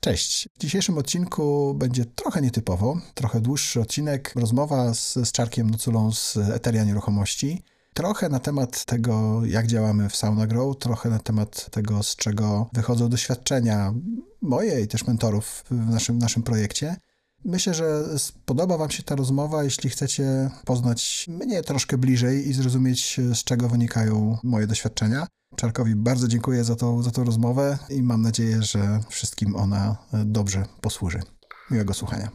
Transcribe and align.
Cześć. 0.00 0.48
W 0.54 0.60
dzisiejszym 0.60 0.98
odcinku 0.98 1.74
będzie 1.74 2.04
trochę 2.04 2.42
nietypowo, 2.42 3.00
trochę 3.14 3.40
dłuższy 3.40 3.80
odcinek, 3.80 4.32
rozmowa 4.36 4.94
z, 4.94 5.14
z 5.14 5.32
Czarkiem 5.32 5.70
Noculą 5.70 6.12
z 6.12 6.36
Eteria 6.36 6.84
Nieruchomości. 6.84 7.62
Trochę 7.94 8.28
na 8.28 8.40
temat 8.40 8.84
tego, 8.84 9.44
jak 9.44 9.66
działamy 9.66 10.08
w 10.08 10.16
Sauna 10.16 10.46
Grow, 10.46 10.78
trochę 10.78 11.10
na 11.10 11.18
temat 11.18 11.70
tego, 11.70 12.02
z 12.02 12.16
czego 12.16 12.70
wychodzą 12.72 13.08
doświadczenia 13.08 13.94
moje 14.42 14.80
i 14.80 14.88
też 14.88 15.06
mentorów 15.06 15.64
w 15.70 15.90
naszym, 15.90 16.18
naszym 16.18 16.42
projekcie. 16.42 16.96
Myślę, 17.44 17.74
że 17.74 18.18
spodoba 18.18 18.78
Wam 18.78 18.90
się 18.90 19.02
ta 19.02 19.16
rozmowa, 19.16 19.64
jeśli 19.64 19.90
chcecie 19.90 20.50
poznać 20.64 21.26
mnie 21.28 21.62
troszkę 21.62 21.98
bliżej 21.98 22.48
i 22.48 22.52
zrozumieć, 22.52 23.20
z 23.34 23.44
czego 23.44 23.68
wynikają 23.68 24.38
moje 24.42 24.66
doświadczenia. 24.66 25.26
Czarkowi 25.56 25.94
bardzo 25.94 26.28
dziękuję 26.28 26.64
za 26.64 26.76
tą, 26.76 27.02
za 27.02 27.10
tą 27.10 27.24
rozmowę 27.24 27.78
i 27.90 28.02
mam 28.02 28.22
nadzieję, 28.22 28.62
że 28.62 29.00
wszystkim 29.08 29.56
ona 29.56 29.96
dobrze 30.12 30.64
posłuży. 30.80 31.22
Miłego 31.70 31.94
słuchania. 31.94 32.30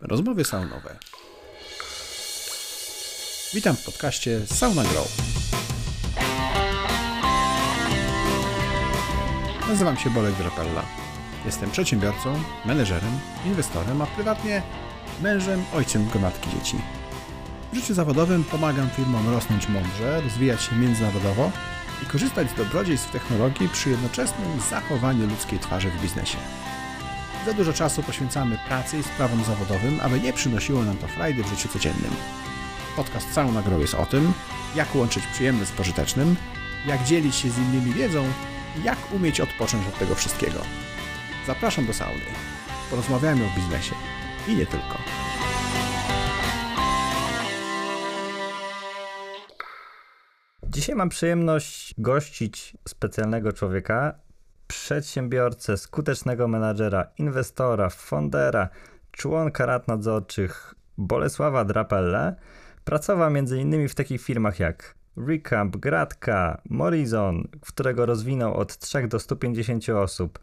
Rozmowy 0.00 0.44
saunowe. 0.44 0.98
Witam 3.54 3.76
w 3.76 3.84
podcaście 3.84 4.46
Sauna 4.46 4.82
Grow. 4.84 5.16
Nazywam 9.68 9.96
się 9.96 10.10
Bolek 10.10 10.34
Drapella. 10.34 10.82
Jestem 11.46 11.70
przedsiębiorcą, 11.70 12.34
menedżerem, 12.66 13.18
inwestorem, 13.46 14.02
a 14.02 14.06
prywatnie 14.06 14.62
mężem, 15.22 15.62
ojcem 15.74 16.08
gromadki 16.08 16.50
dzieci. 16.50 16.76
W 17.72 17.76
życiu 17.76 17.94
zawodowym 17.94 18.44
pomagam 18.44 18.90
firmom 18.90 19.28
rosnąć 19.28 19.68
mądrze, 19.68 20.20
rozwijać 20.20 20.62
się 20.62 20.76
międzynarodowo 20.76 21.50
i 22.02 22.06
korzystać 22.06 22.50
z 22.50 22.54
dobrodziejstw 22.54 23.12
technologii 23.12 23.68
przy 23.68 23.90
jednoczesnym 23.90 24.60
zachowaniu 24.70 25.26
ludzkiej 25.26 25.58
twarzy 25.58 25.90
w 25.90 26.02
biznesie. 26.02 26.38
Za 27.46 27.52
dużo 27.52 27.72
czasu 27.72 28.02
poświęcamy 28.02 28.58
pracy 28.68 28.98
i 28.98 29.02
sprawom 29.02 29.44
zawodowym, 29.44 30.00
aby 30.02 30.20
nie 30.20 30.32
przynosiło 30.32 30.84
nam 30.84 30.96
to 30.96 31.08
frajdy 31.08 31.44
w 31.44 31.48
życiu 31.48 31.68
codziennym. 31.68 32.10
Podcast 32.96 33.32
Sauna 33.32 33.62
Grow 33.62 33.80
jest 33.80 33.94
o 33.94 34.06
tym, 34.06 34.32
jak 34.74 34.94
łączyć 34.94 35.26
przyjemne 35.26 35.66
z 35.66 35.70
pożytecznym, 35.70 36.36
jak 36.86 37.04
dzielić 37.04 37.36
się 37.36 37.50
z 37.50 37.58
innymi 37.58 37.92
wiedzą 37.92 38.24
i 38.80 38.82
jak 38.82 38.98
umieć 39.12 39.40
odpocząć 39.40 39.86
od 39.86 39.98
tego 39.98 40.14
wszystkiego. 40.14 40.58
Zapraszam 41.46 41.86
do 41.86 41.94
sauny. 41.94 42.20
Porozmawiajmy 42.90 43.44
o 43.44 43.56
biznesie 43.56 43.94
i 44.48 44.54
nie 44.54 44.66
tylko. 44.66 44.98
Dzisiaj 50.78 50.94
mam 50.94 51.08
przyjemność 51.08 51.94
gościć 51.98 52.76
specjalnego 52.88 53.52
człowieka, 53.52 54.14
przedsiębiorcę, 54.66 55.76
skutecznego 55.76 56.48
menadżera, 56.48 57.06
inwestora, 57.18 57.90
fondera, 57.90 58.68
członka 59.12 59.66
rad 59.66 59.88
nadzorczych 59.88 60.74
Bolesława 60.98 61.64
Drapelle. 61.64 62.36
Pracował 62.84 63.28
m.in. 63.36 63.88
w 63.88 63.94
takich 63.94 64.22
firmach 64.22 64.60
jak 64.60 64.94
Recamp, 65.16 65.76
Gratka, 65.76 66.60
Morizon, 66.70 67.48
którego 67.60 68.06
rozwinął 68.06 68.54
od 68.54 68.78
3 68.78 69.08
do 69.08 69.20
150 69.20 69.88
osób, 69.88 70.38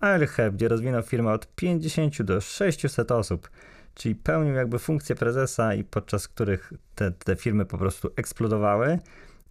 ALHEB, 0.00 0.54
gdzie 0.54 0.68
rozwinął 0.68 1.02
firmę 1.02 1.32
od 1.32 1.54
50 1.54 2.22
do 2.22 2.40
600 2.40 3.12
osób, 3.12 3.50
czyli 3.94 4.14
pełnił 4.14 4.54
jakby 4.54 4.78
funkcję 4.78 5.16
prezesa 5.16 5.74
i 5.74 5.84
podczas 5.84 6.28
których 6.28 6.72
te, 6.94 7.10
te 7.10 7.36
firmy 7.36 7.64
po 7.64 7.78
prostu 7.78 8.10
eksplodowały. 8.16 8.98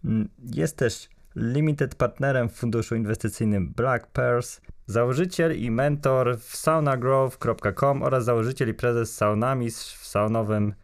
Mm, 0.04 0.28
jest 0.54 0.76
też 0.76 1.08
limited 1.36 1.94
partnerem 1.94 2.48
w 2.48 2.52
funduszu 2.52 2.94
inwestycyjnym 2.94 3.72
Black 3.76 4.06
Pearls, 4.06 4.60
założyciel 4.86 5.58
i 5.58 5.70
mentor 5.70 6.38
w 6.38 6.56
saunagrowth.com 6.56 8.02
oraz 8.02 8.24
założyciel 8.24 8.68
i 8.68 8.74
prezes 8.74 9.14
Saunamis 9.14 9.92
w 9.92 10.06
saunowym 10.06 10.74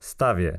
stawie. 0.00 0.58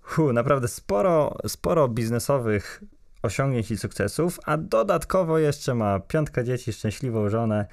Hu, 0.00 0.32
naprawdę 0.32 0.68
sporo, 0.68 1.36
sporo 1.46 1.88
biznesowych 1.88 2.82
osiągnięć 3.22 3.70
i 3.70 3.78
sukcesów, 3.78 4.40
a 4.44 4.56
dodatkowo 4.56 5.38
jeszcze 5.38 5.74
ma 5.74 6.00
piątka 6.00 6.42
dzieci, 6.42 6.72
szczęśliwą 6.72 7.28
żonę. 7.28 7.66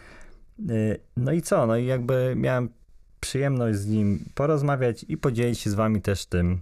Y, 0.69 1.00
no 1.17 1.31
i 1.31 1.41
co? 1.41 1.67
No 1.67 1.78
i 1.78 1.85
jakby 1.85 2.33
miałem 2.38 2.69
przyjemność 3.19 3.78
z 3.78 3.88
nim 3.88 4.25
porozmawiać 4.35 5.06
i 5.07 5.17
podzielić 5.17 5.59
się 5.59 5.69
z 5.69 5.73
wami 5.73 6.01
też 6.01 6.25
tym. 6.25 6.59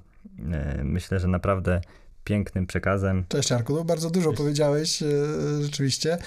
Y, 0.80 0.84
myślę, 0.84 1.20
że 1.20 1.28
naprawdę 1.28 1.82
pięknym 2.24 2.68
przekazem. 2.68 3.26
Cześć 3.30 3.52
Arku, 3.52 3.76
no 3.76 3.84
bardzo 3.84 4.10
dużo 4.10 4.34
powiedziałeś, 4.34 5.04
e, 5.04 5.08
rzeczywiście. 5.62 6.18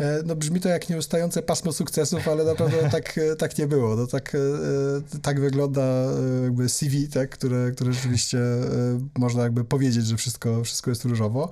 E, 0.00 0.22
no 0.26 0.36
brzmi 0.36 0.60
to 0.60 0.68
jak 0.68 0.88
nieustające 0.88 1.42
pasmo 1.42 1.72
sukcesów, 1.72 2.28
ale 2.28 2.44
naprawdę 2.44 2.90
tak, 2.90 3.18
e, 3.18 3.36
tak 3.36 3.58
nie 3.58 3.66
było. 3.66 3.96
No 3.96 4.06
tak, 4.06 4.36
tak 5.22 5.40
wygląda 5.40 5.82
jakby 6.42 6.68
CV, 6.68 7.08
tak, 7.08 7.30
które, 7.30 7.70
które 7.70 7.92
rzeczywiście 7.92 8.38
można 9.18 9.42
jakby 9.42 9.64
powiedzieć, 9.64 10.06
że 10.06 10.16
wszystko, 10.16 10.64
wszystko 10.64 10.90
jest 10.90 11.04
różowo. 11.04 11.48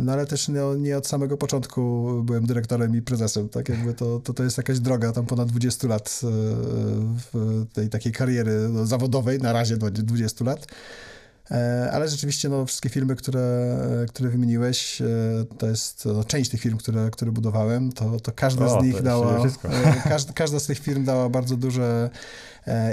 No 0.00 0.12
ale 0.12 0.26
też 0.26 0.48
nie, 0.48 0.60
nie, 0.78 0.98
od 0.98 1.06
samego 1.06 1.36
początku 1.36 2.10
byłem 2.24 2.46
dyrektorem 2.46 2.96
i 2.96 3.02
prezesem, 3.02 3.48
tak 3.48 3.68
jakby 3.68 3.94
to, 3.94 4.20
to, 4.20 4.34
to 4.34 4.44
jest 4.44 4.56
jakaś 4.56 4.80
droga 4.80 5.12
tam 5.12 5.26
ponad 5.26 5.48
20 5.48 5.88
lat 5.88 6.20
w 7.32 7.64
tej 7.72 7.88
takiej 7.88 8.12
kariery 8.12 8.68
no, 8.68 8.86
zawodowej, 8.86 9.38
na 9.38 9.52
razie 9.52 9.76
20 9.76 10.44
lat. 10.44 10.66
E, 11.50 11.90
ale 11.92 12.08
rzeczywiście 12.08 12.48
no, 12.48 12.66
wszystkie 12.66 12.88
filmy, 12.88 13.16
które, 13.16 13.76
które 14.08 14.30
wymieniłeś, 14.30 15.02
e, 15.02 15.06
to 15.58 15.66
jest 15.68 16.04
no, 16.04 16.24
część 16.24 16.50
tych 16.50 16.60
firm, 16.60 16.78
które, 16.78 17.10
które 17.10 17.32
budowałem, 17.32 17.92
to, 17.92 18.20
to 18.20 18.32
każda 18.32 18.66
o, 18.66 18.80
z 18.80 18.84
nich 18.84 19.02
dała, 19.02 19.46
e, 19.64 20.08
każda, 20.08 20.32
każda 20.32 20.60
z 20.60 20.66
tych 20.66 20.78
firm 20.78 21.04
dała 21.04 21.28
bardzo 21.28 21.56
duże 21.56 22.10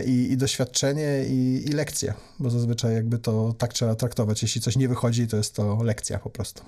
i, 0.05 0.31
i 0.31 0.37
doświadczenie, 0.37 1.25
i, 1.29 1.63
i 1.65 1.71
lekcje, 1.71 2.13
bo 2.39 2.49
zazwyczaj 2.49 2.93
jakby 2.93 3.17
to 3.17 3.55
tak 3.57 3.73
trzeba 3.73 3.95
traktować. 3.95 4.41
Jeśli 4.41 4.61
coś 4.61 4.75
nie 4.75 4.87
wychodzi, 4.89 5.27
to 5.27 5.37
jest 5.37 5.55
to 5.55 5.83
lekcja 5.83 6.19
po 6.19 6.29
prostu. 6.29 6.63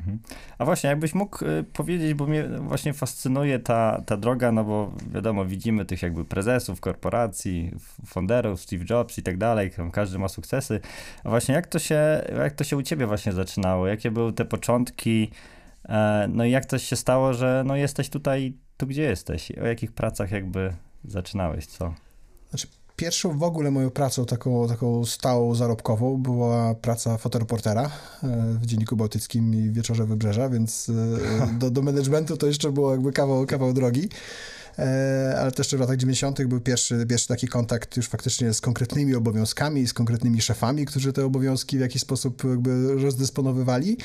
Mhm. 0.00 0.18
A 0.58 0.64
właśnie, 0.64 0.90
jakbyś 0.90 1.14
mógł 1.14 1.44
y, 1.44 1.64
powiedzieć, 1.72 2.14
bo 2.14 2.26
mnie 2.26 2.44
właśnie 2.48 2.92
fascynuje 2.92 3.58
ta, 3.58 4.02
ta 4.06 4.16
droga, 4.16 4.52
no 4.52 4.64
bo 4.64 4.92
wiadomo, 5.12 5.44
widzimy 5.44 5.84
tych 5.84 6.02
jakby 6.02 6.24
prezesów 6.24 6.80
korporacji, 6.80 7.72
fonderów, 8.06 8.60
Steve 8.60 8.84
Jobs 8.90 9.18
i 9.18 9.22
tak 9.22 9.38
dalej, 9.38 9.70
każdy 9.92 10.18
ma 10.18 10.28
sukcesy. 10.28 10.80
A 11.24 11.28
właśnie 11.28 11.54
jak 11.54 11.66
to 11.66 11.78
się, 11.78 12.22
jak 12.38 12.52
to 12.52 12.64
się 12.64 12.76
u 12.76 12.82
ciebie 12.82 13.06
właśnie 13.06 13.32
zaczynało? 13.32 13.86
Jakie 13.86 14.10
były 14.10 14.32
te 14.32 14.44
początki? 14.44 15.30
E, 15.88 16.28
no 16.32 16.44
i 16.44 16.50
jak 16.50 16.66
to 16.66 16.78
się 16.78 16.96
stało, 16.96 17.34
że 17.34 17.62
no 17.66 17.76
jesteś 17.76 18.08
tutaj, 18.08 18.54
tu 18.76 18.86
gdzie 18.86 19.02
jesteś? 19.02 19.52
O 19.52 19.66
jakich 19.66 19.92
pracach 19.92 20.30
jakby 20.30 20.74
zaczynałeś, 21.04 21.66
co? 21.66 21.94
Znaczy, 22.50 22.66
Pierwszą 23.00 23.38
w 23.38 23.42
ogóle 23.42 23.70
moją 23.70 23.90
pracą 23.90 24.26
taką, 24.26 24.68
taką 24.68 25.04
stałą, 25.04 25.54
zarobkową 25.54 26.16
była 26.16 26.74
praca 26.74 27.18
fotoreportera 27.18 27.82
e, 27.82 27.90
w 28.60 28.66
Dzienniku 28.66 28.96
Bałtyckim 28.96 29.54
i 29.54 29.70
Wieczorze 29.70 30.06
Wybrzeża, 30.06 30.48
więc 30.48 30.88
e, 30.88 31.58
do, 31.58 31.70
do 31.70 31.82
managementu 31.82 32.36
to 32.36 32.46
jeszcze 32.46 32.72
było 32.72 32.92
jakby 32.92 33.12
kawał, 33.12 33.46
kawał 33.46 33.72
drogi. 33.72 34.08
E, 34.78 35.36
ale 35.38 35.52
też 35.52 35.68
w 35.68 35.80
latach 35.80 35.96
90. 35.96 36.44
był 36.46 36.60
pierwszy, 36.60 37.06
pierwszy 37.06 37.28
taki 37.28 37.48
kontakt 37.48 37.96
już 37.96 38.08
faktycznie 38.08 38.54
z 38.54 38.60
konkretnymi 38.60 39.14
obowiązkami, 39.14 39.86
z 39.86 39.94
konkretnymi 39.94 40.42
szefami, 40.42 40.86
którzy 40.86 41.12
te 41.12 41.24
obowiązki 41.24 41.78
w 41.78 41.80
jakiś 41.80 42.02
sposób 42.02 42.44
jakby 42.44 42.94
rozdysponowywali. 42.94 43.96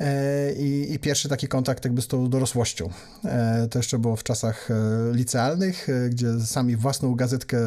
E, 0.00 0.52
I, 0.52 0.92
I, 0.92 0.98
pierwszy 0.98 1.28
taki 1.28 1.48
kontakt 1.48 1.84
jakby 1.84 2.02
z 2.02 2.06
tą 2.06 2.30
dorosłością. 2.30 2.90
E, 3.24 3.68
to 3.70 3.78
jeszcze 3.78 3.98
było 3.98 4.16
w 4.16 4.22
czasach 4.22 4.70
e, 4.70 4.74
licealnych, 5.12 5.88
gdzie 6.10 6.40
sami 6.40 6.76
własną 6.76 7.14
gazetkę 7.14 7.58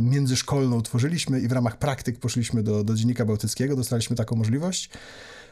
międzyszkolną 0.00 0.82
tworzyliśmy 0.82 1.40
i 1.40 1.48
w 1.48 1.52
ramach 1.52 1.76
praktyk 1.76 2.18
poszliśmy 2.18 2.62
do, 2.62 2.84
do 2.84 2.94
Dziennika 2.94 3.24
Bałtyckiego, 3.24 3.76
dostaliśmy 3.76 4.16
taką 4.16 4.36
możliwość. 4.36 4.90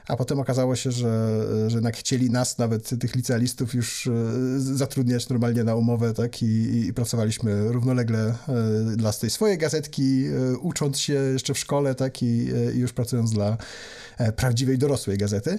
A 0.09 0.17
potem 0.17 0.39
okazało 0.39 0.77
się, 0.77 0.93
że, 0.93 1.41
że 1.71 1.77
jednak 1.77 1.97
chcieli 1.97 2.31
nas, 2.31 2.59
nawet 2.59 3.01
tych 3.01 3.15
licealistów, 3.15 3.75
już 3.75 4.09
zatrudniać 4.57 5.29
normalnie 5.29 5.65
na 5.65 5.75
umowę, 5.75 6.15
tak? 6.15 6.43
I, 6.43 6.87
i 6.87 6.95
pracowaliśmy 6.95 7.73
równolegle 7.73 8.35
dla 8.97 9.13
tej 9.13 9.31
swojej 9.31 9.59
gazetki, 9.59 10.25
ucząc 10.61 10.99
się 10.99 11.13
jeszcze 11.13 11.55
w 11.55 11.59
szkole, 11.59 11.95
tak? 11.95 12.23
I, 12.23 12.27
i 12.75 12.79
już 12.79 12.93
pracując 12.93 13.33
dla 13.33 13.57
prawdziwej 14.37 14.79
dorosłej 14.79 15.19
gazety. 15.19 15.59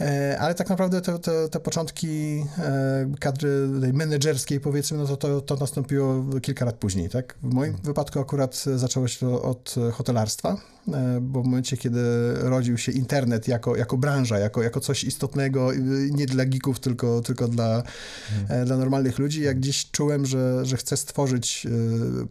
E, 0.00 0.38
ale 0.40 0.54
tak 0.54 0.68
naprawdę 0.68 1.00
te, 1.00 1.18
te, 1.18 1.48
te 1.48 1.60
początki 1.60 2.44
e, 2.58 3.12
kadry 3.20 3.68
tej 3.80 3.92
menedżerskiej, 3.92 4.60
powiedzmy, 4.60 4.98
no 4.98 5.06
to, 5.06 5.16
to, 5.16 5.40
to 5.40 5.56
nastąpiło 5.56 6.24
kilka 6.42 6.64
lat 6.64 6.74
później. 6.74 7.08
Tak? 7.08 7.34
W 7.42 7.54
moim 7.54 7.70
mhm. 7.70 7.84
wypadku 7.84 8.20
akurat 8.20 8.64
zaczęło 8.76 9.08
się 9.08 9.18
to 9.20 9.42
od 9.42 9.74
hotelarstwa, 9.92 10.56
e, 10.92 11.18
bo 11.20 11.42
w 11.42 11.44
momencie, 11.44 11.76
kiedy 11.76 12.00
rodził 12.34 12.78
się 12.78 12.92
internet 12.92 13.48
jako, 13.48 13.76
jako 13.76 13.96
branża, 13.96 14.38
jako, 14.38 14.62
jako 14.62 14.80
coś 14.80 15.04
istotnego, 15.04 15.70
nie 16.10 16.26
dla 16.26 16.44
geeków, 16.44 16.80
tylko, 16.80 17.20
tylko 17.20 17.48
dla, 17.48 17.82
hmm. 18.48 18.66
dla 18.66 18.76
normalnych 18.76 19.18
ludzi, 19.18 19.42
jak 19.42 19.58
gdzieś 19.58 19.90
czułem, 19.90 20.26
że, 20.26 20.66
że 20.66 20.76
chcę 20.76 20.96
stworzyć 20.96 21.66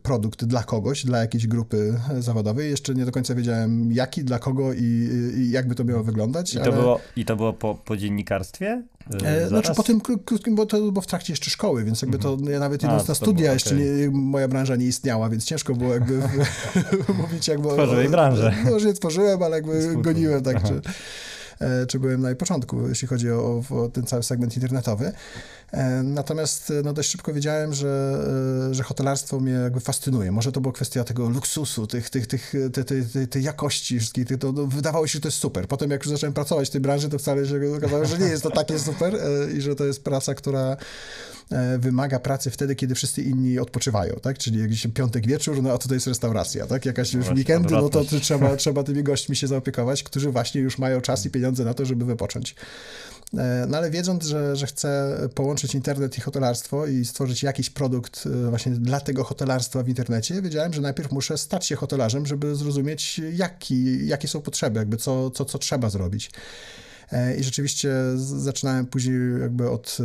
produkt 0.04 0.46
dla 0.46 0.64
kogoś, 0.64 1.06
dla 1.06 1.20
jakiejś 1.20 1.48
grupy 1.48 2.00
zawodowej. 2.20 2.70
Jeszcze 2.70 2.96
nie 2.96 3.06
do 3.06 3.12
końca 3.12 3.36
wiedziałem 3.36 3.92
jaki, 3.92 4.24
dla 4.24 4.40
kogo 4.40 4.74
i, 4.74 5.10
i 5.38 5.52
jak 5.52 5.68
by 5.68 5.76
to 5.76 5.84
miało 5.84 6.04
wyglądać. 6.04 6.54
I 6.54 6.58
to, 6.58 6.64
ale... 6.64 6.72
było, 6.72 7.00
i 7.16 7.26
to 7.26 7.36
było 7.36 7.55
po, 7.56 7.76
po 7.76 7.98
dziennikarstwie? 7.98 8.84
E, 9.24 9.48
znaczy 9.48 9.74
po 9.76 9.84
tym 9.84 10.02
krótkim, 10.02 10.56
bo 10.56 10.66
to 10.66 10.78
było 10.78 11.02
w 11.02 11.08
trakcie 11.08 11.34
jeszcze 11.34 11.50
szkoły, 11.50 11.84
więc 11.84 12.02
jakby 12.02 12.20
to 12.20 12.34
mhm. 12.34 12.52
ja 12.52 12.60
nawet 12.60 12.84
idąc 12.84 13.08
na 13.08 13.16
studia, 13.16 13.54
jeszcze 13.54 13.76
okay. 13.76 13.86
nie, 13.86 14.10
moja 14.10 14.48
branża 14.48 14.76
nie 14.76 14.86
istniała, 14.86 15.30
więc 15.30 15.46
ciężko 15.46 15.74
było 15.74 15.94
jakby 15.94 16.22
mówić 17.22 17.48
jakby... 17.48 17.68
Tworzyłeś 17.68 18.08
branżę. 18.08 18.54
Może 18.72 18.88
nie 18.88 18.94
tworzyłem, 18.94 19.44
ale 19.44 19.56
jakby 19.56 19.96
goniłem 19.98 20.44
tak, 20.44 20.64
czy, 20.64 20.74
e, 20.74 20.82
czy 21.88 22.00
byłem 22.00 22.22
na 22.22 22.30
jej 22.30 22.36
początku, 22.36 22.88
jeśli 22.88 23.08
chodzi 23.08 23.32
o, 23.32 23.64
o 23.70 23.90
ten 23.90 24.06
cały 24.06 24.24
segment 24.24 24.56
internetowy. 24.56 25.12
E, 25.72 26.04
natomiast 26.04 26.74
no, 26.84 26.94
dość 26.94 27.10
szybko 27.10 27.34
wiedziałem, 27.34 27.74
że, 27.74 28.20
e, 28.70 28.74
że 28.74 28.84
hotelarstwo 28.84 29.40
mnie 29.40 29.52
jakby 29.52 29.80
fascynuje. 29.80 30.32
Może 30.32 30.52
to 30.52 30.62
była 30.62 30.74
kwestia 30.74 31.04
tego 31.04 31.30
luksusu, 31.30 31.88
tych, 31.88 32.10
tych, 32.10 32.28
tych, 32.28 32.54
tej, 32.74 32.86
tej, 32.86 33.28
tej, 33.28 33.44
jakości 33.44 34.00
wszystkich. 34.00 34.26
To, 34.40 34.52
no, 34.52 34.66
wydawało 34.66 35.08
się, 35.08 35.14
że 35.14 35.20
to 35.20 35.28
jest 35.28 35.38
super. 35.38 35.68
Potem 35.68 35.92
jak 35.92 36.06
już 36.06 36.12
zacząłem 36.12 36.34
pracować 36.34 36.68
w 36.70 36.72
tej 36.72 36.82
branży, 36.82 37.10
to 37.10 37.20
wcale 37.20 37.46
się 37.46 37.76
okazało, 37.78 38.06
że 38.06 38.18
nie 38.18 38.28
jest 38.28 38.44
to 38.44 38.52
takie 38.52 38.80
super 38.80 39.16
e, 39.16 39.52
i 39.52 39.62
że 39.62 39.76
to 39.76 39.86
jest 39.86 40.04
praca, 40.04 40.36
która 40.36 40.78
wymaga 41.78 42.20
pracy 42.20 42.52
wtedy, 42.52 42.76
kiedy 42.76 42.96
wszyscy 42.96 43.22
inni 43.22 43.60
odpoczywają, 43.60 44.16
tak? 44.22 44.38
Czyli 44.38 44.60
jakiś 44.60 44.88
piątek 44.94 45.28
wieczór, 45.28 45.64
no 45.64 45.74
a 45.74 45.78
to 45.78 45.94
jest 45.94 46.08
restauracja, 46.08 46.68
tak? 46.68 46.86
Jakaś 46.86 47.14
już 47.14 47.30
weekendy, 47.30 47.74
no 47.74 47.90
to 47.90 48.04
trzeba, 48.22 48.56
trzeba 48.66 48.84
tymi 48.84 49.04
gośćmi 49.04 49.36
się 49.36 49.48
zaopiekować, 49.48 50.04
którzy 50.04 50.32
właśnie 50.32 50.62
już 50.62 50.78
mają 50.78 51.02
czas 51.02 51.26
i 51.26 51.30
pieniądze 51.30 51.66
na 51.66 51.74
to, 51.74 51.86
żeby 51.86 52.06
wypocząć. 52.06 52.56
E, 53.38 53.66
no 53.70 53.78
ale 53.78 53.92
wiedząc, 53.92 54.26
że, 54.26 54.56
że 54.56 54.68
chcę 54.68 55.18
połączyć 55.36 55.76
internet 55.76 56.18
i 56.18 56.22
hotelarstwo 56.22 56.88
i 56.88 57.06
stworzyć 57.06 57.44
jakiś 57.44 57.70
produkt 57.70 58.24
e, 58.26 58.50
właśnie 58.50 58.72
dla 58.72 59.00
tego 59.00 59.24
hotelarstwa 59.24 59.84
w 59.84 59.90
internecie, 59.90 60.42
wiedziałem, 60.42 60.74
że 60.74 60.82
najpierw 60.82 61.12
muszę 61.12 61.38
stać 61.38 61.66
się 61.66 61.76
hotelarzem, 61.76 62.26
żeby 62.26 62.56
zrozumieć, 62.56 63.22
jaki, 63.34 64.08
jakie 64.08 64.28
są 64.28 64.42
potrzeby, 64.42 64.80
jakby 64.80 64.98
co, 64.98 65.32
co, 65.32 65.46
co 65.46 65.58
trzeba 65.58 65.90
zrobić. 65.90 66.32
E, 67.12 67.36
I 67.36 67.44
rzeczywiście 67.44 67.94
zaczynałem 68.16 68.86
później 68.86 69.16
jakby 69.42 69.70
od, 69.70 69.98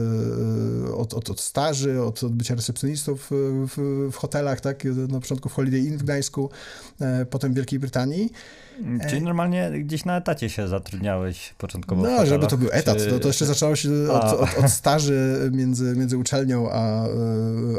od, 0.97 1.15
od, 1.15 1.31
od 1.31 1.41
staży, 1.41 2.03
od, 2.03 2.25
od 2.25 2.33
bycia 2.33 2.55
recepcjonistów 2.55 3.31
w, 3.31 4.09
w 4.13 4.17
hotelach, 4.17 4.61
tak, 4.61 4.85
na 5.09 5.21
początku 5.21 5.49
w 5.49 5.53
Holiday 5.53 5.81
Inn 5.81 5.99
w 5.99 6.03
Gdańsku, 6.03 6.51
potem 7.31 7.53
w 7.53 7.57
Wielkiej 7.57 7.79
Brytanii. 7.79 8.33
Czyli 9.09 9.23
normalnie 9.23 9.71
gdzieś 9.85 10.05
na 10.05 10.17
etacie 10.17 10.51
się 10.51 10.69
zatrudniałeś 10.69 11.55
początkowo? 11.59 12.03
No, 12.03 12.27
żeby 12.27 12.47
to 12.47 12.57
był 12.57 12.69
etat. 12.73 12.99
Czy... 12.99 13.07
To, 13.07 13.19
to 13.19 13.29
jeszcze 13.29 13.47
zaczęło 13.47 13.77
się 13.77 13.91
od, 14.11 14.25
od, 14.25 14.59
od, 14.59 14.71
staży 14.71 15.51
między, 15.53 15.97
między 15.97 16.19
uczelnią 16.19 16.71
a, 16.73 17.07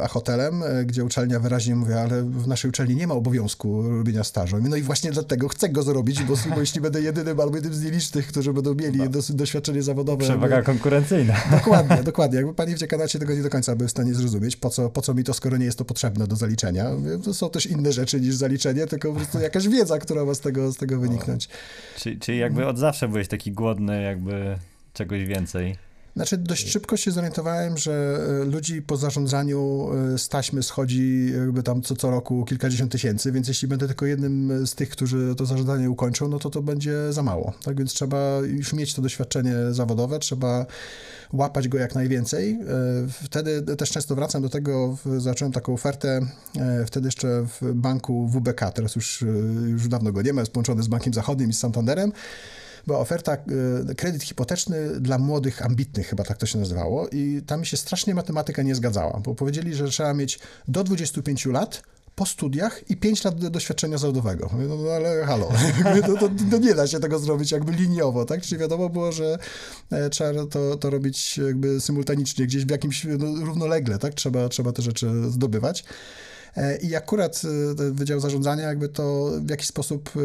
a 0.01 0.07
hotelem, 0.07 0.63
gdzie 0.85 1.03
uczelnia 1.05 1.39
wyraźnie 1.39 1.75
mówi, 1.75 1.93
ale 1.93 2.23
w 2.23 2.47
naszej 2.47 2.69
uczelni 2.69 2.95
nie 2.95 3.07
ma 3.07 3.13
obowiązku 3.13 3.97
robienia 3.97 4.23
stażu. 4.23 4.57
No 4.69 4.75
i 4.75 4.81
właśnie 4.81 5.11
dlatego 5.11 5.47
chcę 5.47 5.69
go 5.69 5.83
zrobić, 5.83 6.23
bo, 6.23 6.33
bo 6.55 6.59
jeśli 6.59 6.81
będę 6.81 7.01
jedynym 7.01 7.39
albo 7.39 7.55
jednym 7.55 7.73
z 7.73 7.83
nielicznych, 7.83 8.27
którzy 8.27 8.53
będą 8.53 8.75
mieli 8.75 8.99
no. 9.11 9.35
doświadczenie 9.35 9.83
zawodowe. 9.83 10.23
Przewaga 10.23 10.55
jakby... 10.55 10.71
konkurencyjna. 10.71 11.33
Dokładnie, 11.57 12.03
dokładnie. 12.03 12.37
Jakby 12.37 12.53
pani 12.53 12.75
w 12.75 12.77
dziekanacie 12.77 13.19
tego 13.19 13.35
nie 13.35 13.43
do 13.43 13.49
końca 13.49 13.75
był 13.75 13.87
w 13.87 13.91
stanie 13.91 14.13
zrozumieć, 14.13 14.55
po 14.55 14.69
co, 14.69 14.89
po 14.89 15.01
co 15.01 15.13
mi 15.13 15.23
to, 15.23 15.33
skoro 15.33 15.57
nie 15.57 15.65
jest 15.65 15.77
to 15.77 15.85
potrzebne 15.85 16.27
do 16.27 16.35
zaliczenia. 16.35 16.91
To 17.23 17.33
są 17.33 17.49
też 17.49 17.65
inne 17.65 17.93
rzeczy 17.93 18.21
niż 18.21 18.35
zaliczenie, 18.35 18.87
tylko 18.87 19.09
po 19.11 19.15
prostu 19.15 19.39
jakaś 19.39 19.67
wiedza, 19.67 19.99
która 19.99 20.25
ma 20.25 20.33
z 20.33 20.39
tego, 20.39 20.71
z 20.71 20.77
tego 20.77 20.99
wyniknąć. 20.99 21.49
Czyli, 21.97 22.19
czyli 22.19 22.37
jakby 22.37 22.67
od 22.67 22.77
zawsze 22.77 23.07
byłeś 23.07 23.27
taki 23.27 23.51
głodny 23.51 24.01
jakby 24.01 24.57
czegoś 24.93 25.25
więcej. 25.25 25.90
Znaczy, 26.15 26.37
dość 26.37 26.69
szybko 26.69 26.97
się 26.97 27.11
zorientowałem, 27.11 27.77
że 27.77 28.19
e, 28.41 28.45
ludzi 28.45 28.81
po 28.81 28.97
zarządzaniu 28.97 29.89
e, 30.13 30.17
z 30.17 30.29
taśmy 30.29 30.63
schodzi 30.63 31.31
jakby 31.37 31.63
tam 31.63 31.81
co, 31.81 31.95
co 31.95 32.11
roku 32.11 32.45
kilkadziesiąt 32.45 32.91
tysięcy, 32.91 33.31
więc 33.31 33.47
jeśli 33.47 33.67
będę 33.67 33.87
tylko 33.87 34.05
jednym 34.05 34.67
z 34.67 34.75
tych, 34.75 34.89
którzy 34.89 35.35
to 35.37 35.45
zarządzanie 35.45 35.89
ukończą, 35.89 36.27
no 36.27 36.39
to 36.39 36.49
to 36.49 36.61
będzie 36.61 37.13
za 37.13 37.23
mało. 37.23 37.53
Tak 37.63 37.77
więc 37.77 37.93
trzeba 37.93 38.39
już 38.39 38.73
mieć 38.73 38.93
to 38.93 39.01
doświadczenie 39.01 39.55
zawodowe, 39.71 40.19
trzeba 40.19 40.65
łapać 41.33 41.67
go 41.67 41.77
jak 41.77 41.95
najwięcej. 41.95 42.51
E, 42.51 42.57
wtedy 43.23 43.61
też 43.61 43.91
często 43.91 44.15
wracam 44.15 44.41
do 44.41 44.49
tego, 44.49 44.97
zacząłem 45.17 45.51
taką 45.51 45.73
ofertę, 45.73 46.21
wtedy 46.85 47.07
jeszcze 47.07 47.45
w 47.61 47.73
banku 47.73 48.27
WBK, 48.27 48.71
teraz 48.71 48.95
już, 48.95 49.25
już 49.67 49.87
dawno 49.87 50.11
go 50.11 50.21
nie 50.21 50.33
ma, 50.33 50.41
jest 50.41 50.51
połączony 50.51 50.83
z 50.83 50.87
Bankiem 50.87 51.13
Zachodnim 51.13 51.49
i 51.49 51.53
z 51.53 51.59
Santanderem, 51.59 52.11
była 52.87 52.99
oferta 52.99 53.33
e, 53.33 53.95
kredyt 53.95 54.23
hipoteczny 54.23 54.99
dla 54.99 55.17
młodych, 55.17 55.65
ambitnych, 55.65 56.07
chyba 56.07 56.23
tak 56.23 56.37
to 56.37 56.45
się 56.45 56.59
nazywało 56.59 57.07
i 57.07 57.41
tam 57.47 57.65
się 57.65 57.77
strasznie 57.77 58.15
matematyka 58.15 58.61
nie 58.61 58.75
zgadzała, 58.75 59.19
bo 59.19 59.35
powiedzieli, 59.35 59.75
że 59.75 59.87
trzeba 59.87 60.13
mieć 60.13 60.39
do 60.67 60.83
25 60.83 61.45
lat 61.45 61.83
po 62.15 62.25
studiach 62.25 62.89
i 62.89 62.97
5 62.97 63.23
lat 63.23 63.47
doświadczenia 63.47 63.97
zawodowego. 63.97 64.49
No, 64.67 64.75
no 64.77 64.89
ale 64.91 65.25
halo, 65.25 65.51
to, 66.07 66.17
to, 66.17 66.29
to, 66.51 66.57
nie 66.57 66.75
da 66.75 66.87
się 66.87 66.99
tego 66.99 67.19
zrobić 67.19 67.51
jakby 67.51 67.71
liniowo, 67.71 68.25
tak? 68.25 68.41
Czyli 68.41 68.61
wiadomo 68.61 68.89
było, 68.89 69.11
że 69.11 69.37
e, 69.91 70.09
trzeba 70.09 70.45
to, 70.45 70.77
to 70.77 70.89
robić 70.89 71.37
jakby 71.37 71.81
symultanicznie, 71.81 72.45
gdzieś 72.45 72.65
w 72.65 72.69
jakimś 72.69 73.03
no, 73.19 73.45
równolegle, 73.45 73.99
tak? 73.99 74.13
Trzeba, 74.13 74.49
trzeba 74.49 74.71
te 74.71 74.81
rzeczy 74.81 75.09
zdobywać. 75.29 75.83
E, 76.57 76.77
I 76.77 76.95
akurat 76.95 77.41
e, 77.79 77.91
Wydział 77.91 78.19
Zarządzania 78.19 78.67
jakby 78.67 78.89
to 78.89 79.31
w 79.41 79.49
jakiś 79.49 79.67
sposób, 79.67 80.09
e, 80.15 80.19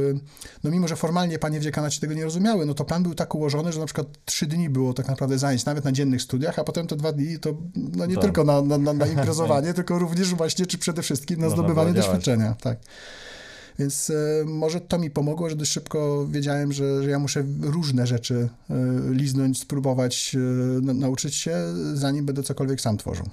no 0.64 0.70
mimo, 0.70 0.88
że 0.88 0.96
formalnie 0.96 1.38
panie 1.38 1.60
w 1.60 1.62
dziekanacie 1.62 2.00
tego 2.00 2.14
nie 2.14 2.24
rozumiały, 2.24 2.66
no 2.66 2.74
to 2.74 2.84
plan 2.84 3.02
był 3.02 3.14
tak 3.14 3.34
ułożony, 3.34 3.72
że 3.72 3.80
na 3.80 3.86
przykład 3.86 4.06
trzy 4.24 4.46
dni 4.46 4.70
było 4.70 4.94
tak 4.94 5.08
naprawdę 5.08 5.38
zajęć 5.38 5.64
nawet 5.64 5.84
na 5.84 5.92
dziennych 5.92 6.22
studiach, 6.22 6.58
a 6.58 6.64
potem 6.64 6.86
te 6.86 6.96
dwa 6.96 7.12
dni 7.12 7.38
to 7.38 7.56
no 7.76 8.06
nie 8.06 8.14
tak. 8.14 8.24
tylko 8.24 8.44
na, 8.44 8.62
na, 8.62 8.92
na 8.92 9.06
imprezowanie, 9.16 9.74
tylko 9.74 9.98
również 9.98 10.34
właśnie, 10.34 10.66
czy 10.66 10.78
przede 10.78 11.02
wszystkim 11.02 11.40
na 11.40 11.50
zdobywanie 11.50 11.92
doświadczenia. 11.92 12.54
Tak. 12.60 12.78
Więc 13.78 14.12
może 14.46 14.80
to 14.80 14.98
mi 14.98 15.10
pomogło, 15.10 15.50
że 15.50 15.56
dość 15.56 15.72
szybko 15.72 16.26
wiedziałem, 16.30 16.72
że, 16.72 17.02
że 17.02 17.10
ja 17.10 17.18
muszę 17.18 17.44
różne 17.60 18.06
rzeczy 18.06 18.48
liznąć, 19.10 19.60
spróbować, 19.60 20.36
nauczyć 20.82 21.34
się, 21.34 21.56
zanim 21.94 22.26
będę 22.26 22.42
cokolwiek 22.42 22.80
sam 22.80 22.96
tworzył. 22.96 23.26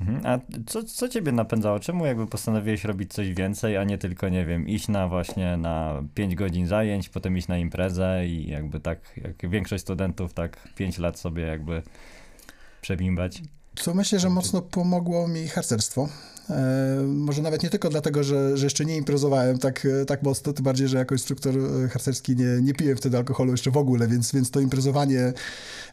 Mhm. 0.00 0.26
A 0.26 0.38
co, 0.66 0.82
co 0.82 1.08
ciebie 1.08 1.32
napędzało? 1.32 1.80
Czemu 1.80 2.06
jakby 2.06 2.26
postanowiłeś 2.26 2.84
robić 2.84 3.12
coś 3.12 3.34
więcej, 3.34 3.76
a 3.76 3.84
nie 3.84 3.98
tylko, 3.98 4.28
nie 4.28 4.46
wiem, 4.46 4.68
iść 4.68 4.88
na 4.88 5.08
właśnie 5.08 5.56
na 5.56 6.02
5 6.14 6.34
godzin 6.34 6.66
zajęć, 6.66 7.08
potem 7.08 7.38
iść 7.38 7.48
na 7.48 7.58
imprezę 7.58 8.26
i 8.26 8.48
jakby 8.48 8.80
tak, 8.80 8.98
jak 9.16 9.50
większość 9.50 9.82
studentów, 9.82 10.34
tak 10.34 10.68
5 10.74 10.98
lat 10.98 11.18
sobie 11.18 11.42
jakby 11.42 11.82
przebimbać? 12.80 13.42
To 13.84 13.94
myślę, 13.94 14.18
że 14.18 14.30
mocno 14.30 14.62
pomogło 14.62 15.28
mi 15.28 15.48
harcerstwo. 15.48 16.08
E, 16.50 17.02
może 17.06 17.42
nawet 17.42 17.62
nie 17.62 17.70
tylko 17.70 17.88
dlatego, 17.88 18.24
że, 18.24 18.56
że 18.56 18.66
jeszcze 18.66 18.84
nie 18.84 18.96
imprezowałem 18.96 19.58
tak, 19.58 19.86
tak 20.06 20.22
mocno, 20.22 20.52
tym 20.52 20.64
bardziej, 20.64 20.88
że 20.88 20.98
jako 20.98 21.14
instruktor 21.14 21.54
e, 21.58 21.88
harcerski 21.88 22.36
nie, 22.36 22.62
nie 22.62 22.74
piję 22.74 22.96
wtedy 22.96 23.16
alkoholu 23.16 23.50
jeszcze 23.50 23.70
w 23.70 23.76
ogóle, 23.76 24.08
więc, 24.08 24.32
więc 24.32 24.50
to 24.50 24.60
imprezowanie 24.60 25.32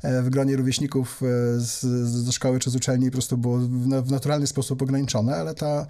e, 0.04 0.22
w 0.22 0.30
gronie 0.30 0.56
rówieśników 0.56 1.22
z, 1.58 1.82
ze 2.06 2.32
szkoły 2.32 2.60
czy 2.60 2.70
z 2.70 2.76
uczelni 2.76 3.06
po 3.06 3.12
prostu 3.12 3.38
było 3.38 3.58
w 4.02 4.12
naturalny 4.12 4.48
sposób 4.48 4.82
ograniczone, 4.82 5.36
ale 5.36 5.54
ta 5.54 5.88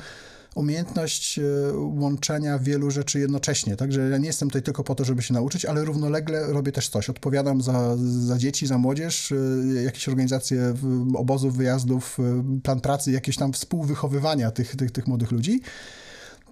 umiejętność 0.55 1.39
e, 1.39 1.43
łączenia 1.77 2.59
wielu 2.59 2.91
rzeczy 2.91 3.19
jednocześnie, 3.19 3.75
także 3.75 4.09
ja 4.09 4.17
nie 4.17 4.27
jestem 4.27 4.49
tutaj 4.49 4.61
tylko 4.61 4.83
po 4.83 4.95
to, 4.95 5.05
żeby 5.05 5.21
się 5.21 5.33
nauczyć, 5.33 5.65
ale 5.65 5.85
równolegle 5.85 6.53
robię 6.53 6.71
też 6.71 6.89
coś. 6.89 7.09
Odpowiadam 7.09 7.61
za, 7.61 7.97
za 7.97 8.37
dzieci, 8.37 8.67
za 8.67 8.77
młodzież, 8.77 9.31
e, 9.31 9.83
jakieś 9.83 10.09
organizacje 10.09 10.73
obozów, 11.15 11.57
wyjazdów, 11.57 12.17
e, 12.19 12.43
plan 12.63 12.81
pracy, 12.81 13.11
jakieś 13.11 13.37
tam 13.37 13.53
współwychowywania 13.53 14.51
tych, 14.51 14.75
tych, 14.75 14.91
tych 14.91 15.07
młodych 15.07 15.31
ludzi 15.31 15.61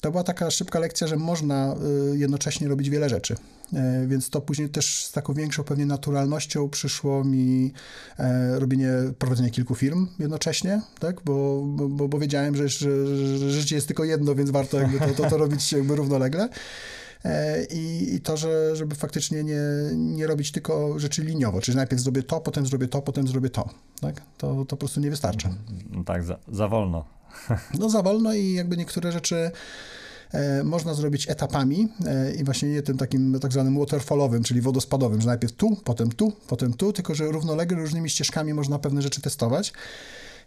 to 0.03 0.11
była 0.11 0.23
taka 0.23 0.51
szybka 0.51 0.79
lekcja, 0.79 1.07
że 1.07 1.15
można 1.15 1.75
y, 2.13 2.17
jednocześnie 2.17 2.67
robić 2.67 2.89
wiele 2.89 3.09
rzeczy. 3.09 3.35
E, 3.73 4.07
więc 4.07 4.29
to 4.29 4.41
później 4.41 4.69
też 4.69 5.05
z 5.05 5.11
taką 5.11 5.33
większą 5.33 5.63
pewnie 5.63 5.85
naturalnością 5.85 6.69
przyszło 6.69 7.23
mi 7.23 7.73
e, 8.19 8.59
robienie, 8.59 8.89
prowadzenie 9.19 9.49
kilku 9.49 9.75
firm 9.75 10.07
jednocześnie, 10.19 10.81
tak? 10.99 11.21
bo, 11.25 11.61
bo, 11.65 12.07
bo 12.07 12.19
wiedziałem, 12.19 12.55
że, 12.55 12.69
że, 12.69 13.51
życie 13.51 13.75
jest 13.75 13.87
tylko 13.87 14.03
jedno, 14.03 14.35
więc 14.35 14.49
warto 14.49 14.79
jakby 14.79 14.99
to, 14.99 15.23
to, 15.23 15.29
to 15.29 15.37
robić 15.37 15.71
jakby 15.71 15.95
równolegle. 15.95 16.49
E, 17.25 17.63
I, 17.65 18.13
I, 18.15 18.21
to, 18.21 18.37
że, 18.37 18.75
żeby 18.75 18.95
faktycznie 18.95 19.43
nie, 19.43 19.61
nie 19.95 20.27
robić 20.27 20.51
tylko 20.51 20.99
rzeczy 20.99 21.23
liniowo, 21.23 21.61
czyli 21.61 21.77
najpierw 21.77 22.01
zrobię 22.01 22.23
to, 22.23 22.41
potem 22.41 22.65
zrobię 22.65 22.87
to, 22.87 23.01
potem 23.01 23.27
zrobię 23.27 23.49
to. 23.49 23.69
Tak? 24.01 24.21
To, 24.37 24.55
to 24.55 24.65
po 24.65 24.77
prostu 24.77 24.99
nie 24.99 25.09
wystarcza. 25.09 25.49
No 25.91 26.03
tak, 26.03 26.23
za, 26.23 26.37
za 26.47 26.67
wolno. 26.67 27.05
No 27.79 27.89
za 27.89 28.01
wolno 28.01 28.33
i 28.33 28.53
jakby 28.53 28.77
niektóre 28.77 29.11
rzeczy 29.11 29.51
e, 30.31 30.63
można 30.63 30.93
zrobić 30.93 31.29
etapami 31.29 31.87
e, 32.05 32.35
i 32.35 32.43
właśnie 32.43 32.69
nie 32.69 32.81
tym 32.81 32.97
takim 32.97 33.39
tak 33.39 33.53
zwanym 33.53 33.79
waterfallowym, 33.79 34.43
czyli 34.43 34.61
wodospadowym, 34.61 35.21
że 35.21 35.27
najpierw 35.27 35.53
tu, 35.53 35.75
potem 35.83 36.11
tu, 36.11 36.31
potem 36.47 36.73
tu, 36.73 36.93
tylko 36.93 37.15
że 37.15 37.25
równolegle 37.25 37.77
różnymi 37.77 38.09
ścieżkami 38.09 38.53
można 38.53 38.79
pewne 38.79 39.01
rzeczy 39.01 39.21
testować. 39.21 39.73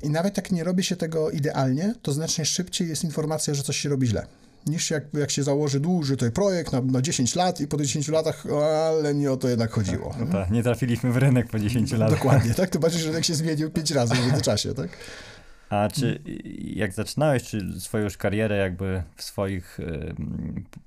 I 0.02 0.10
nawet 0.10 0.36
jak 0.36 0.52
nie 0.52 0.64
robi 0.64 0.84
się 0.84 0.96
tego 0.96 1.30
idealnie, 1.30 1.94
to 2.02 2.12
znacznie 2.12 2.44
szybciej 2.44 2.88
jest 2.88 3.04
informacja, 3.04 3.54
że 3.54 3.62
coś 3.62 3.76
się 3.76 3.88
robi 3.88 4.06
źle 4.06 4.26
niż 4.66 4.90
jak, 4.90 5.04
jak 5.14 5.30
się 5.30 5.42
założy 5.42 5.80
dłuży 5.80 6.16
tutaj 6.16 6.30
projekt 6.30 6.72
na, 6.72 6.80
na 6.80 7.02
10 7.02 7.34
lat 7.34 7.60
i 7.60 7.66
po 7.66 7.76
10 7.76 8.08
latach, 8.08 8.44
ale 8.88 9.14
nie 9.14 9.32
o 9.32 9.36
to 9.36 9.48
jednak 9.48 9.70
chodziło. 9.70 10.14
No 10.20 10.26
tak, 10.26 10.50
nie 10.50 10.62
trafiliśmy 10.62 11.12
w 11.12 11.16
rynek 11.16 11.48
po 11.50 11.58
10 11.58 11.92
latach. 11.92 12.18
Dokładnie, 12.18 12.54
tak? 12.54 12.70
To 12.70 12.78
bardziej, 12.78 13.00
że 13.00 13.08
rynek 13.08 13.24
się 13.24 13.34
zmienił 13.34 13.70
5 13.70 13.90
razy 13.90 14.14
w 14.14 14.26
międzyczasie, 14.26 14.74
tak? 14.74 14.88
A 15.70 15.88
czy 15.88 16.20
jak 16.74 16.92
zaczynałeś 16.92 17.42
czy 17.42 17.80
swoją 17.80 18.04
już 18.04 18.16
karierę 18.16 18.56
jakby 18.56 19.02
w 19.16 19.22
swoich 19.22 19.80
y, 19.80 20.14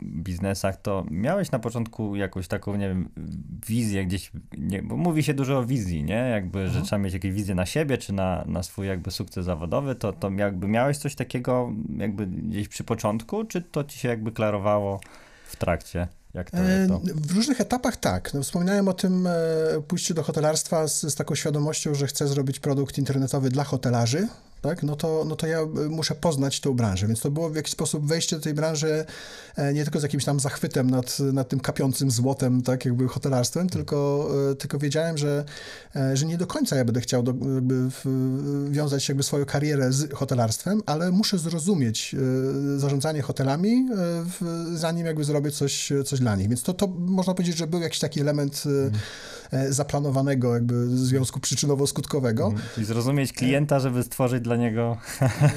biznesach, 0.03 0.81
to 0.81 1.05
miałeś 1.11 1.51
na 1.51 1.59
początku 1.59 2.15
jakąś 2.15 2.47
taką, 2.47 2.75
nie 2.75 2.89
wiem, 2.89 3.09
wizję 3.67 4.05
gdzieś, 4.05 4.31
nie, 4.57 4.83
bo 4.83 4.97
mówi 4.97 5.23
się 5.23 5.33
dużo 5.33 5.57
o 5.57 5.65
wizji, 5.65 6.03
nie? 6.03 6.29
Jakby, 6.29 6.59
mhm. 6.59 6.77
że 6.77 6.81
trzeba 6.85 6.99
mieć 6.99 7.13
jakieś 7.13 7.31
wizję 7.31 7.55
na 7.55 7.65
siebie, 7.65 7.97
czy 7.97 8.13
na, 8.13 8.43
na 8.47 8.63
swój 8.63 8.87
jakby 8.87 9.11
sukces 9.11 9.45
zawodowy, 9.45 9.95
to, 9.95 10.13
to 10.13 10.31
jakby 10.31 10.67
miałeś 10.67 10.97
coś 10.97 11.15
takiego 11.15 11.73
jakby 11.97 12.27
gdzieś 12.27 12.67
przy 12.67 12.83
początku, 12.83 13.43
czy 13.43 13.61
to 13.61 13.83
ci 13.83 13.99
się 13.99 14.07
jakby 14.09 14.31
klarowało 14.31 14.99
w 15.45 15.55
trakcie? 15.55 16.07
Jak 16.33 16.51
to, 16.51 16.57
jak 16.57 16.87
to? 16.87 17.01
W 17.15 17.31
różnych 17.31 17.61
etapach 17.61 17.97
tak. 17.97 18.33
No, 18.33 18.43
wspominałem 18.43 18.87
o 18.87 18.93
tym 18.93 19.27
e, 19.27 19.33
pójściu 19.87 20.13
do 20.13 20.23
hotelarstwa 20.23 20.87
z, 20.87 21.01
z, 21.01 21.15
taką 21.15 21.35
świadomością, 21.35 21.95
że 21.95 22.07
chcę 22.07 22.27
zrobić 22.27 22.59
produkt 22.59 22.97
internetowy 22.97 23.49
dla 23.49 23.63
hotelarzy, 23.63 24.27
tak, 24.61 24.83
no 24.83 24.95
to, 24.95 25.25
no 25.27 25.35
to 25.35 25.47
ja 25.47 25.59
e, 25.59 25.65
muszę 25.89 26.15
poznać 26.15 26.59
tą 26.59 26.73
branżę, 26.73 27.07
więc 27.07 27.19
to 27.19 27.31
było 27.31 27.49
w 27.49 27.55
jakiś 27.55 27.71
sposób 27.71 28.07
wejście 28.07 28.35
do 28.35 28.41
tej 28.41 28.53
branży 28.53 29.05
e, 29.55 29.73
nie 29.73 29.83
tylko 29.83 29.99
z 29.99 30.03
jakimś 30.03 30.25
tam 30.25 30.39
zachwytem 30.39 30.89
nad, 30.89 31.19
nad 31.19 31.49
tym 31.49 31.59
kapiącym 31.59 32.11
złotem, 32.11 32.61
tak, 32.61 32.85
jakby 32.85 33.07
hotelarstwem, 33.07 33.69
tylko, 33.69 34.29
e, 34.51 34.55
tylko 34.55 34.79
wiedziałem, 34.79 35.17
że, 35.17 35.45
że 36.13 36.25
nie 36.25 36.37
do 36.37 36.47
końca 36.47 36.75
ja 36.75 36.85
będę 36.85 37.01
chciał 37.01 37.23
do, 37.23 37.33
jakby 37.55 37.89
wiązać 38.69 39.09
jakby 39.09 39.23
swoją 39.23 39.45
karierę 39.45 39.93
z 39.93 40.13
hotelarstwem, 40.13 40.81
ale 40.85 41.11
muszę 41.11 41.37
zrozumieć 41.37 42.15
zarządzanie 42.77 43.21
hotelami, 43.21 43.89
zanim 44.73 45.05
jakby 45.05 45.23
zrobię 45.23 45.51
coś, 45.51 45.91
coś 46.05 46.19
dla 46.19 46.35
nich, 46.35 46.49
więc 46.49 46.63
to, 46.63 46.73
to 46.73 46.87
można 46.87 47.33
powiedzieć, 47.33 47.57
że 47.57 47.67
był 47.67 47.81
jakiś 47.81 47.99
taki 47.99 48.21
element 48.21 48.63
mm. 48.65 48.87
E, 48.87 48.91
zaplanowanego 49.69 50.53
jakby 50.53 50.97
związku 50.97 51.39
przyczynowo-skutkowego. 51.39 52.45
Mhm. 52.45 52.69
Czyli 52.75 52.85
zrozumieć 52.85 53.33
klienta, 53.33 53.79
żeby 53.79 54.03
stworzyć 54.03 54.43
dla 54.43 54.55
niego... 54.55 54.97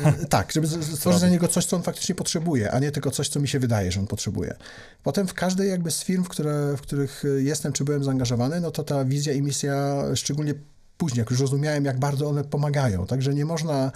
E, 0.05 0.27
tak, 0.27 0.53
żeby 0.53 0.67
stworzyć 0.69 1.21
dla 1.21 1.29
niego 1.29 1.49
coś, 1.49 1.67
co 1.67 1.77
on 1.77 1.83
faktycznie 1.83 2.15
potrzebuje, 2.15 2.71
a 2.71 2.79
nie 2.79 2.91
tylko 2.91 3.11
coś, 3.11 3.29
co 3.29 3.41
mi 3.41 3.49
się 3.49 3.59
wydaje, 3.59 3.93
że 3.93 4.01
on 4.01 4.07
potrzebuje. 4.07 4.57
Potem 5.03 5.27
w 5.27 5.35
każdej 5.35 5.71
jakby 5.71 5.91
z 5.91 6.05
firm, 6.05 6.25
w, 6.25 6.29
które, 6.29 6.75
w 6.77 6.81
których 6.81 7.25
jestem 7.39 7.73
czy 7.73 7.85
byłem 7.85 8.05
zaangażowany, 8.05 8.61
no 8.61 8.71
to 8.71 8.85
ta 8.85 9.05
wizja 9.05 9.33
i 9.33 9.43
misja, 9.43 10.03
szczególnie 10.15 10.55
później, 10.99 11.19
jak 11.19 11.31
już 11.31 11.41
rozumiałem, 11.41 11.85
jak 11.85 11.99
bardzo 11.99 12.29
one 12.29 12.45
pomagają. 12.45 13.07
Także 13.07 13.35
nie 13.35 13.45
można 13.45 13.93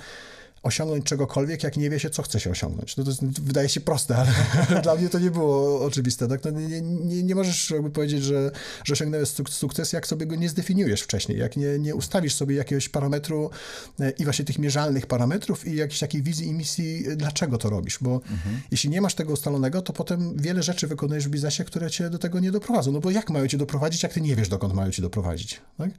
osiągnąć 0.66 1.04
czegokolwiek, 1.04 1.62
jak 1.62 1.76
nie 1.76 1.90
wie 1.90 2.00
się, 2.00 2.10
co 2.10 2.22
chce 2.22 2.40
się 2.40 2.50
osiągnąć. 2.50 2.96
No 2.96 3.04
to 3.04 3.10
jest, 3.10 3.40
wydaje 3.40 3.68
się 3.68 3.80
proste, 3.80 4.16
ale 4.16 4.32
dla 4.82 4.94
mnie 4.94 5.08
to 5.08 5.18
nie 5.18 5.30
było 5.30 5.84
oczywiste. 5.84 6.28
Tak? 6.28 6.44
No 6.44 6.50
nie, 6.50 6.80
nie, 6.80 7.22
nie 7.22 7.34
możesz 7.34 7.70
jakby 7.70 7.90
powiedzieć, 7.90 8.22
że, 8.22 8.50
że 8.84 8.92
osiągnąłeś 8.92 9.28
sukces, 9.50 9.92
jak 9.92 10.06
sobie 10.06 10.26
go 10.26 10.36
nie 10.36 10.48
zdefiniujesz 10.48 11.02
wcześniej, 11.02 11.38
jak 11.38 11.56
nie, 11.56 11.78
nie 11.78 11.94
ustawisz 11.94 12.34
sobie 12.34 12.56
jakiegoś 12.56 12.88
parametru 12.88 13.50
e, 14.00 14.10
i 14.10 14.24
właśnie 14.24 14.44
tych 14.44 14.58
mierzalnych 14.58 15.06
parametrów 15.06 15.66
i 15.66 15.76
jakiejś 15.76 16.00
takiej 16.00 16.22
wizji 16.22 16.46
i 16.46 16.52
misji, 16.52 17.04
dlaczego 17.16 17.58
to 17.58 17.70
robisz, 17.70 17.98
bo 18.00 18.14
mhm. 18.14 18.60
jeśli 18.70 18.90
nie 18.90 19.00
masz 19.00 19.14
tego 19.14 19.32
ustalonego, 19.32 19.82
to 19.82 19.92
potem 19.92 20.36
wiele 20.36 20.62
rzeczy 20.62 20.86
wykonujesz 20.86 21.28
w 21.28 21.30
biznesie, 21.30 21.64
które 21.64 21.90
cię 21.90 22.10
do 22.10 22.18
tego 22.18 22.40
nie 22.40 22.52
doprowadzą. 22.52 22.92
No 22.92 23.00
bo 23.00 23.10
jak 23.10 23.30
mają 23.30 23.46
cię 23.46 23.58
doprowadzić, 23.58 24.02
jak 24.02 24.12
ty 24.12 24.20
nie 24.20 24.36
wiesz, 24.36 24.48
dokąd 24.48 24.74
mają 24.74 24.90
cię 24.90 25.02
doprowadzić. 25.02 25.60
Tak? 25.78 25.90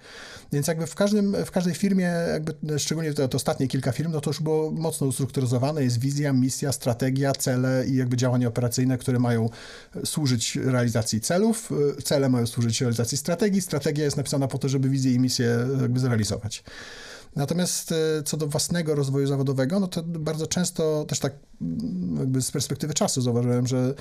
Więc 0.51 0.67
jakby 0.67 0.87
w, 0.87 0.95
każdym, 0.95 1.45
w 1.45 1.51
każdej 1.51 1.75
firmie, 1.75 2.11
jakby 2.33 2.79
szczególnie 2.79 3.13
te, 3.13 3.29
te 3.29 3.37
ostatnie 3.37 3.67
kilka 3.67 3.91
firm, 3.91 4.11
no 4.11 4.21
to 4.21 4.29
już 4.29 4.41
było 4.41 4.56
mocno 4.71 5.07
ustrukturyzowane, 5.07 5.83
jest 5.83 5.99
wizja, 5.99 6.33
misja, 6.33 6.71
strategia, 6.71 7.31
cele 7.31 7.85
i 7.87 7.95
jakby 7.95 8.17
działania 8.17 8.47
operacyjne, 8.47 8.97
które 8.97 9.19
mają 9.19 9.49
służyć 10.05 10.55
realizacji 10.55 11.21
celów, 11.21 11.69
cele 12.03 12.29
mają 12.29 12.47
służyć 12.47 12.81
realizacji 12.81 13.17
strategii, 13.17 13.61
strategia 13.61 14.03
jest 14.03 14.17
napisana 14.17 14.47
po 14.47 14.57
to, 14.57 14.69
żeby 14.69 14.89
wizję 14.89 15.13
i 15.13 15.19
misję 15.19 15.57
jakby 15.81 15.99
zrealizować. 15.99 16.63
Natomiast 17.37 17.91
e, 17.91 18.23
co 18.23 18.37
do 18.37 18.47
własnego 18.47 18.95
rozwoju 18.95 19.27
zawodowego, 19.27 19.79
no 19.79 19.87
to 19.87 20.03
bardzo 20.03 20.47
często 20.47 21.05
też 21.07 21.19
tak 21.19 21.33
mm, 21.61 22.17
jakby 22.19 22.41
z 22.41 22.51
perspektywy 22.51 22.93
czasu 22.93 23.21
zauważyłem, 23.21 23.67
że 23.67 23.93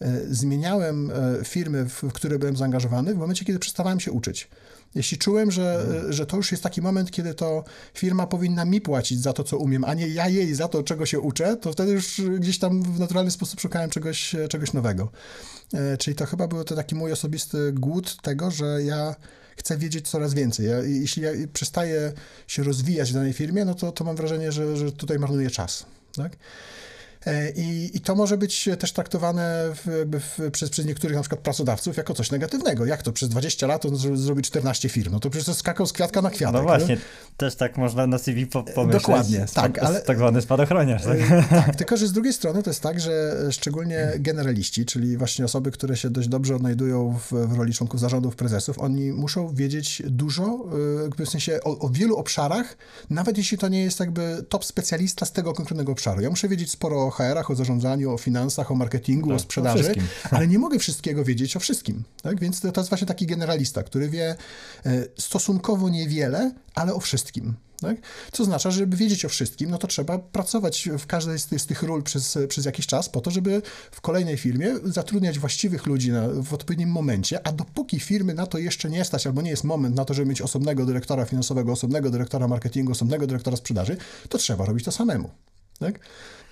e, 0.00 0.20
zmieniałem 0.30 1.10
e, 1.10 1.44
firmy, 1.44 1.88
w 1.88 2.12
które 2.12 2.38
byłem 2.38 2.56
zaangażowany 2.56 3.14
w 3.14 3.18
momencie, 3.18 3.44
kiedy 3.44 3.58
przestawałem 3.58 4.00
się 4.00 4.12
uczyć. 4.12 4.48
Jeśli 4.94 5.18
czułem, 5.18 5.50
że, 5.50 5.80
mhm. 5.80 6.12
że 6.12 6.26
to 6.26 6.36
już 6.36 6.50
jest 6.50 6.62
taki 6.62 6.82
moment, 6.82 7.10
kiedy 7.10 7.34
to 7.34 7.64
firma 7.94 8.26
powinna 8.26 8.64
mi 8.64 8.80
płacić 8.80 9.22
za 9.22 9.32
to, 9.32 9.44
co 9.44 9.58
umiem, 9.58 9.84
a 9.84 9.94
nie 9.94 10.08
ja 10.08 10.28
jej 10.28 10.54
za 10.54 10.68
to, 10.68 10.82
czego 10.82 11.06
się 11.06 11.20
uczę, 11.20 11.56
to 11.56 11.72
wtedy 11.72 11.92
już 11.92 12.20
gdzieś 12.38 12.58
tam 12.58 12.82
w 12.82 13.00
naturalny 13.00 13.30
sposób 13.30 13.60
szukałem 13.60 13.90
czegoś, 13.90 14.36
czegoś 14.48 14.72
nowego. 14.72 15.10
E, 15.74 15.96
czyli 15.96 16.16
to 16.16 16.26
chyba 16.26 16.48
był 16.48 16.64
to 16.64 16.76
taki 16.76 16.94
mój 16.94 17.12
osobisty 17.12 17.72
głód 17.72 18.16
tego, 18.22 18.50
że 18.50 18.82
ja 18.82 19.14
chcę 19.56 19.78
wiedzieć 19.78 20.08
coraz 20.08 20.34
więcej. 20.34 20.66
Ja, 20.66 20.78
jeśli 20.78 21.22
ja 21.22 21.30
przestaję 21.52 22.12
się 22.46 22.62
rozwijać 22.62 23.10
w 23.10 23.14
danej 23.14 23.32
firmie, 23.32 23.64
no 23.64 23.74
to, 23.74 23.92
to 23.92 24.04
mam 24.04 24.16
wrażenie, 24.16 24.52
że, 24.52 24.76
że 24.76 24.92
tutaj 24.92 25.18
marnuję 25.18 25.50
czas. 25.50 25.86
Tak? 26.16 26.32
E, 27.26 27.50
I, 27.50 27.96
I, 27.96 28.00
to 28.00 28.14
może 28.14 28.38
być 28.38 28.68
też 28.78 28.92
traktowane 28.92 29.68
w, 29.74 30.06
w, 30.20 30.50
przez, 30.50 30.70
przez 30.70 30.86
niektórych 30.86 31.16
na 31.16 31.22
przykład 31.22 31.40
pracodawców 31.40 31.96
jako 31.96 32.14
coś 32.14 32.30
negatywnego. 32.30 32.86
Jak 32.86 33.02
to 33.02 33.12
przez 33.12 33.28
20 33.28 33.66
lat 33.66 33.86
on 33.86 33.96
zrobi 34.16 34.42
14 34.42 34.88
firm? 34.88 35.12
No 35.12 35.20
to 35.20 35.30
przecież 35.30 35.46
to 35.46 35.54
skakał 35.54 35.86
z 35.86 35.92
kwiatka 35.92 36.22
na 36.22 36.30
kwiatek. 36.30 36.54
No 36.54 36.62
właśnie, 36.62 36.94
nie? 36.94 37.00
też 37.36 37.54
tak 37.54 37.76
można 37.76 38.06
na 38.06 38.18
CV 38.18 38.46
pomyśleć. 38.46 39.02
Dokładnie, 39.02 39.46
tak. 39.54 39.78
Ale, 39.78 40.00
tak 40.00 40.16
zwany 40.16 40.42
spadochroniarz. 40.42 41.02
Tak? 41.02 41.18
E, 41.18 41.44
tak, 41.50 41.76
tylko 41.76 41.96
że 41.96 42.06
z 42.06 42.12
drugiej 42.12 42.32
strony 42.32 42.62
to 42.62 42.70
jest 42.70 42.80
tak, 42.80 43.00
że 43.00 43.36
szczególnie 43.50 44.12
generaliści, 44.18 44.86
czyli 44.86 45.16
właśnie 45.16 45.44
osoby, 45.44 45.70
które 45.70 45.96
się 45.96 46.10
dość 46.10 46.28
dobrze 46.28 46.56
odnajdują 46.56 47.18
w, 47.18 47.32
w 47.32 47.58
roli 47.58 47.72
członków 47.72 48.00
zarządów, 48.00 48.36
prezesów, 48.36 48.78
oni 48.78 49.12
muszą 49.12 49.54
wiedzieć 49.54 50.02
dużo, 50.06 50.64
e, 51.20 51.24
w 51.24 51.28
sensie 51.28 51.60
o, 51.64 51.78
o 51.78 51.88
wielu 51.88 52.16
obszarach, 52.16 52.76
nawet 53.10 53.38
jeśli 53.38 53.58
to 53.58 53.68
nie 53.68 53.82
jest 53.82 54.00
jakby 54.00 54.44
top 54.48 54.64
specjalista 54.64 55.26
z 55.26 55.32
tego 55.32 55.52
konkretnego 55.52 55.92
obszaru. 55.92 56.20
Ja 56.20 56.30
muszę 56.30 56.48
wiedzieć 56.48 56.70
sporo 56.70 57.06
o 57.06 57.10
HR-ach, 57.12 57.50
o 57.50 57.54
zarządzaniu, 57.54 58.12
o 58.12 58.18
finansach, 58.18 58.70
o 58.70 58.74
marketingu, 58.74 59.28
tak, 59.28 59.36
o 59.36 59.38
sprzedaży, 59.38 59.94
o 60.30 60.34
ale 60.34 60.48
nie 60.48 60.58
mogę 60.58 60.78
wszystkiego 60.78 61.24
wiedzieć 61.24 61.56
o 61.56 61.60
wszystkim. 61.60 62.02
Tak? 62.22 62.40
Więc 62.40 62.60
to, 62.60 62.72
to 62.72 62.80
jest 62.80 62.90
właśnie 62.90 63.06
taki 63.06 63.26
generalista, 63.26 63.82
który 63.82 64.08
wie 64.08 64.36
e, 64.86 65.04
stosunkowo 65.18 65.88
niewiele, 65.88 66.52
ale 66.74 66.94
o 66.94 67.00
wszystkim. 67.00 67.54
Tak? 67.82 67.96
Co 68.32 68.42
oznacza, 68.42 68.70
że 68.70 68.78
żeby 68.78 68.96
wiedzieć 68.96 69.24
o 69.24 69.28
wszystkim, 69.28 69.70
no 69.70 69.78
to 69.78 69.86
trzeba 69.86 70.18
pracować 70.18 70.88
w 70.98 71.06
każdej 71.06 71.38
z 71.38 71.46
tych, 71.46 71.60
z 71.60 71.66
tych 71.66 71.82
ról 71.82 72.02
przez, 72.02 72.38
przez 72.48 72.64
jakiś 72.64 72.86
czas 72.86 73.08
po 73.08 73.20
to, 73.20 73.30
żeby 73.30 73.62
w 73.90 74.00
kolejnej 74.00 74.36
firmie 74.36 74.74
zatrudniać 74.84 75.38
właściwych 75.38 75.86
ludzi 75.86 76.12
na, 76.12 76.28
w 76.28 76.54
odpowiednim 76.54 76.88
momencie, 76.90 77.46
a 77.46 77.52
dopóki 77.52 78.00
firmy 78.00 78.34
na 78.34 78.46
to 78.46 78.58
jeszcze 78.58 78.90
nie 78.90 79.04
stać, 79.04 79.26
albo 79.26 79.42
nie 79.42 79.50
jest 79.50 79.64
moment 79.64 79.96
na 79.96 80.04
to, 80.04 80.14
żeby 80.14 80.28
mieć 80.28 80.42
osobnego 80.42 80.86
dyrektora 80.86 81.24
finansowego, 81.24 81.72
osobnego 81.72 82.10
dyrektora 82.10 82.48
marketingu, 82.48 82.92
osobnego 82.92 83.26
dyrektora 83.26 83.56
sprzedaży, 83.56 83.96
to 84.28 84.38
trzeba 84.38 84.64
robić 84.64 84.84
to 84.84 84.92
samemu. 84.92 85.30
Tak? 85.82 86.00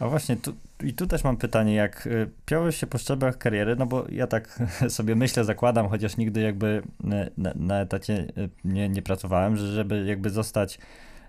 A 0.01 0.09
właśnie, 0.09 0.37
tu, 0.37 0.55
i 0.83 0.93
tu 0.95 1.07
też 1.07 1.25
mam 1.25 1.37
pytanie, 1.37 1.75
jak 1.75 2.07
y, 2.07 2.31
piąłeś 2.47 2.77
się 2.77 2.87
po 2.87 2.99
szczeblach 2.99 3.39
kariery, 3.39 3.77
no 3.77 3.87
bo 3.87 4.05
ja 4.09 4.27
tak 4.27 4.59
sobie 4.89 5.15
myślę, 5.15 5.45
zakładam, 5.45 5.89
chociaż 5.89 6.17
nigdy 6.17 6.41
jakby 6.41 6.83
y, 7.05 7.31
na, 7.37 7.53
na 7.55 7.81
etacie 7.81 8.15
y, 8.15 8.49
nie, 8.65 8.89
nie 8.89 9.03
pracowałem, 9.03 9.57
że 9.57 9.73
żeby 9.73 10.05
jakby 10.05 10.31
zostać 10.31 10.79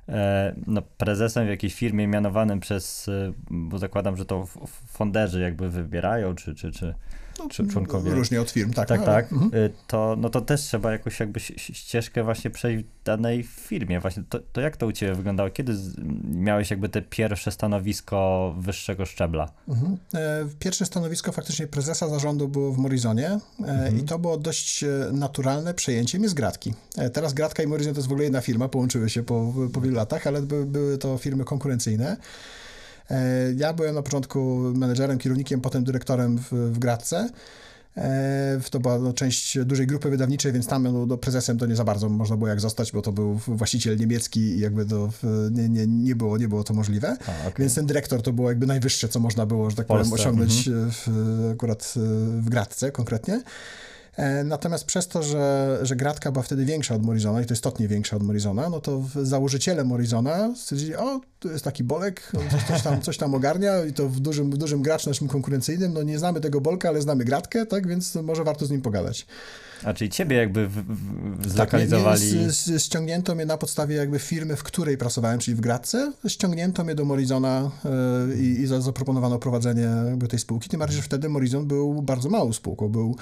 e, 0.09 0.55
no, 0.67 0.81
prezesem 0.81 1.45
w 1.45 1.49
jakiejś 1.49 1.73
firmie 1.73 2.07
mianowanym 2.07 2.59
przez, 2.59 3.09
bo 3.49 3.77
zakładam, 3.77 4.17
że 4.17 4.25
to 4.25 4.47
fonderzy 4.87 5.41
jakby 5.41 5.69
wybierają, 5.69 6.35
czy, 6.35 6.55
czy, 6.55 6.71
czy 6.71 6.71
czy 6.71 6.95
członkowie. 7.49 8.11
Różnie 8.11 8.41
od 8.41 8.51
firm, 8.51 8.73
tak. 8.73 8.87
Tak, 8.87 8.99
no, 8.99 9.05
tak. 9.05 9.31
Mhm. 9.31 9.53
Y, 9.53 9.73
to, 9.87 10.15
no 10.19 10.29
to 10.29 10.41
też 10.41 10.61
trzeba 10.61 10.91
jakąś 10.91 11.19
jakby 11.19 11.39
ścieżkę 11.57 12.23
właśnie 12.23 12.51
przejść 12.51 12.85
w 12.85 13.03
danej 13.03 13.43
firmie. 13.43 13.99
Właśnie 13.99 14.23
to, 14.29 14.39
to 14.53 14.61
jak 14.61 14.77
to 14.77 14.87
u 14.87 14.91
Ciebie 14.91 15.15
wyglądało? 15.15 15.49
Kiedy 15.49 15.73
miałeś 16.23 16.71
jakby 16.71 16.89
te 16.89 17.01
pierwsze 17.01 17.51
stanowisko 17.51 18.55
wyższego 18.59 19.05
szczebla? 19.05 19.51
Mhm. 19.67 19.97
E, 20.13 20.45
pierwsze 20.59 20.85
stanowisko 20.85 21.31
faktycznie 21.31 21.67
prezesa 21.67 22.09
zarządu 22.09 22.47
było 22.47 22.73
w 22.73 22.77
Morizonie 22.77 23.27
e, 23.29 23.39
mhm. 23.59 23.99
i 23.99 24.03
to 24.03 24.19
było 24.19 24.37
dość 24.37 24.83
e, 24.83 24.87
naturalne 25.13 25.73
przejęcie 25.73 26.19
mnie 26.19 26.29
z 26.29 26.33
Gratki. 26.33 26.73
Teraz 27.13 27.33
Gratka 27.33 27.63
i 27.63 27.67
Morizon 27.67 27.93
to 27.93 27.99
jest 27.99 28.07
w 28.07 28.11
ogóle 28.11 28.23
jedna 28.23 28.41
firma, 28.41 28.69
połączyły 28.69 29.09
się 29.09 29.23
po, 29.23 29.53
po 29.73 29.81
wielu 29.81 29.95
latach, 29.95 30.27
ale 30.27 30.41
by, 30.41 30.65
były 30.65 30.97
to 30.97 31.17
firmy 31.17 31.43
konkurencyjne. 31.43 32.17
E, 33.11 33.53
ja 33.57 33.73
byłem 33.73 33.95
na 33.95 34.01
początku 34.01 34.59
menedżerem, 34.75 35.17
kierownikiem, 35.17 35.61
potem 35.61 35.83
dyrektorem 35.83 36.37
w, 36.37 36.51
w 36.51 36.79
Gradce. 36.79 37.29
E, 37.97 38.59
to 38.71 38.79
była 38.79 38.99
no, 38.99 39.13
część 39.13 39.57
dużej 39.65 39.87
grupy 39.87 40.09
wydawniczej, 40.09 40.51
więc 40.51 40.67
tam 40.67 40.83
no, 40.83 41.05
do 41.05 41.17
prezesem 41.17 41.57
to 41.57 41.65
nie 41.65 41.75
za 41.75 41.83
bardzo 41.83 42.09
można 42.09 42.37
było 42.37 42.47
jak 42.47 42.61
zostać, 42.61 42.91
bo 42.91 43.01
to 43.01 43.11
był 43.11 43.33
właściciel 43.33 43.97
niemiecki 43.97 44.39
i 44.39 44.59
jakby 44.59 44.85
to 44.85 45.09
nie, 45.51 45.69
nie, 45.69 45.87
nie, 45.87 46.15
było, 46.15 46.37
nie 46.37 46.47
było 46.47 46.63
to 46.63 46.73
możliwe. 46.73 47.17
A, 47.27 47.47
okay. 47.47 47.53
Więc 47.59 47.75
ten 47.75 47.85
dyrektor 47.85 48.21
to 48.21 48.33
było 48.33 48.49
jakby 48.49 48.65
najwyższe, 48.65 49.09
co 49.09 49.19
można 49.19 49.45
było, 49.45 49.69
że 49.69 49.75
tak 49.75 49.87
powiem, 49.87 50.13
osiągnąć 50.13 50.67
mhm. 50.67 50.91
w, 50.91 51.51
akurat 51.53 51.93
w 52.39 52.49
Gradce 52.49 52.91
konkretnie. 52.91 53.41
E, 54.17 54.43
natomiast 54.43 54.85
przez 54.85 55.07
to, 55.07 55.23
że, 55.23 55.79
że 55.81 55.95
gratka 55.95 56.31
była 56.31 56.43
wtedy 56.43 56.65
większa 56.65 56.95
od 56.95 57.03
Morizona 57.03 57.41
i 57.41 57.45
to 57.45 57.53
istotnie 57.53 57.87
większa 57.87 58.15
od 58.15 58.23
Morizona, 58.23 58.69
no 58.69 58.79
to 58.79 59.03
założyciele 59.23 59.83
Morizona 59.83 60.53
stwierdzili, 60.55 60.95
o, 60.95 61.21
to 61.39 61.49
jest 61.49 61.65
taki 61.65 61.83
bolek, 61.83 62.31
coś, 62.67 62.81
tam, 62.81 63.01
coś 63.01 63.17
tam 63.17 63.35
ogarnia 63.35 63.85
i 63.85 63.93
to 63.93 64.09
w 64.09 64.19
dużym, 64.19 64.49
dużym 64.49 64.81
graczu 64.81 65.09
naszym 65.09 65.27
konkurencyjnym, 65.27 65.93
no 65.93 66.03
nie 66.03 66.19
znamy 66.19 66.41
tego 66.41 66.61
bolka, 66.61 66.89
ale 66.89 67.01
znamy 67.01 67.25
gratkę, 67.25 67.65
tak, 67.65 67.87
więc 67.87 68.15
może 68.15 68.43
warto 68.43 68.65
z 68.65 68.71
nim 68.71 68.81
pogadać. 68.81 69.25
A 69.83 69.93
czyli 69.93 70.09
ciebie 70.09 70.37
jakby 70.37 70.67
w, 70.67 70.73
w, 71.41 71.51
zlokalizowali? 71.51 72.29
Tak, 72.29 72.39
mnie, 72.39 72.51
z, 72.51 72.83
ściągnięto 72.83 73.35
mnie 73.35 73.45
na 73.45 73.57
podstawie 73.57 73.95
jakby 73.95 74.19
firmy, 74.19 74.55
w 74.55 74.63
której 74.63 74.97
pracowałem, 74.97 75.39
czyli 75.39 75.55
w 75.55 75.61
Gradce. 75.61 76.13
Ściągnięto 76.27 76.83
mnie 76.83 76.95
do 76.95 77.05
Morizona 77.05 77.71
yy, 78.29 78.37
i, 78.37 78.67
zaproponowano 78.67 79.39
prowadzenie 79.39 79.87
jakby 80.05 80.27
tej 80.27 80.39
spółki. 80.39 80.69
Tym 80.69 80.79
bardziej, 80.79 80.97
że 80.97 81.03
wtedy 81.03 81.29
Morizon 81.29 81.67
był 81.67 82.01
bardzo 82.01 82.29
małą 82.29 82.53
spółką. 82.53 82.89
Był 82.89 83.15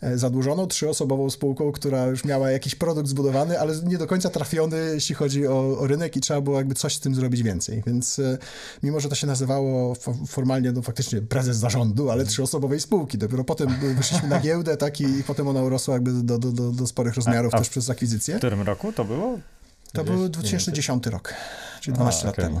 e, 0.00 0.18
zadłużoną, 0.18 0.66
trzyosobową 0.66 1.30
spółką, 1.30 1.72
która 1.72 2.06
już 2.06 2.24
miała 2.24 2.50
jakiś 2.50 2.74
produkt 2.74 3.08
zbudowany, 3.08 3.60
ale 3.60 3.74
nie 3.84 3.98
do 3.98 4.06
końca 4.06 4.30
trafiony, 4.30 4.76
jeśli 4.94 5.14
chodzi 5.14 5.46
o, 5.46 5.78
o 5.78 5.86
rynek 5.86 6.16
i 6.16 6.20
trzeba 6.20 6.40
było 6.40 6.56
jakby 6.56 6.74
coś 6.74 6.94
z 6.94 7.00
tym 7.00 7.14
zrobić 7.14 7.42
więcej. 7.42 7.82
Więc 7.86 8.18
yy, 8.18 8.38
mimo, 8.82 9.00
że 9.00 9.08
to 9.08 9.14
się 9.14 9.26
nazywało 9.26 9.94
formalnie, 10.26 10.72
no 10.72 10.82
faktycznie 10.82 11.22
prezes 11.22 11.56
zarządu, 11.56 12.10
ale 12.10 12.24
trzyosobowej 12.24 12.80
spółki. 12.80 13.18
Dopiero 13.18 13.44
potem 13.44 13.68
wyszliśmy 13.96 14.28
na 14.28 14.40
giełdę, 14.40 14.76
tak, 14.76 15.00
i, 15.00 15.04
i 15.04 15.22
potem 15.24 15.48
ona 15.48 15.62
urosła 15.62 16.01
jakby 16.02 16.22
do, 16.22 16.38
do, 16.38 16.52
do, 16.52 16.70
do 16.70 16.86
sporych 16.86 17.14
rozmiarów 17.14 17.54
a, 17.54 17.56
a 17.56 17.60
też 17.60 17.68
przez 17.68 17.90
akwizycję. 17.90 18.34
W 18.34 18.38
którym 18.38 18.62
roku 18.62 18.92
to 18.92 19.04
było? 19.04 19.38
To 19.92 20.04
był 20.04 20.28
2010 20.28 21.06
rok, 21.06 21.34
czyli 21.80 21.94
12 21.94 22.22
a, 22.22 22.26
lat 22.26 22.34
okay. 22.34 22.44
temu. 22.44 22.60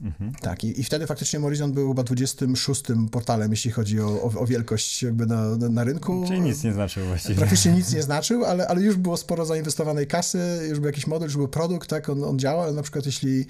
Mhm. 0.00 0.32
Tak, 0.40 0.64
i, 0.64 0.80
i 0.80 0.84
wtedy 0.84 1.06
faktycznie 1.06 1.38
Morizon 1.38 1.72
był 1.72 1.88
chyba 1.88 2.02
26 2.02 2.82
portalem, 3.10 3.50
jeśli 3.50 3.70
chodzi 3.70 4.00
o, 4.00 4.06
o, 4.06 4.40
o 4.40 4.46
wielkość 4.46 5.02
jakby 5.02 5.26
na, 5.26 5.56
na, 5.56 5.68
na, 5.68 5.84
rynku. 5.84 6.24
Czyli 6.26 6.40
nic 6.40 6.64
nie 6.64 6.72
znaczył 6.72 7.06
właściwie. 7.06 7.34
Praktycznie 7.34 7.72
nic 7.72 7.92
nie 7.92 8.02
znaczył, 8.10 8.44
ale, 8.44 8.68
ale 8.68 8.82
już 8.82 8.96
było 8.96 9.16
sporo 9.16 9.46
zainwestowanej 9.46 10.06
kasy, 10.06 10.38
już 10.68 10.78
był 10.78 10.86
jakiś 10.86 11.06
model, 11.06 11.26
już 11.26 11.36
był 11.36 11.48
produkt, 11.48 11.90
tak, 11.90 12.08
on, 12.08 12.24
on 12.24 12.38
działa, 12.38 12.64
ale 12.64 12.72
na 12.72 12.82
przykład 12.82 13.06
jeśli 13.06 13.46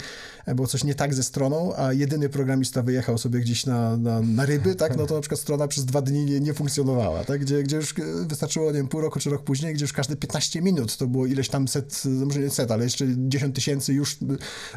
było 0.54 0.66
coś 0.66 0.84
nie 0.84 0.94
tak 0.94 1.14
ze 1.14 1.22
stroną, 1.22 1.76
a 1.76 1.92
jedyny 1.92 2.28
programista 2.28 2.82
wyjechał 2.82 3.18
sobie 3.18 3.40
gdzieś 3.40 3.66
na, 3.66 3.96
na, 3.96 4.20
na 4.20 4.46
ryby, 4.46 4.74
tak, 4.74 4.96
no 4.96 5.06
to 5.06 5.14
na 5.14 5.20
przykład 5.20 5.40
strona 5.40 5.68
przez 5.68 5.84
dwa 5.84 6.02
dni 6.02 6.24
nie, 6.24 6.40
nie 6.40 6.54
funkcjonowała, 6.54 7.24
tak, 7.24 7.40
gdzie, 7.40 7.62
gdzie 7.62 7.76
już 7.76 7.94
wystarczyło, 8.26 8.66
nie 8.66 8.78
wiem, 8.78 8.88
pół 8.88 9.00
roku 9.00 9.20
czy 9.20 9.30
rok 9.30 9.42
później, 9.42 9.74
gdzie 9.74 9.84
już 9.84 9.92
każde 9.92 10.16
15 10.16 10.62
minut 10.62 10.96
to 10.96 11.06
było 11.06 11.26
ileś 11.26 11.48
tam 11.48 11.68
set, 11.68 12.02
może 12.04 12.40
nie 12.40 12.50
set, 12.50 12.70
ale 12.70 12.84
jeszcze 12.84 13.04
10 13.16 13.54
tysięcy 13.54 13.92
już 13.92 14.18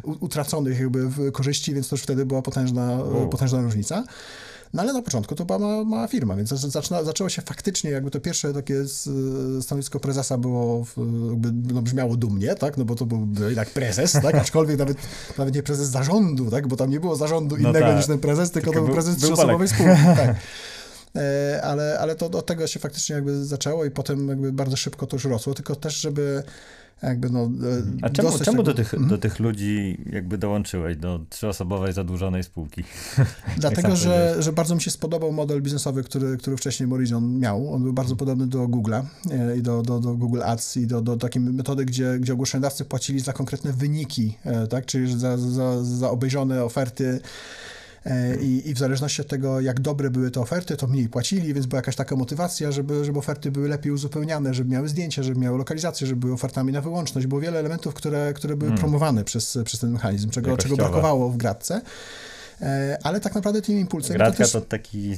utraconych 0.04 0.80
jakby 0.80 1.10
w 1.10 1.32
korzyści, 1.32 1.59
więc 1.68 1.90
to 1.90 1.96
już 1.96 2.04
wtedy 2.04 2.26
była 2.26 2.42
potężna, 2.42 3.00
potężna 3.32 3.62
różnica. 3.62 4.04
No 4.74 4.82
ale 4.82 4.94
na 4.94 5.02
początku 5.02 5.36
to 5.36 5.46
była 5.46 5.60
mała, 5.60 5.84
mała 5.84 6.08
firma, 6.08 6.36
więc 6.36 6.50
zaczyna, 6.50 7.04
zaczęło 7.04 7.30
się 7.30 7.42
faktycznie, 7.42 7.92
jakby 7.92 8.12
to 8.12 8.20
pierwsze 8.20 8.54
takie 8.54 8.76
stanowisko 9.62 10.00
prezesa 10.00 10.38
było, 10.38 10.86
jakby, 11.30 11.74
no, 11.74 11.82
brzmiało 11.82 12.18
dumnie, 12.18 12.56
tak, 12.56 12.78
no 12.78 12.86
bo 12.86 12.96
to 12.96 13.06
był 13.06 13.28
jednak 13.48 13.70
prezes, 13.70 14.12
tak, 14.12 14.36
aczkolwiek 14.46 14.78
nawet, 14.78 14.98
nawet 15.38 15.56
nie 15.56 15.64
prezes 15.64 15.90
zarządu, 15.90 16.52
tak, 16.52 16.68
bo 16.68 16.76
tam 16.76 16.90
nie 16.90 17.00
było 17.00 17.16
zarządu 17.16 17.58
no 17.58 17.70
innego 17.70 17.88
tak. 17.88 17.98
niż 17.98 18.08
ten 18.08 18.20
prezes, 18.20 18.52
tylko, 18.52 18.72
tylko 18.72 18.80
to 18.80 18.86
był 18.86 18.94
prezes 18.94 19.18
trzyosobowej 19.18 19.68
spółki, 19.68 20.04
tak. 20.16 20.36
E, 21.16 21.62
ale, 21.64 22.00
ale 22.00 22.16
to 22.16 22.26
od 22.26 22.46
tego 22.46 22.68
się 22.68 22.80
faktycznie 22.80 23.16
jakby 23.16 23.46
zaczęło 23.46 23.86
i 23.86 23.92
potem 23.92 24.28
jakby 24.28 24.52
bardzo 24.52 24.76
szybko 24.76 25.08
to 25.08 25.16
już 25.16 25.26
rosło, 25.26 25.54
tylko 25.54 25.76
też, 25.76 26.02
żeby 26.02 26.44
jakby 27.04 27.30
no... 27.30 27.44
E, 27.44 27.50
A 28.02 28.10
czemu, 28.10 28.30
czemu 28.32 28.44
tego... 28.44 28.64
do, 28.64 28.74
tych, 28.74 28.92
do 28.92 28.98
mhm. 28.98 29.22
tych 29.22 29.40
ludzi 29.40 29.98
jakby 30.12 30.38
dołączyłeś, 30.38 30.98
do 30.98 31.20
trzyosobowej 31.30 31.94
zadłużonej 31.94 32.44
spółki? 32.44 32.84
Dlatego, 33.58 33.96
że, 33.96 34.36
że 34.40 34.54
bardzo 34.54 34.76
mi 34.76 34.82
się 34.82 34.92
spodobał 34.92 35.32
model 35.32 35.62
biznesowy, 35.62 36.04
który, 36.04 36.38
który 36.38 36.58
wcześniej 36.58 36.88
Morizon 36.88 37.40
miał. 37.40 37.74
On 37.74 37.84
był 37.84 37.94
bardzo 37.94 38.16
podobny 38.16 38.48
do 38.48 38.68
Google'a 38.68 39.04
e, 39.32 39.58
i 39.58 39.62
do, 39.62 39.82
do, 39.82 40.00
do 40.00 40.16
Google 40.16 40.44
Ads 40.44 40.78
i 40.78 40.88
do, 40.88 41.02
do 41.02 41.18
takiej 41.18 41.42
metody, 41.42 41.86
gdzie, 41.86 42.18
gdzie 42.20 42.34
ogłoszeniodawcy 42.34 42.86
płacili 42.86 43.20
za 43.20 43.34
konkretne 43.34 43.74
wyniki, 43.74 44.38
tak, 44.70 44.86
czyli 44.86 45.20
za, 45.20 45.38
za, 45.38 45.84
za 45.84 46.10
obejrzone 46.10 46.64
oferty 46.64 47.20
I, 48.42 48.70
I, 48.70 48.74
w 48.74 48.78
zależności 48.78 49.22
od 49.22 49.28
tego, 49.28 49.62
jak 49.62 49.80
dobre 49.80 50.10
były 50.10 50.32
te 50.32 50.40
oferty, 50.42 50.78
to 50.78 50.88
mniej 50.88 51.10
płacili, 51.10 51.54
więc 51.54 51.66
była 51.66 51.78
jakaś 51.78 51.96
taka 51.96 52.16
motywacja, 52.16 52.72
żeby, 52.72 53.06
żeby 53.06 53.20
oferty 53.20 53.52
były 53.52 53.70
lepiej 53.70 53.92
uzupełniane, 53.92 54.54
żeby 54.54 54.70
miały 54.70 54.90
zdjęcia, 54.90 55.24
żeby 55.24 55.40
miały 55.40 55.58
lokalizację, 55.58 56.08
żeby 56.08 56.20
były 56.20 56.34
ofertami 56.34 56.74
na 56.74 56.82
wyłączność. 56.82 57.28
Było 57.28 57.42
wiele 57.42 57.60
elementów, 57.60 57.94
które, 57.94 58.34
które 58.34 58.56
były 58.56 58.70
hmm. 58.70 58.80
promowane 58.80 59.24
przez, 59.24 59.58
przez 59.66 59.80
ten 59.80 59.92
mechanizm, 59.92 60.30
czego, 60.30 60.58
czego 60.58 60.76
brakowało 60.76 61.30
w 61.30 61.38
gradce. 61.38 61.82
E, 62.62 62.98
ale 63.04 63.20
tak 63.20 63.36
naprawdę 63.36 63.62
tym 63.62 63.80
impulsem... 63.80 64.18
Gratka 64.18 64.32
to, 64.32 64.38
też... 64.38 64.52
to 64.52 64.62
taki, 64.62 65.16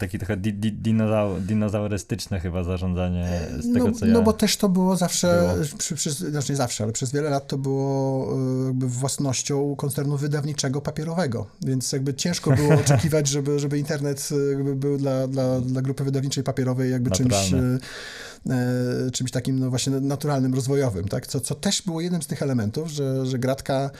taki 0.00 0.18
trochę 0.18 0.36
di, 0.36 0.54
di, 0.54 0.72
dinozaur, 0.72 1.40
dinozaurystyczne 1.40 2.40
chyba 2.40 2.64
zarządzanie 2.64 3.40
z 3.58 3.72
tego, 3.72 3.88
no, 3.88 3.92
co 3.92 4.06
ja... 4.06 4.12
No 4.12 4.22
bo 4.22 4.32
też 4.32 4.56
to 4.56 4.68
było 4.68 4.96
zawsze, 4.96 5.54
było. 5.54 5.78
Przy, 5.78 5.94
przy, 5.94 6.10
znaczy 6.10 6.52
nie 6.52 6.56
zawsze, 6.56 6.84
ale 6.84 6.92
przez 6.92 7.12
wiele 7.12 7.30
lat 7.30 7.46
to 7.46 7.58
było 7.58 8.26
e, 8.34 8.66
jakby 8.66 8.88
własnością 8.88 9.76
koncernu 9.76 10.16
wydawniczego 10.16 10.80
papierowego, 10.80 11.46
więc 11.62 11.92
jakby 11.92 12.14
ciężko 12.14 12.50
było 12.50 12.74
oczekiwać, 12.84 13.28
żeby, 13.28 13.58
żeby 13.58 13.78
internet 13.78 14.28
jakby 14.50 14.76
był 14.76 14.98
dla, 14.98 15.26
dla, 15.26 15.60
dla 15.60 15.82
grupy 15.82 16.04
wydawniczej 16.04 16.44
papierowej 16.44 16.90
jakby 16.90 17.10
czymś 17.10 17.52
e, 17.52 19.10
czymś 19.12 19.30
takim 19.30 19.58
no 19.58 19.70
właśnie 19.70 19.92
naturalnym, 19.92 20.54
rozwojowym, 20.54 21.08
tak? 21.08 21.26
Co, 21.26 21.40
co 21.40 21.54
też 21.54 21.82
było 21.82 22.00
jednym 22.00 22.22
z 22.22 22.26
tych 22.26 22.42
elementów, 22.42 22.90
że, 22.90 23.26
że 23.26 23.38
Gratka 23.38 23.90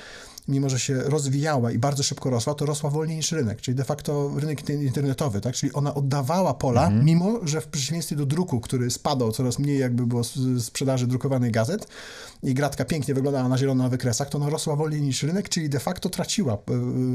mimo 0.51 0.69
że 0.69 0.79
się 0.79 0.95
rozwijała 0.95 1.73
i 1.73 1.79
bardzo 1.79 2.03
szybko 2.03 2.31
rosła, 2.31 2.55
to 2.55 2.67
rosła 2.67 2.91
wolniej 2.91 3.17
niż 3.17 3.33
rynek, 3.33 3.61
czyli 3.61 3.75
de 3.75 3.85
facto 3.85 4.31
rynek 4.37 4.71
internetowy, 4.71 5.41
tak? 5.41 5.55
Czyli 5.55 5.73
ona 5.73 5.95
oddawała 5.95 6.55
pola, 6.55 6.87
mhm. 6.87 7.05
mimo 7.05 7.41
że 7.43 7.61
w 7.61 7.67
przeciwieństwie 7.67 8.17
do 8.17 8.27
druku, 8.27 8.61
który 8.61 8.91
spadał 8.91 9.33
coraz 9.33 9.59
mniej 9.59 9.79
jakby 9.79 10.07
było 10.07 10.23
sprzedaży 10.59 11.07
drukowanych 11.07 11.51
gazet 11.51 11.89
i 12.43 12.55
gratka 12.55 12.85
pięknie 12.85 13.15
wyglądała 13.15 13.49
na 13.49 13.59
zielono 13.59 13.83
na 13.83 13.89
wykresach, 13.89 14.29
to 14.29 14.39
ona 14.39 14.51
rosła 14.51 14.77
wolniej 14.77 15.03
niż 15.03 15.23
rynek, 15.23 15.49
czyli 15.49 15.69
de 15.69 15.81
facto 15.81 16.09
traciła 16.09 16.53
e, 16.53 16.59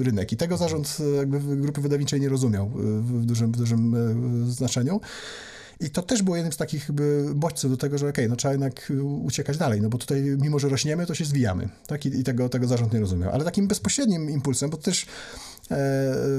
rynek 0.04 0.32
i 0.32 0.38
tego 0.38 0.58
zarząd 0.58 0.98
e, 1.00 1.16
jakby 1.16 1.58
grupy 1.58 1.82
wydawniczej 1.82 2.22
nie 2.22 2.30
rozumiał 2.30 2.66
e, 2.66 2.70
w 3.02 3.26
dużym, 3.26 3.52
w 3.52 3.58
dużym 3.58 3.96
znaczeniu. 4.52 5.02
I 5.80 5.90
to 5.90 6.02
też 6.02 6.24
było 6.24 6.36
jednym 6.36 6.54
z 6.54 6.58
takich 6.58 6.90
bodźców 7.36 7.72
do 7.72 7.78
tego, 7.78 7.98
że 7.98 8.10
okej, 8.10 8.26
okay, 8.26 8.30
no 8.30 8.36
trzeba 8.36 8.52
jednak 8.52 8.92
uciekać 9.24 9.58
dalej, 9.58 9.82
no 9.82 9.90
bo 9.90 9.98
tutaj 9.98 10.24
mimo, 10.24 10.60
że 10.60 10.70
rośniemy, 10.70 11.06
to 11.06 11.16
się 11.16 11.26
zwijamy, 11.26 11.70
tak? 11.88 12.06
I, 12.06 12.20
i 12.20 12.24
tego, 12.24 12.50
tego 12.50 12.68
zarząd 12.68 12.94
nie 12.94 13.00
rozumiał. 13.00 13.32
Ale 13.32 13.44
takim 13.44 13.68
bezpośrednim 13.68 14.30
impulsem, 14.30 14.70
bo 14.70 14.78
też 14.78 15.04
e, 15.04 15.06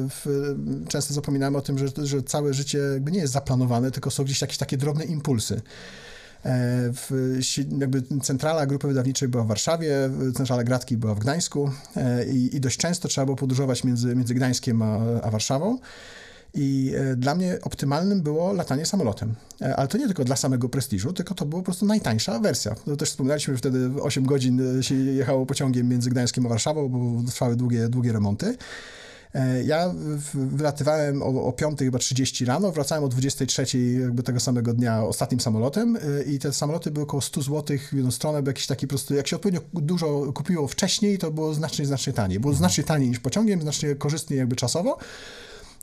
w, 0.09 0.55
często 0.89 1.15
zapominamy 1.15 1.59
o 1.59 1.61
tym, 1.61 1.79
że, 1.79 1.87
że 2.03 2.23
całe 2.23 2.55
życie 2.55 2.79
jakby 2.79 3.13
nie 3.13 3.21
jest 3.21 3.33
zaplanowane, 3.33 3.91
tylko 3.91 4.11
są 4.11 4.25
gdzieś 4.25 4.41
jakieś 4.41 4.59
takie 4.59 4.77
drobne 4.77 5.05
impulsy. 5.05 5.55
E, 5.55 6.93
w, 6.93 7.39
jakby 7.79 8.03
centrala 8.23 8.67
grupy 8.67 8.89
wydawniczej 8.89 9.29
była 9.29 9.45
w 9.45 9.47
Warszawie, 9.47 10.11
centrala 10.35 10.65
Gradki 10.65 10.97
była 10.97 11.15
w 11.15 11.19
Gdańsku 11.19 11.71
e, 11.97 12.27
i, 12.27 12.57
i 12.57 12.61
dość 12.61 12.79
często 12.79 13.09
trzeba 13.09 13.25
było 13.25 13.37
podróżować 13.37 13.85
między, 13.85 14.17
między 14.17 14.35
Gdańskiem 14.35 14.83
a, 14.83 14.99
a 15.23 15.31
Warszawą. 15.31 15.79
I 16.55 16.93
e, 16.97 17.17
dla 17.17 17.35
mnie 17.35 17.59
optymalnym 17.63 18.23
było 18.23 18.53
latanie 18.53 18.87
samolotem. 18.87 19.35
E, 19.63 19.77
ale 19.77 19.89
to 19.89 19.99
nie 19.99 20.07
tylko 20.07 20.25
dla 20.25 20.37
samego 20.37 20.69
prestiżu, 20.69 21.13
tylko 21.13 21.35
to 21.35 21.47
była 21.47 21.63
po 21.63 21.65
prostu 21.65 21.87
najtańsza 21.87 22.39
wersja. 22.39 22.75
To 22.75 22.97
też 22.97 23.11
wspominaliśmy, 23.11 23.55
że 23.55 23.59
wtedy 23.59 23.91
8 24.03 24.25
godzin 24.25 24.79
e, 24.79 24.83
się 24.83 24.95
jechało 24.95 25.47
pociągiem 25.47 25.89
między 25.89 26.11
Gdańskiem 26.11 26.47
a 26.47 26.49
Warszawą, 26.49 26.89
bo 26.89 27.31
trwały 27.31 27.57
długie, 27.57 27.89
długie 27.89 28.13
remonty. 28.13 28.57
Ja 29.65 29.95
wylatywałem 30.35 31.23
o, 31.23 31.27
o 31.27 31.53
5 31.53 31.79
chyba 31.79 31.99
30 31.99 32.45
rano, 32.45 32.73
wracałem 32.73 33.05
o 33.05 33.09
23 33.09 33.79
jakby 34.01 34.23
tego 34.23 34.41
samego 34.41 34.75
dnia 34.75 35.03
ostatnim 35.03 35.41
samolotem 35.41 35.99
i 36.27 36.39
te 36.39 36.53
samoloty 36.53 36.91
były 36.91 37.05
około 37.05 37.21
100 37.21 37.43
zł 37.43 37.79
w 37.79 37.93
jedną 37.93 38.11
stronę, 38.11 38.43
jakiś 38.47 38.67
taki 38.67 38.87
prostu, 38.87 39.15
jak 39.15 39.27
się 39.27 39.37
odpowiednio 39.37 39.61
dużo 39.75 40.33
kupiło 40.33 40.69
wcześniej, 40.69 41.19
to 41.19 41.31
było 41.31 41.55
znacznie, 41.55 41.87
znacznie 41.87 42.13
taniej. 42.13 42.41
Było 42.41 42.55
znacznie 42.55 42.85
taniej 42.85 43.09
niż 43.09 43.21
pociągiem, 43.21 43.63
znacznie 43.63 43.95
korzystniej 43.95 44.39
jakby 44.39 44.57
czasowo. 44.57 44.99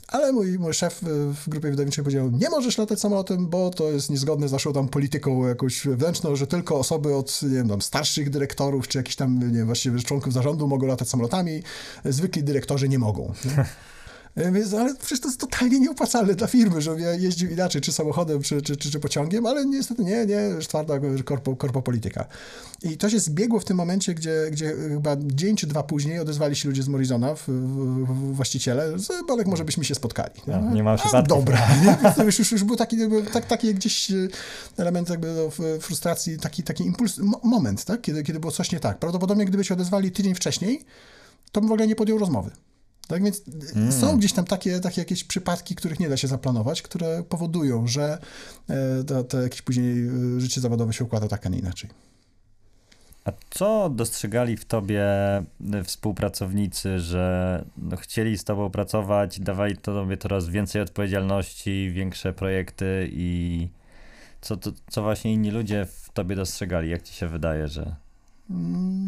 Ale 0.08 0.32
mój, 0.32 0.58
mój 0.58 0.74
szef 0.74 1.00
w 1.44 1.48
grupie 1.48 1.70
wydawniczej 1.70 2.04
powiedział, 2.04 2.30
nie 2.30 2.50
możesz 2.50 2.78
latać 2.78 3.00
samolotem, 3.00 3.48
bo 3.48 3.70
to 3.70 3.90
jest 3.90 4.10
niezgodne 4.10 4.48
z 4.48 4.52
naszą 4.52 4.72
tam 4.72 4.88
polityką 4.88 5.46
jakąś 5.48 5.86
wewnętrzną, 5.86 6.36
że 6.36 6.46
tylko 6.46 6.78
osoby 6.78 7.14
od, 7.14 7.42
nie 7.42 7.48
wiem, 7.48 7.68
tam 7.68 7.82
starszych 7.82 8.30
dyrektorów, 8.30 8.88
czy 8.88 8.98
jakichś 8.98 9.16
tam, 9.16 9.38
nie 9.38 9.58
wiem, 9.58 9.66
właściwie 9.66 10.00
członków 10.00 10.32
zarządu 10.32 10.68
mogą 10.68 10.86
latać 10.86 11.08
samolotami, 11.08 11.62
zwykli 12.04 12.44
dyrektorzy 12.44 12.88
nie 12.88 12.98
mogą. 12.98 13.32
Nie? 13.44 13.64
E, 14.36 14.52
więc, 14.52 14.74
ale 14.74 14.94
przecież 14.94 15.20
to 15.20 15.28
jest 15.28 15.40
totalnie 15.40 15.80
nieopłacalne 15.80 16.34
dla 16.34 16.46
firmy, 16.46 16.82
żeby 16.82 17.00
ja 17.00 17.14
jeździł 17.14 17.50
inaczej, 17.50 17.80
czy 17.80 17.92
samochodem, 17.92 18.42
czy, 18.42 18.62
czy, 18.62 18.76
czy, 18.76 18.90
czy 18.90 19.00
pociągiem, 19.00 19.46
ale 19.46 19.66
niestety 19.66 20.04
nie, 20.04 20.26
nie, 20.26 20.50
twarda 20.68 20.94
korpo, 21.24 21.56
korpopolityka. 21.56 22.26
I 22.82 22.96
to 22.96 23.10
się 23.10 23.20
zbiegło 23.20 23.60
w 23.60 23.64
tym 23.64 23.76
momencie, 23.76 24.14
gdzie, 24.14 24.48
gdzie 24.50 24.74
chyba 24.88 25.16
dzień 25.20 25.56
czy 25.56 25.66
dwa 25.66 25.82
później 25.82 26.18
odezwali 26.18 26.56
się 26.56 26.68
ludzie 26.68 26.82
z 26.82 26.88
Morizona, 26.88 27.34
w, 27.34 27.42
w, 27.42 28.04
w, 28.06 28.34
właściciele, 28.34 28.98
że 28.98 29.14
Bolek, 29.26 29.46
może 29.46 29.64
byśmy 29.64 29.84
się 29.84 29.94
spotkali. 29.94 30.40
No, 30.46 30.70
nie 30.74 30.82
ma 30.82 30.96
przypadku. 30.96 31.28
Dobra. 31.28 31.68
To 32.16 32.24
już, 32.24 32.38
już, 32.38 32.52
już 32.52 32.64
był 32.64 32.76
taki, 32.76 32.96
tak, 33.32 33.46
taki 33.46 33.74
gdzieś 33.74 34.10
e, 34.10 34.14
element 34.76 35.10
jakby 35.10 35.34
no, 35.34 35.50
frustracji, 35.80 36.38
taki, 36.38 36.62
taki 36.62 36.86
impuls, 36.86 37.20
moment, 37.42 37.84
tak? 37.84 38.00
Kiedy, 38.00 38.22
kiedy 38.22 38.40
było 38.40 38.52
coś 38.52 38.72
nie 38.72 38.80
tak. 38.80 38.98
Prawdopodobnie 38.98 39.44
gdyby 39.44 39.64
się 39.64 39.74
odezwali 39.74 40.12
tydzień 40.12 40.34
wcześniej, 40.34 40.84
to 41.52 41.60
bym 41.60 41.68
w 41.68 41.72
ogóle 41.72 41.86
nie 41.86 41.96
podjął 41.96 42.18
rozmowy. 42.18 42.50
Tak 43.08 43.22
więc 43.22 43.42
mm. 43.74 43.92
są 43.92 44.18
gdzieś 44.18 44.32
tam 44.32 44.44
takie, 44.44 44.80
takie 44.80 45.00
jakieś 45.00 45.24
przypadki, 45.24 45.74
których 45.74 46.00
nie 46.00 46.08
da 46.08 46.16
się 46.16 46.28
zaplanować, 46.28 46.82
które 46.82 47.22
powodują, 47.22 47.86
że 47.86 48.18
e, 48.68 49.04
to, 49.04 49.24
to 49.24 49.42
jakieś 49.42 49.62
później 49.62 50.06
e, 50.06 50.40
życie 50.40 50.60
zawodowe 50.60 50.92
się 50.92 51.04
układa 51.04 51.28
tak, 51.28 51.46
a 51.46 51.48
nie 51.48 51.58
inaczej. 51.58 51.90
A 53.24 53.32
co 53.50 53.90
dostrzegali 53.90 54.56
w 54.56 54.64
tobie 54.64 55.04
współpracownicy, 55.84 56.98
że 56.98 57.64
no, 57.76 57.96
chcieli 57.96 58.38
z 58.38 58.44
tobą 58.44 58.70
pracować, 58.70 59.40
dawali 59.40 59.76
tobie 59.76 60.16
coraz 60.16 60.48
więcej 60.48 60.82
odpowiedzialności, 60.82 61.90
większe 61.94 62.32
projekty 62.32 63.08
i 63.12 63.68
co, 64.40 64.56
to, 64.56 64.70
co 64.90 65.02
właśnie 65.02 65.32
inni 65.32 65.50
ludzie 65.50 65.86
w 65.86 66.10
tobie 66.14 66.36
dostrzegali? 66.36 66.90
Jak 66.90 67.02
ci 67.02 67.14
się 67.14 67.28
wydaje, 67.28 67.68
że. 67.68 68.03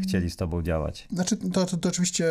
Chcieli 0.03 0.31
z 0.31 0.37
tobą 0.37 0.63
działać? 0.63 1.09
Znaczy, 1.13 1.37
to, 1.37 1.67
to, 1.67 1.77
to, 1.77 1.89
oczywiście 1.89 2.27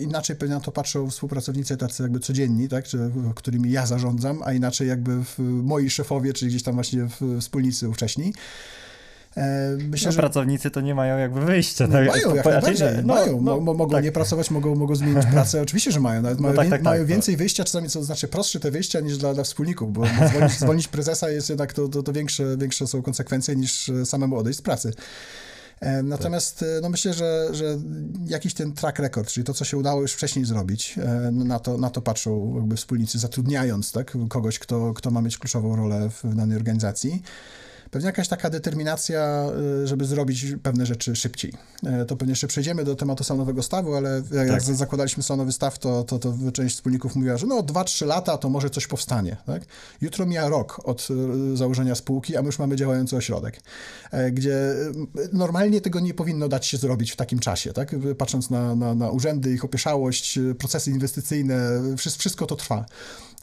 inaczej 0.00 0.36
pewnie 0.36 0.54
na 0.54 0.60
to 0.60 0.72
patrzą 0.72 1.10
współpracownicy 1.10 1.76
tacy 1.76 2.02
jakby 2.02 2.20
codzienni, 2.20 2.68
tak, 2.68 2.84
czy, 2.84 3.10
którymi 3.34 3.70
ja 3.70 3.86
zarządzam, 3.86 4.42
a 4.44 4.52
inaczej 4.52 4.88
jakby 4.88 5.22
moi 5.38 5.90
szefowie, 5.90 6.32
czyli 6.32 6.48
gdzieś 6.48 6.62
tam 6.62 6.74
właśnie 6.74 7.08
wspólnicy 7.40 7.88
ówcześni. 7.88 8.32
E, 9.36 9.76
myślę, 9.88 10.08
no, 10.08 10.12
że 10.12 10.18
pracownicy 10.18 10.70
to 10.70 10.80
nie 10.80 10.94
mają 10.94 11.18
jakby 11.18 11.40
wyjścia. 11.40 11.86
No, 11.86 11.92
mają, 11.92 12.34
jak 12.34 12.44
najbardziej, 12.44 12.88
no, 13.04 13.14
mają. 13.14 13.40
No, 13.42 13.60
mogą 13.60 13.90
tak. 13.90 14.04
nie 14.04 14.12
pracować, 14.12 14.50
mogą, 14.50 14.74
mogą 14.74 14.94
zmienić 14.94 15.26
pracę. 15.26 15.62
Oczywiście, 15.62 15.92
że 15.92 16.00
mają. 16.00 16.22
Nawet 16.22 16.38
no 16.38 16.42
mają, 16.42 16.56
tak, 16.56 16.70
tak, 16.70 16.82
mają 16.82 17.00
tak, 17.00 17.08
więcej 17.08 17.36
wyjścia, 17.36 17.64
czasami 17.64 17.88
co 17.88 18.04
znaczy 18.04 18.28
prostsze 18.28 18.60
te 18.60 18.70
wyjścia 18.70 19.00
niż 19.00 19.18
dla, 19.18 19.34
dla 19.34 19.44
wspólników, 19.44 19.92
bo 19.92 20.06
zwolnić, 20.30 20.52
zwolnić 20.52 20.88
prezesa 20.88 21.30
jest 21.30 21.48
jednak 21.48 21.72
to, 21.72 21.88
to, 21.88 22.02
to 22.02 22.12
większe, 22.12 22.56
większe 22.56 22.86
są 22.86 23.02
konsekwencje 23.02 23.56
niż 23.56 23.90
samemu 24.04 24.36
odejść 24.36 24.58
z 24.58 24.62
pracy. 24.62 24.92
E, 25.80 26.02
natomiast 26.02 26.58
tak. 26.58 26.68
no 26.82 26.88
myślę, 26.88 27.14
że, 27.14 27.48
że 27.52 27.78
jakiś 28.26 28.54
ten 28.54 28.72
track 28.72 28.98
record, 28.98 29.28
czyli 29.28 29.44
to, 29.44 29.54
co 29.54 29.64
się 29.64 29.76
udało 29.76 30.02
już 30.02 30.12
wcześniej 30.12 30.44
zrobić, 30.44 30.94
na 31.32 31.58
to, 31.58 31.78
na 31.78 31.90
to 31.90 32.02
patrzą 32.02 32.54
jakby 32.56 32.76
wspólnicy, 32.76 33.18
zatrudniając 33.18 33.92
tak, 33.92 34.16
kogoś, 34.28 34.58
kto, 34.58 34.94
kto 34.94 35.10
ma 35.10 35.22
mieć 35.22 35.38
kluczową 35.38 35.76
rolę 35.76 36.10
w 36.10 36.34
danej 36.34 36.56
organizacji 36.56 37.22
pewnie 37.94 38.06
jakaś 38.06 38.28
taka 38.28 38.50
determinacja, 38.50 39.46
y, 39.82 39.86
żeby 39.86 40.04
zrobić 40.04 40.46
pewne 40.62 40.86
rzeczy 40.86 41.16
szybciej. 41.16 41.52
E, 41.86 42.04
to 42.04 42.16
pewnie 42.16 42.32
jeszcze 42.32 42.46
przejdziemy 42.46 42.84
do 42.84 42.96
tematu 42.96 43.24
salonowego 43.24 43.62
stawu, 43.62 43.94
ale 43.94 44.22
jak 44.32 44.48
tak. 44.48 44.62
zakładaliśmy 44.62 45.22
salonowy 45.22 45.52
staw, 45.52 45.78
to, 45.78 46.04
to, 46.04 46.18
to 46.18 46.34
część 46.52 46.74
wspólników 46.74 47.16
mówiła, 47.16 47.36
że 47.36 47.46
no 47.46 47.60
2-3 47.60 48.06
lata 48.06 48.38
to 48.38 48.48
może 48.48 48.70
coś 48.70 48.86
powstanie. 48.86 49.36
Tak? 49.46 49.62
Jutro 50.00 50.26
mija 50.26 50.48
rok 50.48 50.80
od 50.84 51.08
y, 51.52 51.56
założenia 51.56 51.94
spółki, 51.94 52.36
a 52.36 52.42
my 52.42 52.46
już 52.46 52.58
mamy 52.58 52.76
działający 52.76 53.16
ośrodek, 53.16 53.60
e, 54.10 54.30
gdzie 54.30 54.54
y, 54.54 55.28
normalnie 55.32 55.80
tego 55.80 56.00
nie 56.00 56.14
powinno 56.14 56.48
dać 56.48 56.66
się 56.66 56.76
zrobić 56.76 57.12
w 57.12 57.16
takim 57.16 57.38
czasie. 57.38 57.72
Tak? 57.72 57.96
Patrząc 58.18 58.50
na, 58.50 58.74
na, 58.74 58.94
na 58.94 59.10
urzędy, 59.10 59.52
ich 59.52 59.64
opieszałość, 59.64 60.38
procesy 60.58 60.90
inwestycyjne, 60.90 61.80
wszystko 61.96 62.46
to 62.46 62.56
trwa 62.56 62.86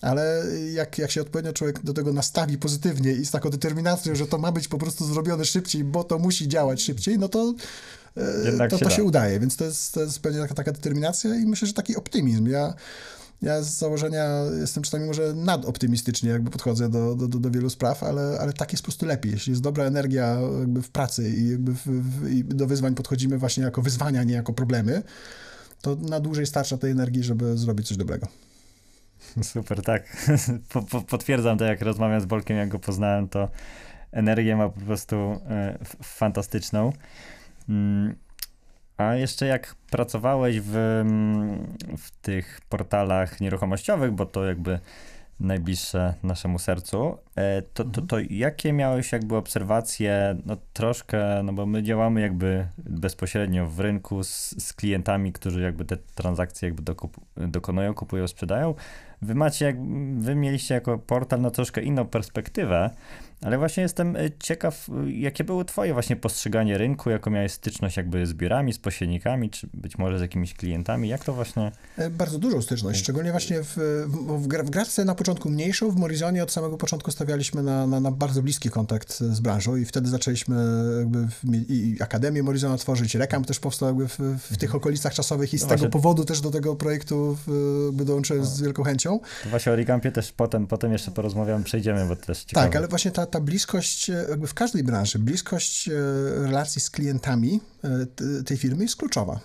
ale 0.01 0.43
jak, 0.73 0.97
jak 0.97 1.11
się 1.11 1.21
odpowiednio 1.21 1.53
człowiek 1.53 1.83
do 1.83 1.93
tego 1.93 2.13
nastawi 2.13 2.57
pozytywnie 2.57 3.11
i 3.13 3.25
z 3.25 3.31
taką 3.31 3.49
determinacją, 3.49 4.15
że 4.15 4.27
to 4.27 4.37
ma 4.37 4.51
być 4.51 4.67
po 4.67 4.77
prostu 4.77 5.05
zrobione 5.05 5.45
szybciej, 5.45 5.83
bo 5.83 6.03
to 6.03 6.19
musi 6.19 6.47
działać 6.47 6.81
szybciej, 6.81 7.19
no 7.19 7.29
to 7.29 7.53
e, 8.17 8.69
to, 8.69 8.77
to 8.77 8.89
się, 8.89 8.95
się 8.95 9.03
udaje, 9.03 9.39
więc 9.39 9.57
to 9.57 9.65
jest, 9.65 9.93
to 9.93 10.01
jest 10.01 10.19
pewnie 10.19 10.39
taka, 10.39 10.53
taka 10.53 10.71
determinacja 10.71 11.35
i 11.35 11.45
myślę, 11.45 11.67
że 11.67 11.73
taki 11.73 11.95
optymizm. 11.95 12.47
Ja, 12.47 12.73
ja 13.41 13.61
z 13.61 13.77
założenia 13.77 14.41
jestem 14.59 14.83
czasami 14.83 15.05
może 15.05 15.33
nadoptymistycznie 15.33 16.29
jakby 16.29 16.51
podchodzę 16.51 16.89
do, 16.89 17.15
do, 17.15 17.27
do, 17.27 17.51
wielu 17.51 17.69
spraw, 17.69 18.03
ale, 18.03 18.37
ale 18.39 18.53
tak 18.53 18.71
jest 18.71 18.83
po 18.83 18.87
prostu 18.87 19.05
lepiej. 19.05 19.31
Jeśli 19.31 19.51
jest 19.51 19.61
dobra 19.61 19.83
energia 19.83 20.37
jakby 20.59 20.81
w 20.81 20.89
pracy 20.89 21.29
i, 21.29 21.49
jakby 21.49 21.73
w, 21.73 21.85
w, 21.85 22.31
i 22.31 22.43
do 22.43 22.67
wyzwań 22.67 22.95
podchodzimy 22.95 23.37
właśnie 23.37 23.63
jako 23.63 23.81
wyzwania, 23.81 24.23
nie 24.23 24.33
jako 24.33 24.53
problemy, 24.53 25.03
to 25.81 25.95
na 25.95 26.19
dłużej 26.19 26.45
starcza 26.45 26.77
tej 26.77 26.91
energii, 26.91 27.23
żeby 27.23 27.57
zrobić 27.57 27.87
coś 27.87 27.97
dobrego. 27.97 28.27
Super, 29.41 29.81
tak. 29.81 30.27
Po, 30.73 30.81
po, 30.81 31.01
potwierdzam 31.01 31.57
to, 31.57 31.65
jak 31.65 31.81
rozmawiam 31.81 32.21
z 32.21 32.25
Bolkiem, 32.25 32.57
jak 32.57 32.69
go 32.69 32.79
poznałem, 32.79 33.29
to 33.29 33.49
energię 34.11 34.55
ma 34.55 34.69
po 34.69 34.81
prostu 34.81 35.15
e, 35.49 35.77
fantastyczną. 36.03 36.93
Mm, 37.69 38.15
a 38.97 39.15
jeszcze 39.15 39.45
jak 39.45 39.75
pracowałeś 39.89 40.59
w, 40.59 40.75
mm, 40.75 41.77
w 41.97 42.11
tych 42.11 42.61
portalach 42.69 43.41
nieruchomościowych, 43.41 44.11
bo 44.11 44.25
to 44.25 44.45
jakby 44.45 44.79
najbliższe 45.41 46.13
naszemu 46.23 46.60
sercu, 46.60 47.17
e, 47.36 47.62
to, 47.62 47.84
to, 47.84 48.01
to 48.01 48.17
jakie 48.30 48.73
miałeś 48.73 49.12
jakby 49.12 49.36
obserwacje, 49.36 50.36
no 50.45 50.58
troszkę, 50.73 51.43
no 51.43 51.54
bo 51.54 51.65
my 51.65 51.84
działamy 51.84 52.21
jakby 52.21 52.67
bezpośrednio 52.77 53.67
w 53.67 53.80
rynku 53.80 54.23
z, 54.23 54.56
z 54.63 54.73
klientami, 54.73 55.34
którzy 55.34 55.62
jakby 55.62 55.86
te 55.86 55.97
transakcje 55.97 56.67
jakby 56.67 56.84
dokup, 56.84 57.17
dokonują, 57.38 57.93
kupują, 57.93 58.27
sprzedają, 58.27 58.75
Wy 59.21 59.36
macie, 59.36 59.65
jak, 59.65 59.75
wy 60.17 60.36
mieliście 60.36 60.73
jako 60.73 60.97
portal 60.97 61.41
no 61.41 61.51
troszkę 61.51 61.82
inną 61.82 62.06
perspektywę, 62.06 62.89
ale 63.41 63.58
właśnie 63.58 63.84
jestem 63.84 64.15
e, 64.15 64.19
ciekaw, 64.39 64.88
jakie 65.08 65.43
było 65.43 65.65
twoje 65.65 65.93
właśnie 65.93 66.15
postrzeganie 66.15 66.77
rynku, 66.77 67.10
jaką 67.10 67.32
miałeś 67.32 67.51
styczność 67.51 67.97
jakby 67.97 68.25
z 68.25 68.34
biurami, 68.34 68.73
z 68.73 68.80
pośrednikami, 68.80 69.49
czy 69.49 69.69
być 69.73 69.97
może 69.97 70.17
z 70.17 70.21
jakimiś 70.21 70.54
klientami, 70.54 71.10
jak 71.10 71.23
to 71.23 71.34
właśnie... 71.34 71.71
E, 71.97 72.10
bardzo 72.10 72.39
dużą 72.39 72.62
styczność, 72.62 72.99
szczególnie 72.99 73.32
właśnie 73.32 73.63
w, 73.63 73.77
w, 74.08 74.43
w 74.43 74.69
Gradce 74.69 75.06
na 75.06 75.15
początku 75.15 75.49
mniejszą, 75.49 75.91
w 75.91 75.95
Morizonie 75.95 76.43
od 76.43 76.51
samego 76.51 76.77
początku 76.77 77.12
stawialiśmy 77.12 77.63
na, 77.63 77.88
na, 77.88 77.99
na 77.99 78.12
bardzo 78.12 78.41
bliski 78.41 78.69
kontakt 78.69 79.19
z 79.19 79.39
branżą 79.39 79.75
i 79.75 79.86
wtedy 79.86 80.10
zaczęliśmy 80.10 80.56
jakby 80.99 81.27
w, 81.27 81.41
i 81.69 81.97
Akademię 82.01 82.43
Morizona 82.43 82.77
tworzyć, 82.77 83.15
Rekam 83.15 83.45
też 83.45 83.60
powstał 83.60 83.88
jakby 83.88 84.08
w, 84.08 84.19
w 84.51 84.58
tych 84.58 84.75
okolicach 84.75 85.13
czasowych 85.13 85.54
i 85.54 85.58
z 85.58 85.62
no 85.62 85.67
tego 85.67 85.80
właśnie... 85.80 85.91
powodu 85.91 86.25
też 86.25 86.41
do 86.41 86.51
tego 86.51 86.75
projektu 86.75 87.38
jakby 87.86 88.06
dołączyłem 88.06 88.45
z 88.45 88.62
wielką 88.62 88.84
chęcią. 88.84 89.19
To 89.43 89.49
właśnie 89.49 89.71
o 89.71 89.75
Recampie 89.75 90.12
też 90.12 90.32
potem, 90.32 90.67
potem 90.67 90.91
jeszcze 90.91 91.12
porozmawiamy, 91.12 91.63
przejdziemy, 91.63 92.06
bo 92.06 92.15
to 92.15 92.25
też 92.25 92.43
ciekawe. 92.43 92.67
Tak, 92.67 92.75
ale 92.75 92.88
właśnie 92.88 93.12
ta, 93.12 93.25
ta 93.31 93.39
bliskość, 93.39 94.09
e, 94.09 94.25
jakby 94.29 94.47
w 94.47 94.53
każdej 94.53 94.83
branży, 94.83 95.19
bliskość 95.19 95.87
e, 95.87 95.91
relacji 96.35 96.81
z 96.81 96.89
klientami 96.89 97.61
e, 97.83 98.43
tej 98.43 98.57
firmy 98.57 98.83
jest 98.83 98.95
kluczowa. 98.95 99.39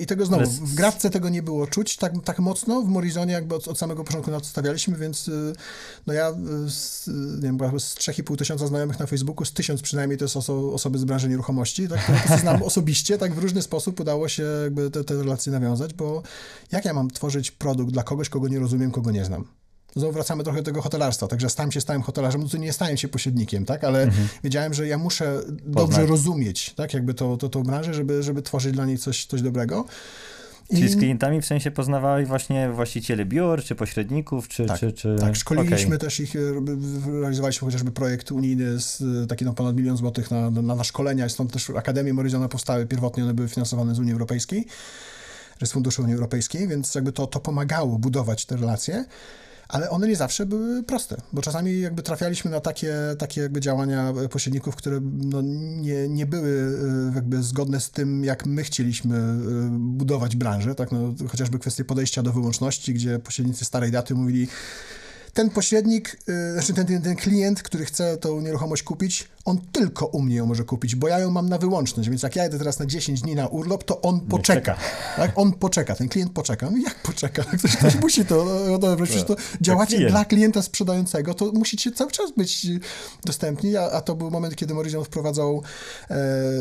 I 0.00 0.06
tego 0.06 0.26
znowu, 0.26 0.50
w 0.50 0.74
Gradce 0.74 1.10
tego 1.10 1.28
nie 1.28 1.42
było 1.42 1.66
czuć 1.66 1.96
tak, 1.96 2.12
tak 2.24 2.38
mocno, 2.38 2.82
w 2.82 2.88
Morizonie 2.88 3.32
jakby 3.32 3.54
od, 3.54 3.68
od 3.68 3.78
samego 3.78 4.04
początku 4.04 4.30
na 4.30 4.40
to 4.40 4.46
stawialiśmy, 4.46 4.96
więc 4.96 5.30
no 6.06 6.12
ja 6.12 6.32
z, 6.68 7.06
nie 7.42 7.42
wiem, 7.42 7.58
z 7.80 7.94
3,5 7.94 8.36
tysiąca 8.36 8.66
znajomych 8.66 8.98
na 8.98 9.06
Facebooku, 9.06 9.44
z 9.44 9.52
tysiąc 9.52 9.82
przynajmniej 9.82 10.18
to 10.18 10.28
są 10.28 10.72
osoby 10.72 10.98
z 10.98 11.04
branży 11.04 11.28
nieruchomości, 11.28 11.88
tak, 11.88 12.02
które 12.02 12.38
znam 12.38 12.62
osobiście, 12.72 13.18
tak 13.18 13.34
w 13.34 13.38
różny 13.38 13.62
sposób 13.62 14.00
udało 14.00 14.28
się 14.28 14.42
jakby 14.62 14.90
te, 14.90 15.04
te 15.04 15.14
relacje 15.14 15.52
nawiązać, 15.52 15.94
bo 15.94 16.22
jak 16.72 16.84
ja 16.84 16.94
mam 16.94 17.10
tworzyć 17.10 17.50
produkt 17.50 17.92
dla 17.92 18.02
kogoś, 18.02 18.28
kogo 18.28 18.48
nie 18.48 18.58
rozumiem, 18.58 18.90
kogo 18.90 19.10
nie 19.10 19.24
znam? 19.24 19.57
Znowu 19.96 20.12
wracamy 20.12 20.44
trochę 20.44 20.58
do 20.58 20.64
tego 20.64 20.82
hotelarstwa, 20.82 21.26
także 21.26 21.50
stałem 21.50 21.72
się 21.72 21.80
stałym 21.80 22.02
hotelarzem, 22.02 22.42
no 22.42 22.48
to 22.48 22.56
nie 22.56 22.72
stałem 22.72 22.96
się 22.96 23.08
pośrednikiem, 23.08 23.64
tak, 23.64 23.84
ale 23.84 24.02
mhm. 24.02 24.28
wiedziałem, 24.44 24.74
że 24.74 24.86
ja 24.86 24.98
muszę 24.98 25.40
dobrze 25.66 26.06
rozumieć, 26.06 26.74
tak, 26.74 26.94
jakby 26.94 27.14
to, 27.14 27.36
to, 27.36 27.48
tą 27.48 27.62
branżę, 27.62 27.94
żeby, 27.94 28.22
żeby 28.22 28.42
tworzyć 28.42 28.72
dla 28.72 28.86
niej 28.86 28.98
coś, 28.98 29.26
coś 29.26 29.42
dobrego. 29.42 29.84
Czyli 30.70 30.84
I... 30.84 30.88
z 30.88 30.96
klientami 30.96 31.42
w 31.42 31.46
sensie 31.46 31.70
poznawałeś 31.70 32.28
właśnie 32.28 32.70
właścicieli 32.70 33.24
biur, 33.24 33.64
czy 33.64 33.74
pośredników, 33.74 34.48
czy... 34.48 34.66
Tak, 34.66 34.80
czy, 34.80 34.92
czy... 34.92 35.16
tak 35.20 35.36
szkoliliśmy 35.36 35.86
okay. 35.86 35.98
też 35.98 36.20
ich, 36.20 36.34
realizowaliśmy 37.20 37.66
chociażby 37.66 37.90
projekt 37.90 38.32
unijny 38.32 38.80
z 38.80 39.02
taki 39.28 39.44
no 39.44 39.54
ponad 39.54 39.76
milion 39.76 39.96
złotych 39.96 40.30
na, 40.30 40.50
na, 40.50 40.74
na 40.74 40.84
szkolenia, 40.84 41.28
stąd 41.28 41.52
też 41.52 41.70
Akademie 41.70 42.14
Morizona 42.14 42.48
powstały, 42.48 42.86
pierwotnie. 42.86 43.24
One 43.24 43.34
były 43.34 43.48
finansowane 43.48 43.94
z 43.94 43.98
Unii 43.98 44.12
Europejskiej, 44.12 44.66
z 45.64 45.72
Funduszy 45.72 46.02
Unii 46.02 46.14
Europejskiej, 46.14 46.68
więc 46.68 46.94
jakby 46.94 47.12
to, 47.12 47.26
to 47.26 47.40
pomagało 47.40 47.98
budować 47.98 48.46
te 48.46 48.56
relacje 48.56 49.04
ale 49.68 49.90
one 49.90 50.08
nie 50.08 50.16
zawsze 50.16 50.46
były 50.46 50.82
proste, 50.82 51.16
bo 51.32 51.42
czasami 51.42 51.80
jakby 51.80 52.02
trafialiśmy 52.02 52.50
na 52.50 52.60
takie, 52.60 52.94
takie 53.18 53.40
jakby 53.40 53.60
działania 53.60 54.12
pośredników, 54.30 54.76
które 54.76 55.00
no 55.02 55.42
nie, 55.42 56.08
nie 56.08 56.26
były 56.26 56.78
e, 57.10 57.14
jakby 57.14 57.42
zgodne 57.42 57.80
z 57.80 57.90
tym, 57.90 58.24
jak 58.24 58.46
my 58.46 58.64
chcieliśmy 58.64 59.16
e, 59.16 59.32
budować 59.70 60.36
branżę, 60.36 60.74
tak, 60.74 60.92
no, 60.92 61.14
chociażby 61.28 61.58
kwestie 61.58 61.84
podejścia 61.84 62.22
do 62.22 62.32
wyłączności, 62.32 62.94
gdzie 62.94 63.18
pośrednicy 63.18 63.64
starej 63.64 63.90
daty 63.90 64.14
mówili, 64.14 64.48
ten 65.38 65.50
pośrednik, 65.50 66.16
y, 66.28 66.52
znaczy 66.52 66.74
ten, 66.74 66.86
ten, 66.86 67.02
ten 67.02 67.16
klient, 67.16 67.62
który 67.62 67.84
chce 67.84 68.16
tą 68.16 68.40
nieruchomość 68.40 68.82
kupić, 68.82 69.28
on 69.48 69.58
tylko 69.72 70.06
u 70.06 70.22
mnie 70.22 70.36
ją 70.36 70.46
może 70.46 70.64
kupić, 70.64 70.96
bo 70.96 71.08
ja 71.08 71.18
ją 71.18 71.30
mam 71.30 71.48
na 71.48 71.58
wyłączność, 71.58 72.08
więc 72.08 72.22
jak 72.22 72.36
ja 72.36 72.44
jedę 72.44 72.58
teraz 72.58 72.78
na 72.78 72.86
10 72.86 73.20
dni 73.20 73.34
na 73.34 73.46
urlop, 73.46 73.84
to 73.84 74.00
on 74.00 74.20
poczeka. 74.20 74.76
Tak? 75.16 75.32
On 75.36 75.52
poczeka, 75.52 75.94
ten 75.94 76.08
klient 76.08 76.32
poczeka. 76.32 76.70
No 76.70 76.76
jak 76.76 76.94
poczeka? 77.02 77.42
Ktoś, 77.58 77.76
ktoś 77.76 77.94
musi 77.94 78.24
to, 78.24 78.46
no, 78.80 78.96
no, 78.96 79.04
przecież 79.04 79.24
to 79.24 79.36
działacie 79.60 79.96
klient. 79.96 80.12
dla 80.12 80.24
klienta 80.24 80.62
sprzedającego, 80.62 81.34
to 81.34 81.52
musicie 81.52 81.92
cały 81.92 82.10
czas 82.10 82.32
być 82.36 82.66
dostępni, 83.24 83.76
a, 83.76 83.90
a 83.90 84.00
to 84.00 84.14
był 84.14 84.30
moment, 84.30 84.56
kiedy 84.56 84.74
Morizon 84.74 85.04
wprowadzał 85.04 85.62
e, 86.10 86.16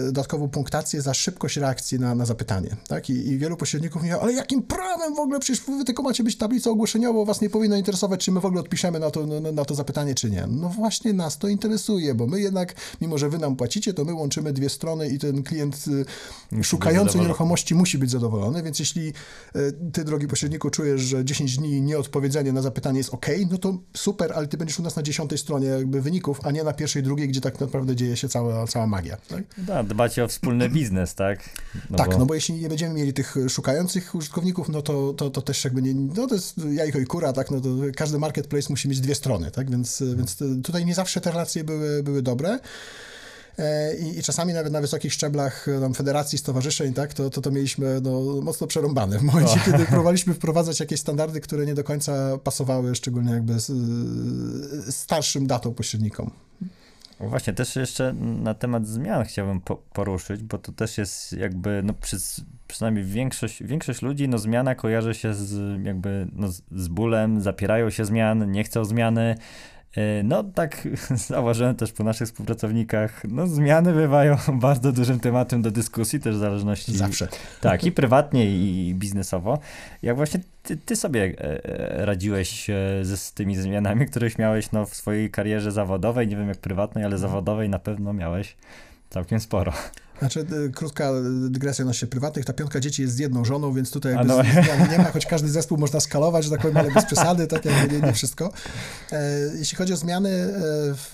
dodatkową 0.05 0.49
punktację 0.49 1.01
za 1.01 1.13
szybkość 1.13 1.57
reakcji 1.57 1.99
na, 1.99 2.15
na 2.15 2.25
zapytanie. 2.25 2.75
Tak? 2.87 3.09
I, 3.09 3.27
I 3.27 3.37
wielu 3.37 3.57
pośredników 3.57 4.01
mówiło, 4.01 4.21
ale 4.21 4.33
jakim 4.33 4.63
prawem 4.63 5.15
w 5.15 5.19
ogóle, 5.19 5.39
przecież 5.39 5.65
wy 5.65 5.85
tylko 5.85 6.03
macie 6.03 6.23
być 6.23 6.37
tablicą 6.37 6.71
ogłoszeniową, 6.71 7.25
was 7.25 7.41
nie 7.41 7.49
powinno 7.49 7.75
interesować, 7.75 8.25
czy 8.25 8.31
my 8.31 8.39
w 8.39 8.45
ogóle 8.45 8.61
odpiszemy 8.61 8.99
na 8.99 9.11
to, 9.11 9.25
na, 9.25 9.51
na 9.51 9.65
to 9.65 9.75
zapytanie, 9.75 10.15
czy 10.15 10.29
nie. 10.29 10.47
No 10.47 10.69
właśnie 10.69 11.13
nas 11.13 11.37
to 11.37 11.47
interesuje, 11.47 12.15
bo 12.15 12.27
my 12.27 12.41
jednak 12.41 12.73
Mimo, 13.01 13.17
że 13.17 13.29
wy 13.29 13.37
nam 13.37 13.55
płacicie, 13.55 13.93
to 13.93 14.05
my 14.05 14.13
łączymy 14.13 14.53
dwie 14.53 14.69
strony 14.69 15.09
i 15.09 15.19
ten 15.19 15.43
klient 15.43 15.85
y, 16.53 16.63
szukający 16.63 17.19
nieruchomości 17.19 17.75
musi 17.75 17.97
być 17.97 18.11
zadowolony, 18.11 18.63
więc 18.63 18.79
jeśli 18.79 19.07
y, 19.07 19.73
ty, 19.93 20.03
drogi 20.03 20.27
pośredniku, 20.27 20.69
czujesz, 20.69 21.01
że 21.01 21.25
10 21.25 21.57
dni 21.57 21.81
nieodpowiedzenia 21.81 22.53
na 22.53 22.61
zapytanie 22.61 22.97
jest 22.97 23.13
ok, 23.13 23.25
no 23.51 23.57
to 23.57 23.77
super, 23.93 24.33
ale 24.35 24.47
ty 24.47 24.57
będziesz 24.57 24.79
u 24.79 24.83
nas 24.83 24.95
na 24.95 25.03
dziesiątej 25.03 25.37
stronie 25.37 25.67
jakby 25.67 26.01
wyników, 26.01 26.39
a 26.43 26.51
nie 26.51 26.63
na 26.63 26.73
pierwszej, 26.73 27.03
drugiej, 27.03 27.27
gdzie 27.27 27.41
tak 27.41 27.59
naprawdę 27.59 27.95
dzieje 27.95 28.17
się 28.17 28.29
cała, 28.29 28.67
cała 28.67 28.87
magia. 28.87 29.17
Tak? 29.27 29.43
Da, 29.57 29.83
dbacie 29.83 30.23
o 30.23 30.27
wspólny 30.27 30.69
biznes, 30.77 31.15
tak? 31.15 31.49
No 31.89 31.97
tak, 31.97 32.11
bo... 32.11 32.17
no 32.17 32.25
bo 32.25 32.33
jeśli 32.33 32.55
nie 32.55 32.69
będziemy 32.69 32.93
mieli 32.93 33.13
tych 33.13 33.35
szukających 33.49 34.15
użytkowników, 34.15 34.69
no 34.69 34.81
to, 34.81 35.13
to, 35.13 35.29
to 35.29 35.41
też 35.41 35.63
jakby 35.63 35.81
nie, 35.81 35.93
no 35.95 36.27
to 36.27 36.35
jest 36.35 36.55
jajko 36.71 36.99
i 36.99 37.05
kura, 37.05 37.33
tak, 37.33 37.51
no 37.51 37.61
to 37.61 37.69
każdy 37.95 38.19
marketplace 38.19 38.67
musi 38.69 38.89
mieć 38.89 38.99
dwie 39.01 39.15
strony, 39.15 39.51
tak, 39.51 39.71
więc, 39.71 40.03
więc 40.17 40.37
tutaj 40.63 40.85
nie 40.85 40.95
zawsze 40.95 41.21
te 41.21 41.31
relacje 41.31 41.63
były, 41.63 42.03
były 42.03 42.21
dobre. 42.21 42.59
E, 43.59 43.95
I, 43.95 44.19
I, 44.19 44.23
czasami 44.23 44.53
nawet 44.53 44.73
na 44.73 44.81
wysokich 44.81 45.13
szczeblach 45.13 45.65
tam, 45.81 45.93
federacji, 45.93 46.37
stowarzyszeń, 46.37 46.93
tak, 46.93 47.13
to, 47.13 47.29
to, 47.29 47.41
to 47.41 47.51
mieliśmy 47.51 48.01
no, 48.01 48.41
mocno 48.41 48.67
przerąbane 48.67 49.19
w 49.19 49.21
momencie, 49.21 49.59
kiedy 49.65 49.85
próbowaliśmy 49.91 50.33
wprowadzać 50.33 50.79
jakieś 50.79 50.99
standardy, 50.99 51.41
które 51.41 51.65
nie 51.65 51.75
do 51.75 51.83
końca 51.83 52.37
pasowały, 52.43 52.95
szczególnie 52.95 53.31
jakby 53.31 53.59
z, 53.59 53.65
z 53.65 54.95
starszym 54.95 55.47
datą 55.47 55.73
pośrednikom. 55.73 56.31
Właśnie, 57.19 57.53
też 57.53 57.75
jeszcze 57.75 58.13
na 58.13 58.53
temat 58.53 58.87
zmian 58.87 59.25
chciałbym 59.25 59.61
po, 59.61 59.75
poruszyć, 59.75 60.43
bo 60.43 60.57
to 60.57 60.71
też 60.71 60.97
jest 60.97 61.33
jakby, 61.33 61.81
no 61.83 61.93
przez, 61.93 62.41
przynajmniej 62.67 63.05
większość, 63.05 63.63
większość 63.63 64.01
ludzi, 64.01 64.27
no 64.27 64.37
zmiana 64.37 64.75
kojarzy 64.75 65.13
się 65.13 65.33
z 65.33 65.83
jakby, 65.85 66.27
no 66.33 66.47
z 66.71 66.87
bólem, 66.87 67.41
zapierają 67.41 67.89
się 67.89 68.05
zmian, 68.05 68.51
nie 68.51 68.63
chcą 68.63 68.85
zmiany, 68.85 69.35
E, 69.76 69.76
no 70.23 70.43
tak 70.43 70.87
zauważyłem 71.27 71.75
też 71.75 71.91
po 71.91 72.03
naszych 72.03 72.27
współpracownikach, 72.27 73.21
no 73.29 73.47
zmiany 73.47 73.93
bywają 73.93 74.37
bardzo 74.53 74.91
dużym 74.91 75.19
tematem 75.19 75.61
do 75.61 75.71
dyskusji, 75.71 76.19
też 76.19 76.35
w 76.35 76.39
zależności... 76.39 76.97
Zawsze. 76.97 77.27
Tak, 77.61 77.83
i 77.83 77.91
prywatnie, 77.91 78.45
i 78.45 78.95
biznesowo. 78.95 79.59
Jak 80.01 80.15
właśnie 80.15 80.39
ty, 80.63 80.77
ty 80.77 80.95
sobie 80.95 81.23
e, 81.23 81.65
e, 81.99 82.05
radziłeś 82.05 82.67
z, 83.01 83.19
z 83.19 83.33
tymi 83.33 83.55
zmianami, 83.55 84.05
któreś 84.05 84.37
miałeś 84.37 84.71
no, 84.71 84.85
w 84.85 84.95
swojej 84.95 85.31
karierze 85.31 85.71
zawodowej, 85.71 86.27
nie 86.27 86.35
wiem 86.35 86.47
jak 86.47 86.57
prywatnej, 86.57 87.03
ale 87.05 87.15
mhm. 87.15 87.31
zawodowej 87.31 87.69
na 87.69 87.79
pewno 87.79 88.13
miałeś 88.13 88.55
całkiem 89.09 89.39
sporo. 89.39 89.73
Znaczy, 90.19 90.45
y, 90.65 90.69
krótka 90.69 91.11
dygresja 91.49 91.85
na 91.85 91.93
się 91.93 92.07
prywatnych. 92.07 92.45
Ta 92.45 92.53
piątka 92.53 92.79
dzieci 92.79 93.01
jest 93.01 93.15
z 93.15 93.19
jedną 93.19 93.45
żoną, 93.45 93.73
więc 93.73 93.91
tutaj 93.91 94.13
jakby 94.13 94.27
no. 94.27 94.43
nie 94.91 94.97
ma, 94.97 95.11
choć 95.11 95.25
każdy 95.25 95.49
zespół 95.49 95.77
można 95.77 95.99
skalować, 95.99 96.43
że 96.43 96.51
tak 96.51 96.61
powiem, 96.61 96.77
ale 96.77 96.91
bez 96.91 97.05
przesady, 97.05 97.47
tak 97.47 97.65
jakby 97.65 97.95
nie, 97.95 98.01
nie 98.01 98.13
wszystko. 98.13 98.53
E, 99.11 99.39
jeśli 99.55 99.77
chodzi 99.77 99.93
o 99.93 99.97
zmiany 99.97 100.29
e, 100.29 100.51
w, 100.93 101.09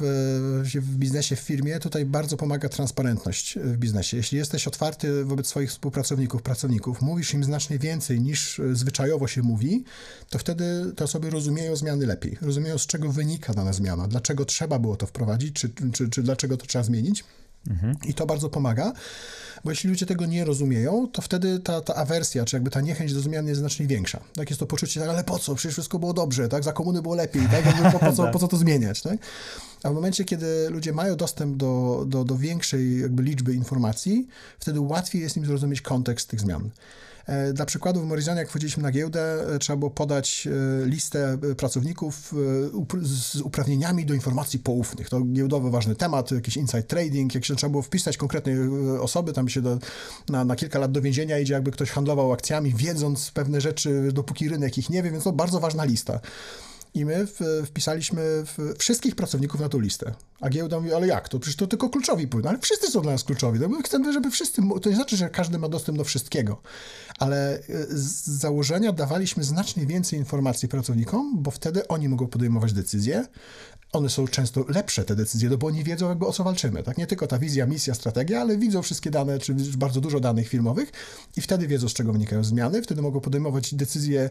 w 0.81 0.95
biznesie, 0.97 1.35
w 1.35 1.39
firmie, 1.39 1.79
tutaj 1.79 2.05
bardzo 2.05 2.37
pomaga 2.37 2.69
transparentność 2.69 3.59
w 3.59 3.77
biznesie. 3.77 4.17
Jeśli 4.17 4.37
jesteś 4.37 4.67
otwarty 4.67 5.25
wobec 5.25 5.47
swoich 5.47 5.69
współpracowników, 5.69 6.41
pracowników, 6.41 7.01
mówisz 7.01 7.33
im 7.33 7.43
znacznie 7.43 7.79
więcej 7.79 8.21
niż 8.21 8.61
zwyczajowo 8.73 9.27
się 9.27 9.41
mówi, 9.41 9.83
to 10.29 10.39
wtedy 10.39 10.93
te 10.95 11.03
osoby 11.03 11.29
rozumieją 11.29 11.75
zmiany 11.75 12.05
lepiej. 12.05 12.37
Rozumieją, 12.41 12.77
z 12.77 12.87
czego 12.87 13.11
wynika 13.11 13.53
dana 13.53 13.73
zmiana, 13.73 14.07
dlaczego 14.07 14.45
trzeba 14.45 14.79
było 14.79 14.95
to 14.95 15.05
wprowadzić, 15.05 15.55
czy, 15.55 15.69
czy, 15.93 16.09
czy 16.09 16.23
dlaczego 16.23 16.57
to 16.57 16.65
trzeba 16.65 16.83
zmienić. 16.83 17.23
Mhm. 17.69 17.97
I 18.05 18.13
to 18.13 18.25
bardzo 18.25 18.49
pomaga, 18.49 18.93
bo 19.63 19.69
jeśli 19.69 19.89
ludzie 19.89 20.05
tego 20.05 20.25
nie 20.25 20.45
rozumieją, 20.45 21.07
to 21.11 21.21
wtedy 21.21 21.59
ta, 21.59 21.81
ta 21.81 21.95
awersja, 21.95 22.45
czy 22.45 22.55
jakby 22.55 22.69
ta 22.69 22.81
niechęć 22.81 23.13
do 23.13 23.19
zmian 23.19 23.47
jest 23.47 23.59
znacznie 23.59 23.87
większa. 23.87 24.19
Tak 24.35 24.49
jest 24.49 24.59
to 24.59 24.65
poczucie, 24.65 24.99
tak, 24.99 25.09
ale 25.09 25.23
po 25.23 25.39
co? 25.39 25.55
Przecież 25.55 25.73
wszystko 25.73 25.99
było 25.99 26.13
dobrze, 26.13 26.49
tak? 26.49 26.63
Za 26.63 26.73
komuny 26.73 27.01
było 27.01 27.15
lepiej, 27.15 27.41
tak? 27.51 27.91
po, 27.91 27.99
po, 27.99 28.13
co, 28.13 28.27
po 28.33 28.39
co 28.39 28.47
to 28.47 28.57
zmieniać, 28.57 29.01
tak? 29.01 29.17
A 29.83 29.89
w 29.89 29.93
momencie, 29.93 30.25
kiedy 30.25 30.69
ludzie 30.69 30.93
mają 30.93 31.15
dostęp 31.15 31.57
do, 31.57 32.03
do, 32.07 32.23
do 32.23 32.37
większej 32.37 33.01
jakby 33.01 33.23
liczby 33.23 33.53
informacji, 33.53 34.27
wtedy 34.59 34.79
łatwiej 34.79 35.21
jest 35.21 35.37
im 35.37 35.45
zrozumieć 35.45 35.81
kontekst 35.81 36.29
tych 36.29 36.39
zmian. 36.39 36.69
E, 37.25 37.53
dla 37.53 37.65
przykładu 37.65 38.01
w 38.01 38.05
Morizonie, 38.05 38.39
jak 38.39 38.49
wchodziliśmy 38.49 38.83
na 38.83 38.91
giełdę, 38.91 39.45
e, 39.55 39.59
trzeba 39.59 39.77
było 39.77 39.91
podać 39.91 40.47
e, 40.47 40.85
listę 40.85 41.37
pracowników 41.57 42.33
z 43.01 43.35
uprawnieniami 43.35 44.05
do 44.05 44.13
informacji 44.13 44.59
poufnych. 44.59 45.09
To 45.09 45.21
giełdowy 45.21 45.71
ważny 45.71 45.95
temat, 45.95 46.31
jakiś 46.31 46.57
inside 46.57 46.83
trading, 46.83 47.35
jak 47.35 47.45
się 47.45 47.55
trzeba 47.55 47.71
było 47.71 47.83
wpisać 47.83 48.17
konkretnej 48.17 48.55
osoby, 48.99 49.33
tam 49.33 49.49
się 49.49 49.61
do, 49.61 49.79
na, 50.29 50.45
na 50.45 50.55
kilka 50.55 50.79
lat 50.79 50.91
do 50.91 51.01
więzienia 51.01 51.39
idzie, 51.39 51.53
jakby 51.53 51.71
ktoś 51.71 51.89
handlował 51.89 52.31
akcjami, 52.31 52.73
wiedząc 52.73 53.31
pewne 53.31 53.61
rzeczy, 53.61 54.09
dopóki 54.13 54.49
rynek 54.49 54.77
ich 54.77 54.89
nie 54.89 55.03
wie, 55.03 55.11
więc 55.11 55.23
to 55.23 55.31
bardzo 55.31 55.59
ważna 55.59 55.83
lista. 55.83 56.19
I 56.93 57.05
my 57.05 57.27
wpisaliśmy 57.65 58.43
wszystkich 58.77 59.15
pracowników 59.15 59.61
na 59.61 59.69
tą 59.69 59.79
listę. 59.79 60.13
A 60.41 60.49
giełda 60.49 60.79
mówi, 60.79 60.93
ale 60.93 61.07
jak 61.07 61.29
to? 61.29 61.39
Przecież 61.39 61.57
to 61.57 61.67
tylko 61.67 61.89
kluczowi 61.89 62.27
płyną. 62.27 62.49
Ale 62.49 62.59
wszyscy 62.59 62.91
są 62.91 63.01
dla 63.01 63.11
nas 63.11 63.23
kluczowi. 63.23 63.59
No 63.59 63.67
my 63.67 63.83
chcemy, 63.83 64.13
żeby 64.13 64.31
wszyscy, 64.31 64.61
to 64.81 64.89
nie 64.89 64.95
znaczy, 64.95 65.17
że 65.17 65.29
każdy 65.29 65.57
ma 65.57 65.69
dostęp 65.69 65.97
do 65.97 66.03
wszystkiego, 66.03 66.61
ale 67.19 67.59
e, 67.59 67.63
z 67.89 68.25
założenia 68.25 68.91
dawaliśmy 68.91 69.43
znacznie 69.43 69.85
więcej 69.85 70.19
informacji 70.19 70.67
pracownikom, 70.69 71.43
bo 71.43 71.51
wtedy 71.51 71.87
oni 71.87 72.09
mogą 72.09 72.27
podejmować 72.27 72.73
decyzje, 72.73 73.25
one 73.93 74.09
są 74.09 74.27
często 74.27 74.65
lepsze, 74.67 75.05
te 75.05 75.15
decyzje, 75.15 75.49
no 75.49 75.57
bo 75.57 75.67
oni 75.67 75.83
wiedzą 75.83 76.09
jakby 76.09 76.25
o 76.25 76.31
co 76.31 76.43
walczymy, 76.43 76.83
tak? 76.83 76.97
Nie 76.97 77.07
tylko 77.07 77.27
ta 77.27 77.39
wizja, 77.39 77.65
misja, 77.65 77.93
strategia, 77.93 78.41
ale 78.41 78.57
widzą 78.57 78.81
wszystkie 78.81 79.11
dane, 79.11 79.39
czy 79.39 79.53
bardzo 79.77 80.01
dużo 80.01 80.19
danych 80.19 80.47
firmowych 80.47 80.91
i 81.37 81.41
wtedy 81.41 81.67
wiedzą, 81.67 81.89
z 81.89 81.93
czego 81.93 82.13
wynikają 82.13 82.43
zmiany, 82.43 82.81
wtedy 82.81 83.01
mogą 83.01 83.19
podejmować 83.19 83.73
decyzje, 83.73 84.29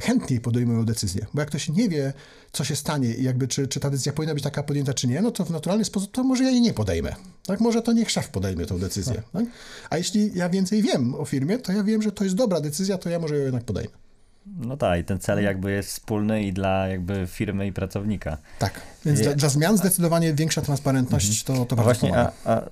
chętniej 0.00 0.40
podejmują 0.40 0.84
decyzje, 0.84 1.26
bo 1.34 1.40
jak 1.40 1.48
ktoś 1.48 1.68
nie 1.68 1.88
wie, 1.88 2.12
co 2.52 2.64
się 2.64 2.76
stanie 2.76 3.14
i 3.14 3.22
jakby 3.22 3.48
czy, 3.48 3.68
czy 3.68 3.80
ta 3.80 3.90
decyzja 3.90 4.12
powinna 4.12 4.34
być 4.34 4.44
taka 4.44 4.62
podjęta, 4.62 4.94
czy 4.94 5.08
nie, 5.08 5.22
no 5.22 5.30
to 5.30 5.44
w 5.44 5.50
naturalny 5.50 5.84
sposób, 5.84 6.12
to 6.12 6.24
może 6.24 6.44
ja 6.44 6.50
jej 6.50 6.60
nie 6.60 6.74
podejmę, 6.74 7.14
tak? 7.46 7.60
Może 7.60 7.82
to 7.82 7.92
niech 7.92 8.10
szef 8.10 8.28
podejmie 8.28 8.66
tą 8.66 8.78
decyzję, 8.78 9.14
tak. 9.14 9.24
tak? 9.32 9.44
A 9.90 9.98
jeśli 9.98 10.30
ja 10.34 10.48
więcej 10.48 10.82
wiem 10.82 11.14
o 11.14 11.24
firmie, 11.24 11.58
to 11.58 11.72
ja 11.72 11.84
wiem, 11.84 12.02
że 12.02 12.12
to 12.12 12.24
jest 12.24 12.36
dobra 12.36 12.60
decyzja, 12.60 12.98
to 12.98 13.10
ja 13.10 13.18
może 13.18 13.36
ją 13.36 13.44
jednak 13.44 13.64
podejmę. 13.64 14.02
No 14.46 14.76
tak, 14.76 15.00
i 15.00 15.04
ten 15.04 15.18
cel 15.18 15.42
jakby 15.42 15.72
jest 15.72 15.88
wspólny 15.88 16.42
i 16.42 16.52
dla 16.52 16.88
jakby 16.88 17.26
firmy 17.26 17.66
i 17.66 17.72
pracownika. 17.72 18.38
Tak, 18.58 18.80
więc 19.04 19.20
I... 19.20 19.22
dla, 19.22 19.34
dla, 19.34 19.48
zmian 19.48 19.76
zdecydowanie 19.76 20.34
większa 20.34 20.62
transparentność 20.62 21.40
mhm. 21.40 21.58
to, 21.58 21.66
to 21.66 21.76
bardzo 21.76 21.84
właśnie, 21.84 22.18
a, 22.18 22.32
a, 22.44 22.62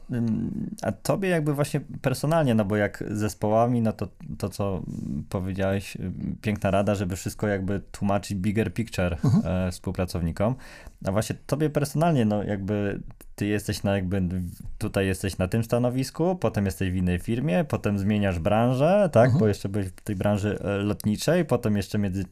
a, 0.82 0.92
tobie 0.92 1.28
jakby 1.28 1.54
właśnie 1.54 1.80
personalnie, 2.02 2.54
no 2.54 2.64
bo 2.64 2.76
jak 2.76 3.04
zespołami, 3.10 3.82
no 3.82 3.92
to 3.92 4.08
to, 4.38 4.48
co 4.48 4.82
powiedziałeś, 5.28 5.96
piękna 6.42 6.70
rada, 6.70 6.94
żeby 6.94 7.16
wszystko 7.16 7.48
jakby 7.48 7.80
tłumaczyć 7.80 8.38
bigger 8.38 8.74
picture 8.74 9.18
mhm. 9.24 9.68
e, 9.68 9.72
współpracownikom. 9.72 10.54
A 11.06 11.12
właśnie 11.12 11.36
tobie 11.46 11.70
personalnie, 11.70 12.24
no 12.24 12.42
jakby 12.42 13.00
ty 13.40 13.46
jesteś 13.46 13.82
na 13.82 13.94
jakby, 13.96 14.22
tutaj 14.78 15.06
jesteś 15.06 15.38
na 15.38 15.48
tym 15.48 15.64
stanowisku, 15.64 16.36
potem 16.36 16.64
jesteś 16.64 16.90
w 16.90 16.94
innej 16.94 17.18
firmie, 17.18 17.64
potem 17.64 17.98
zmieniasz 17.98 18.38
branżę, 18.38 19.08
tak, 19.12 19.24
mhm. 19.24 19.40
bo 19.40 19.48
jeszcze 19.48 19.68
byłeś 19.68 19.86
w 19.86 20.00
tej 20.00 20.16
branży 20.16 20.58
e, 20.60 20.76
lotniczej, 20.76 21.44
potem 21.44 21.76
jeszcze 21.76 21.98
między, 21.98 22.24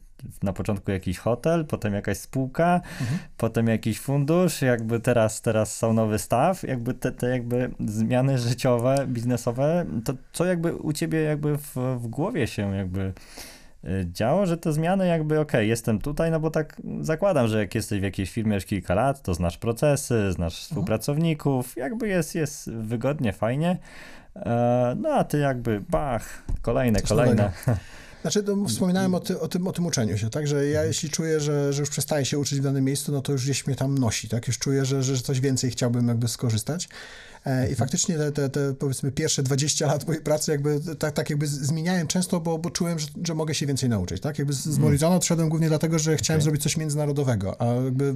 na 0.43 0.53
początku 0.53 0.91
jakiś 0.91 1.17
hotel, 1.17 1.65
potem 1.65 1.93
jakaś 1.93 2.17
spółka, 2.17 2.81
mhm. 3.01 3.19
potem 3.37 3.67
jakiś 3.67 3.99
fundusz, 3.99 4.61
jakby 4.61 4.99
teraz, 4.99 5.41
teraz 5.41 5.75
są 5.77 5.93
nowy 5.93 6.19
staw, 6.19 6.63
jakby 6.63 6.93
te, 6.93 7.11
te 7.11 7.29
jakby 7.29 7.71
zmiany 7.85 8.37
życiowe, 8.37 9.05
biznesowe, 9.07 9.85
to 10.05 10.13
co 10.31 10.45
jakby 10.45 10.75
u 10.75 10.93
ciebie 10.93 11.21
jakby 11.21 11.57
w, 11.57 11.75
w 11.75 12.07
głowie 12.07 12.47
się 12.47 12.75
jakby 12.75 13.13
działo, 14.05 14.45
że 14.45 14.57
te 14.57 14.73
zmiany 14.73 15.07
jakby 15.07 15.39
ok, 15.39 15.51
jestem 15.53 15.99
tutaj, 15.99 16.31
no 16.31 16.39
bo 16.39 16.51
tak 16.51 16.81
zakładam, 17.01 17.47
że 17.47 17.59
jak 17.59 17.75
jesteś 17.75 17.99
w 17.99 18.03
jakiejś 18.03 18.31
firmie 18.31 18.55
już 18.55 18.65
kilka 18.65 18.95
lat, 18.95 19.21
to 19.21 19.33
znasz 19.33 19.57
procesy, 19.57 20.31
znasz 20.31 20.53
mhm. 20.53 20.67
współpracowników, 20.67 21.77
jakby 21.77 22.07
jest, 22.07 22.35
jest 22.35 22.71
wygodnie, 22.71 23.33
fajnie. 23.33 23.77
E, 24.35 24.95
no 25.01 25.09
a 25.09 25.23
ty 25.23 25.37
jakby 25.37 25.81
bach, 25.89 26.43
kolejne, 26.61 26.99
Coś 26.99 27.09
kolejne. 27.09 27.43
Nowego. 27.43 27.79
Znaczy, 28.21 28.43
to 28.43 28.65
wspominałem 28.65 29.15
o, 29.15 29.19
ty, 29.19 29.39
o, 29.39 29.47
tym, 29.47 29.67
o 29.67 29.71
tym 29.71 29.85
uczeniu 29.85 30.17
się, 30.17 30.29
tak, 30.29 30.47
że 30.47 30.65
ja 30.65 30.69
mhm. 30.69 30.87
jeśli 30.87 31.09
czuję, 31.09 31.39
że, 31.39 31.73
że 31.73 31.81
już 31.81 31.89
przestaję 31.89 32.25
się 32.25 32.39
uczyć 32.39 32.59
w 32.59 32.63
danym 32.63 32.83
miejscu, 32.83 33.11
no 33.11 33.21
to 33.21 33.31
już 33.31 33.43
gdzieś 33.43 33.67
mnie 33.67 33.75
tam 33.75 33.97
nosi, 33.97 34.29
tak, 34.29 34.47
już 34.47 34.57
czuję, 34.57 34.85
że, 34.85 35.03
że 35.03 35.17
coś 35.17 35.39
więcej 35.39 35.71
chciałbym 35.71 36.07
jakby 36.07 36.27
skorzystać. 36.27 36.89
E, 37.45 37.71
I 37.71 37.75
faktycznie 37.75 38.17
te, 38.17 38.31
te, 38.31 38.49
te, 38.49 38.73
powiedzmy 38.73 39.11
pierwsze 39.11 39.43
20 39.43 39.87
lat 39.87 40.07
mojej 40.07 40.21
pracy 40.21 40.51
jakby 40.51 40.79
tak, 40.99 41.13
tak 41.13 41.29
jakby 41.29 41.47
zmieniałem 41.47 42.07
często, 42.07 42.39
bo, 42.39 42.57
bo 42.57 42.69
czułem, 42.69 42.99
że, 42.99 43.07
że 43.23 43.35
mogę 43.35 43.53
się 43.53 43.65
więcej 43.65 43.89
nauczyć, 43.89 44.21
tak? 44.21 44.39
Jakby 44.39 44.53
z, 44.53 44.57
z 44.57 44.67
mhm. 44.67 44.83
Morizona 44.83 45.15
odszedłem 45.15 45.49
głównie 45.49 45.67
dlatego, 45.67 45.99
że 45.99 46.17
chciałem 46.17 46.37
okay. 46.37 46.43
zrobić 46.43 46.63
coś 46.63 46.77
międzynarodowego, 46.77 47.61
a 47.61 47.65
jakby 47.65 48.15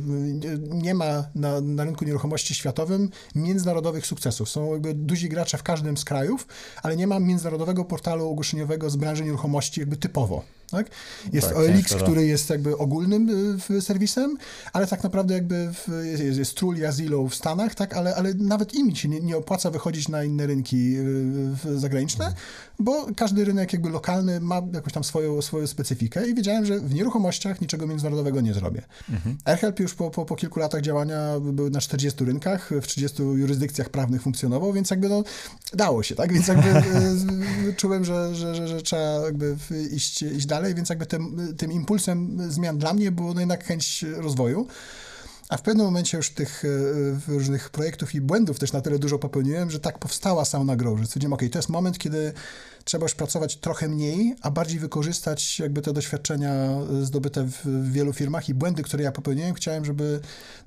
nie 0.69 0.93
ma 0.93 1.25
na, 1.35 1.61
na 1.61 1.83
rynku 1.83 2.05
nieruchomości 2.05 2.55
światowym 2.55 3.09
międzynarodowych 3.35 4.05
sukcesów. 4.05 4.49
Są 4.49 4.73
jakby 4.73 4.93
duzi 4.93 5.29
gracze 5.29 5.57
w 5.57 5.63
każdym 5.63 5.97
z 5.97 6.05
krajów, 6.05 6.47
ale 6.83 6.95
nie 6.95 7.07
ma 7.07 7.19
międzynarodowego 7.19 7.85
portalu 7.85 8.29
ogłoszeniowego 8.29 8.89
z 8.89 8.95
branży 8.95 9.23
nieruchomości 9.23 9.79
jakby 9.79 9.97
typowo. 9.97 10.43
Tak? 10.71 10.87
Jest 11.33 11.47
tak, 11.47 11.57
OLX, 11.57 11.95
który 11.95 12.25
jest 12.25 12.49
jakby 12.49 12.77
ogólnym 12.77 13.29
y, 13.69 13.81
serwisem, 13.81 14.37
ale 14.73 14.87
tak 14.87 15.03
naprawdę 15.03 15.33
jakby 15.33 15.73
w, 15.73 16.03
jest, 16.03 16.37
jest 16.37 16.55
Trul 16.55 16.77
i 16.77 16.85
Azilo 16.85 17.27
w 17.27 17.35
Stanach, 17.35 17.75
tak? 17.75 17.93
ale, 17.93 18.15
ale 18.15 18.33
nawet 18.33 18.73
im 18.73 18.95
się 18.95 19.09
nie, 19.09 19.19
nie 19.19 19.37
opłaca 19.37 19.71
wychodzić 19.71 20.09
na 20.09 20.23
inne 20.23 20.47
rynki 20.47 20.95
y, 21.65 21.79
zagraniczne. 21.79 22.33
Bo 22.79 23.07
każdy 23.15 23.45
rynek 23.45 23.73
jakby 23.73 23.89
lokalny 23.89 24.39
ma 24.39 24.61
jakąś 24.73 24.93
tam 24.93 25.03
swoją, 25.03 25.41
swoją 25.41 25.67
specyfikę 25.67 26.27
i 26.27 26.35
wiedziałem, 26.35 26.65
że 26.65 26.79
w 26.79 26.93
nieruchomościach 26.93 27.61
niczego 27.61 27.87
międzynarodowego 27.87 28.41
nie 28.41 28.53
zrobię. 28.53 28.81
Mhm. 29.09 29.37
AirHelp 29.45 29.79
już 29.79 29.93
po, 29.93 30.09
po, 30.09 30.25
po 30.25 30.35
kilku 30.35 30.59
latach 30.59 30.81
działania 30.81 31.39
był 31.39 31.69
na 31.69 31.81
40 31.81 32.25
rynkach, 32.25 32.69
w 32.81 32.87
30 32.87 33.23
jurysdykcjach 33.23 33.89
prawnych 33.89 34.21
funkcjonował, 34.21 34.73
więc 34.73 34.89
jakby 34.89 35.09
no, 35.09 35.23
dało 35.73 36.03
się, 36.03 36.15
tak? 36.15 36.33
Więc 36.33 36.47
jakby 36.47 36.69
y, 37.69 37.73
czułem, 37.77 38.05
że, 38.05 38.35
że, 38.35 38.55
że, 38.55 38.67
że 38.67 38.81
trzeba 38.81 39.25
jakby 39.25 39.55
iść, 39.91 40.21
iść 40.21 40.45
dalej 40.45 40.63
dalej, 40.63 40.75
więc 40.75 40.89
jakby 40.89 41.05
tym, 41.05 41.53
tym 41.57 41.71
impulsem 41.71 42.37
zmian 42.51 42.77
dla 42.77 42.93
mnie 42.93 43.11
było 43.11 43.33
no 43.33 43.39
jednak 43.39 43.63
chęć 43.63 44.05
rozwoju. 44.17 44.67
A 45.53 45.57
w 45.57 45.61
pewnym 45.61 45.85
momencie 45.85 46.17
już 46.17 46.29
tych 46.29 46.63
e, 46.65 47.31
różnych 47.31 47.69
projektów 47.69 48.15
i 48.15 48.21
błędów 48.21 48.59
też 48.59 48.73
na 48.73 48.81
tyle 48.81 48.99
dużo 48.99 49.19
popełniłem, 49.19 49.71
że 49.71 49.79
tak 49.79 49.99
powstała 49.99 50.45
Sauna 50.45 50.75
Grow, 50.75 50.99
że 50.99 51.05
stwierdziłem, 51.05 51.33
ok, 51.33 51.41
to 51.51 51.59
jest 51.59 51.69
moment, 51.69 51.97
kiedy 51.97 52.33
trzeba 52.83 53.05
już 53.05 53.15
pracować 53.15 53.55
trochę 53.55 53.87
mniej, 53.87 54.35
a 54.41 54.51
bardziej 54.51 54.79
wykorzystać 54.79 55.59
jakby 55.59 55.81
te 55.81 55.93
doświadczenia 55.93 56.51
zdobyte 57.01 57.47
w 57.47 57.91
wielu 57.91 58.13
firmach 58.13 58.49
i 58.49 58.53
błędy, 58.53 58.83
które 58.83 59.03
ja 59.03 59.11
popełniłem, 59.11 59.53
chciałem, 59.53 59.85
żeby 59.85 60.19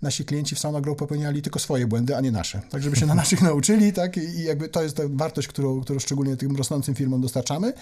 nasi 0.03 0.25
klienci 0.25 0.55
w 0.55 0.59
Sauna 0.59 0.81
Grow 0.81 0.97
popełniali 0.97 1.43
tylko 1.43 1.59
swoje 1.59 1.87
błędy, 1.87 2.17
a 2.17 2.21
nie 2.21 2.33
nasze. 2.33 2.61
Tak, 2.71 2.83
żeby 2.83 2.97
się 2.97 3.07
na 3.07 3.15
naszych 3.25 3.43
nauczyli, 3.43 3.93
tak, 3.93 4.17
i 4.17 4.43
jakby 4.43 4.69
to 4.69 4.83
jest 4.83 4.97
ta 4.97 5.03
wartość, 5.09 5.49
którą, 5.49 5.81
którą 5.81 5.99
szczególnie 5.99 6.37
tym 6.37 6.57
rosnącym 6.57 6.95
firmom 6.95 7.21
dostarczamy. 7.21 7.73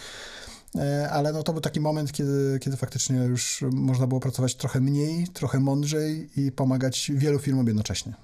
E, 0.76 1.10
ale 1.10 1.32
no 1.32 1.42
to 1.42 1.52
był 1.52 1.60
taki 1.60 1.80
moment, 1.80 2.12
kiedy, 2.12 2.58
kiedy 2.60 2.76
faktycznie 2.76 3.16
już 3.16 3.64
można 3.72 4.06
było 4.06 4.20
pracować 4.20 4.54
trochę 4.54 4.80
mniej, 4.80 5.28
trochę 5.28 5.60
mądrzej 5.60 6.30
i 6.36 6.52
pomagać 6.52 7.10
wielu 7.14 7.38
firmom 7.38 7.66
jednocześnie. 7.66 8.14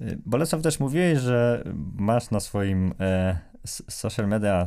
E, 0.00 0.16
Bolesław 0.26 0.62
też 0.62 0.80
mówiłeś, 0.80 1.18
że 1.18 1.64
masz 1.96 2.30
na 2.30 2.40
swoim 2.40 2.94
e, 3.00 3.38
social 3.88 4.28
media 4.28 4.64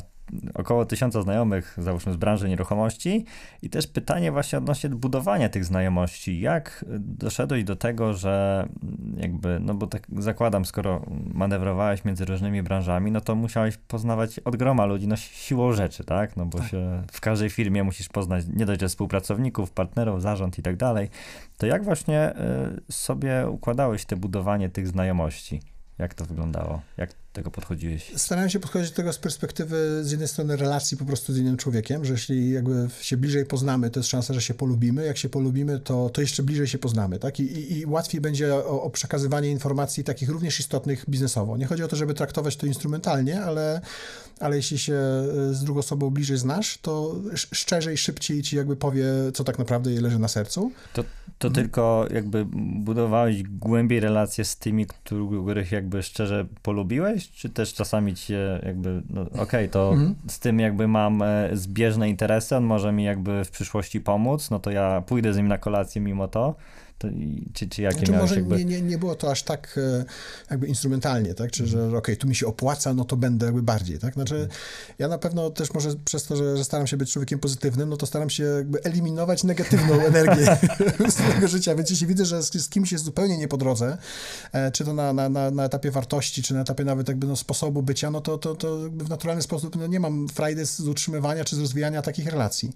około 0.54 0.86
tysiąca 0.86 1.22
znajomych, 1.22 1.78
załóżmy 1.78 2.14
z 2.14 2.16
branży 2.16 2.50
nieruchomości 2.50 3.26
i 3.62 3.70
też 3.70 3.88
pytanie 3.88 4.32
właśnie 4.32 4.58
odnośnie 4.58 4.90
budowania 4.90 5.50
tych 5.50 5.66
znajomości. 5.66 6.40
Jak 6.40 6.86
doszedłeś 7.00 7.64
do 7.64 7.76
tego, 7.76 8.14
że 8.14 8.66
jakby, 9.18 9.60
no 9.60 9.74
bo 9.74 9.88
tak 9.88 10.08
zakładam, 10.18 10.66
skoro 10.66 11.02
manewrowałeś 11.34 12.06
między 12.06 12.26
różnymi 12.26 12.64
branżami, 12.64 13.12
no 13.12 13.22
to 13.22 13.36
musiałeś 13.36 13.78
poznawać 13.78 14.40
od 14.40 14.56
groma 14.56 14.86
ludzi, 14.86 15.08
no 15.08 15.16
siłą 15.16 15.74
rzeczy, 15.74 16.04
tak? 16.04 16.38
No 16.38 16.46
bo 16.46 16.58
tak. 16.58 16.68
się 16.68 17.04
w 17.12 17.22
każdej 17.22 17.50
firmie 17.50 17.84
musisz 17.84 18.10
poznać 18.10 18.46
nie 18.54 18.66
dość, 18.66 18.82
że 18.82 18.88
współpracowników, 18.88 19.72
partnerów, 19.72 20.22
zarząd 20.22 20.60
i 20.60 20.62
tak 20.62 20.76
dalej. 20.76 21.10
To 21.58 21.66
jak 21.66 21.84
właśnie 21.84 22.34
y, 22.88 22.94
sobie 22.94 23.50
układałeś 23.50 24.06
te 24.06 24.16
budowanie 24.16 24.70
tych 24.70 24.88
znajomości? 24.88 25.62
Jak 25.98 26.14
to 26.14 26.26
wyglądało? 26.26 26.82
Jak 26.98 27.14
tego 27.38 27.52
podchodziłeś? 27.52 28.12
Starałem 28.16 28.50
się 28.50 28.60
podchodzić 28.60 28.90
do 28.90 28.96
tego 28.96 29.14
z 29.14 29.18
perspektywy 29.18 30.04
z 30.04 30.12
jednej 30.12 30.28
strony 30.28 30.56
relacji 30.56 30.98
po 30.98 31.06
prostu 31.06 31.34
z 31.34 31.38
innym 31.38 31.58
człowiekiem, 31.58 32.06
że 32.06 32.14
jeśli 32.14 32.52
jakby 32.52 32.90
się 33.02 33.18
bliżej 33.18 33.46
poznamy, 33.46 33.90
to 33.90 34.00
jest 34.00 34.10
szansa, 34.10 34.34
że 34.34 34.42
się 34.42 34.54
polubimy. 34.54 35.06
Jak 35.06 35.18
się 35.18 35.30
polubimy, 35.30 35.80
to, 35.80 36.10
to 36.10 36.22
jeszcze 36.22 36.44
bliżej 36.44 36.68
się 36.68 36.78
poznamy, 36.78 37.20
tak? 37.20 37.40
I, 37.40 37.44
i, 37.44 37.80
i 37.80 37.86
łatwiej 37.86 38.22
będzie 38.22 38.56
o, 38.56 38.82
o, 38.82 38.90
przekazywanie 38.90 39.50
informacji 39.50 40.04
takich 40.04 40.30
również 40.30 40.60
istotnych 40.60 41.06
biznesowo. 41.10 41.58
Nie 41.58 41.66
chodzi 41.66 41.84
o 41.84 41.88
to, 41.88 41.96
żeby 41.96 42.14
traktować 42.14 42.58
to 42.58 42.66
instrumentalnie, 42.66 43.42
ale, 43.42 43.82
ale 44.40 44.56
jeśli 44.56 44.78
się 44.78 44.94
e, 44.94 45.54
z 45.54 45.64
drugą 45.64 45.80
osobą 45.80 46.10
bliżej 46.10 46.38
znasz, 46.38 46.78
to 46.78 47.16
szczerzej, 47.36 47.98
szybciej 47.98 48.42
ci 48.42 48.56
jakby 48.56 48.76
powie, 48.76 49.06
co 49.34 49.44
tak 49.44 49.60
naprawdę 49.60 49.92
jej 49.92 50.02
leży 50.02 50.20
na 50.20 50.28
sercu. 50.28 50.72
To, 50.94 51.04
to 51.38 51.48
hmm. 51.48 51.54
tylko 51.54 52.08
jakby 52.14 52.46
budowałeś 52.80 53.44
głębiej 53.44 54.00
relacje 54.00 54.46
z 54.46 54.58
tymi, 54.58 54.86
których 54.86 55.72
jakby 55.72 56.04
szczerze 56.04 56.48
polubiłeś, 56.62 57.27
czy 57.36 57.50
też 57.50 57.74
czasami 57.74 58.14
ci 58.14 58.26
się 58.26 58.60
jakby, 58.66 59.02
no 59.10 59.22
okej, 59.22 59.42
okay, 59.42 59.68
to 59.68 59.90
mhm. 59.90 60.16
z 60.28 60.40
tym 60.40 60.60
jakby 60.60 60.88
mam 60.88 61.22
e, 61.22 61.50
zbieżne 61.54 62.10
interesy, 62.10 62.56
on 62.56 62.64
może 62.64 62.92
mi 62.92 63.04
jakby 63.04 63.46
w 63.46 63.52
przyszłości 63.52 64.02
pomóc, 64.02 64.50
no 64.50 64.60
to 64.60 64.72
ja 64.72 65.02
pójdę 65.02 65.34
z 65.34 65.38
nim 65.38 65.48
na 65.48 65.58
kolację 65.58 66.02
mimo 66.02 66.28
to, 66.28 66.56
to, 66.98 67.08
czy, 67.54 67.70
czy 67.70 67.82
jakie 67.82 67.98
znaczy, 67.98 68.12
może 68.12 68.36
jakby... 68.36 68.58
nie, 68.58 68.66
nie, 68.66 68.82
nie 68.82 68.98
było 68.98 69.16
to 69.16 69.32
aż 69.32 69.44
tak 69.44 69.80
e, 70.02 70.06
jakby 70.50 70.68
instrumentalnie, 70.68 71.34
tak? 71.34 71.52
Czy 71.52 71.68
że 71.68 71.88
okej, 71.88 71.98
okay, 71.98 72.18
tu 72.18 72.28
mi 72.28 72.36
się 72.36 72.48
opłaca, 72.48 72.94
no 72.94 73.06
to 73.06 73.18
będę 73.18 73.46
jakby 73.46 73.64
bardziej, 73.64 74.00
tak? 74.00 74.14
Znaczy 74.14 74.36
mhm. 74.36 74.52
ja 75.00 75.08
na 75.08 75.18
pewno 75.18 75.50
też 75.50 75.74
może 75.74 75.90
przez 76.06 76.24
to, 76.24 76.36
że, 76.36 76.58
że 76.58 76.64
staram 76.64 76.88
się 76.88 76.98
być 76.98 77.12
człowiekiem 77.12 77.40
pozytywnym, 77.40 77.90
no 77.90 77.98
to 77.98 78.06
staram 78.06 78.30
się 78.30 78.44
jakby 78.44 78.84
eliminować 78.84 79.44
negatywną 79.44 79.94
energię 80.12 80.58
swojego 81.10 81.48
życia, 81.48 81.76
więc 81.76 81.90
jeśli 81.90 82.08
widzę, 82.08 82.26
że 82.26 82.44
z, 82.44 82.54
z 82.54 82.70
kimś 82.70 82.92
jest 82.92 83.04
zupełnie 83.04 83.38
nie 83.38 83.48
po 83.48 83.58
drodze, 83.58 83.98
e, 84.52 84.72
czy 84.72 84.86
to 84.86 84.94
na, 84.94 85.14
na, 85.14 85.30
na, 85.30 85.52
na 85.52 85.64
etapie 85.64 85.92
wartości, 85.92 86.44
czy 86.44 86.54
na 86.54 86.62
etapie 86.62 86.84
nawet 86.84 87.08
jakby 87.08 87.28
no, 87.28 87.36
sposobu 87.36 87.84
bycia, 87.84 88.12
no 88.12 88.22
to, 88.22 88.38
to, 88.38 88.56
to 88.56 88.78
w 88.78 89.10
naturalny 89.10 89.42
sposób 89.42 89.76
no, 89.76 89.88
nie 89.88 90.00
mam 90.00 90.28
frajdy 90.28 90.66
z 90.66 90.80
utrzymywania 90.80 91.46
czy 91.46 91.56
z 91.56 91.60
rozwijania 91.60 92.02
takich 92.02 92.28
relacji. 92.28 92.74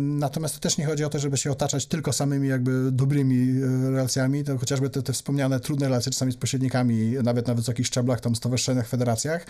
Natomiast 0.00 0.54
to 0.54 0.60
też 0.60 0.78
nie 0.78 0.86
chodzi 0.86 1.04
o 1.04 1.08
to, 1.08 1.18
żeby 1.18 1.36
się 1.36 1.50
otaczać 1.50 1.86
tylko 1.86 2.12
samymi 2.12 2.48
jakby 2.48 2.92
dobrymi 2.92 3.62
e, 3.62 3.90
relacjami, 3.90 4.44
to 4.44 4.58
chociażby 4.58 4.90
te, 4.90 5.02
te 5.02 5.12
wspomniane 5.12 5.60
trudne 5.60 5.86
relacje 5.86 6.12
czasami 6.12 6.32
z 6.32 6.36
pośrednikami, 6.36 7.14
nawet 7.22 7.46
na 7.46 7.54
wysokich 7.54 7.86
szczeblach, 7.86 8.20
tam 8.20 8.36
stowarzyszeniach, 8.36 8.88
federacjach, 8.88 9.46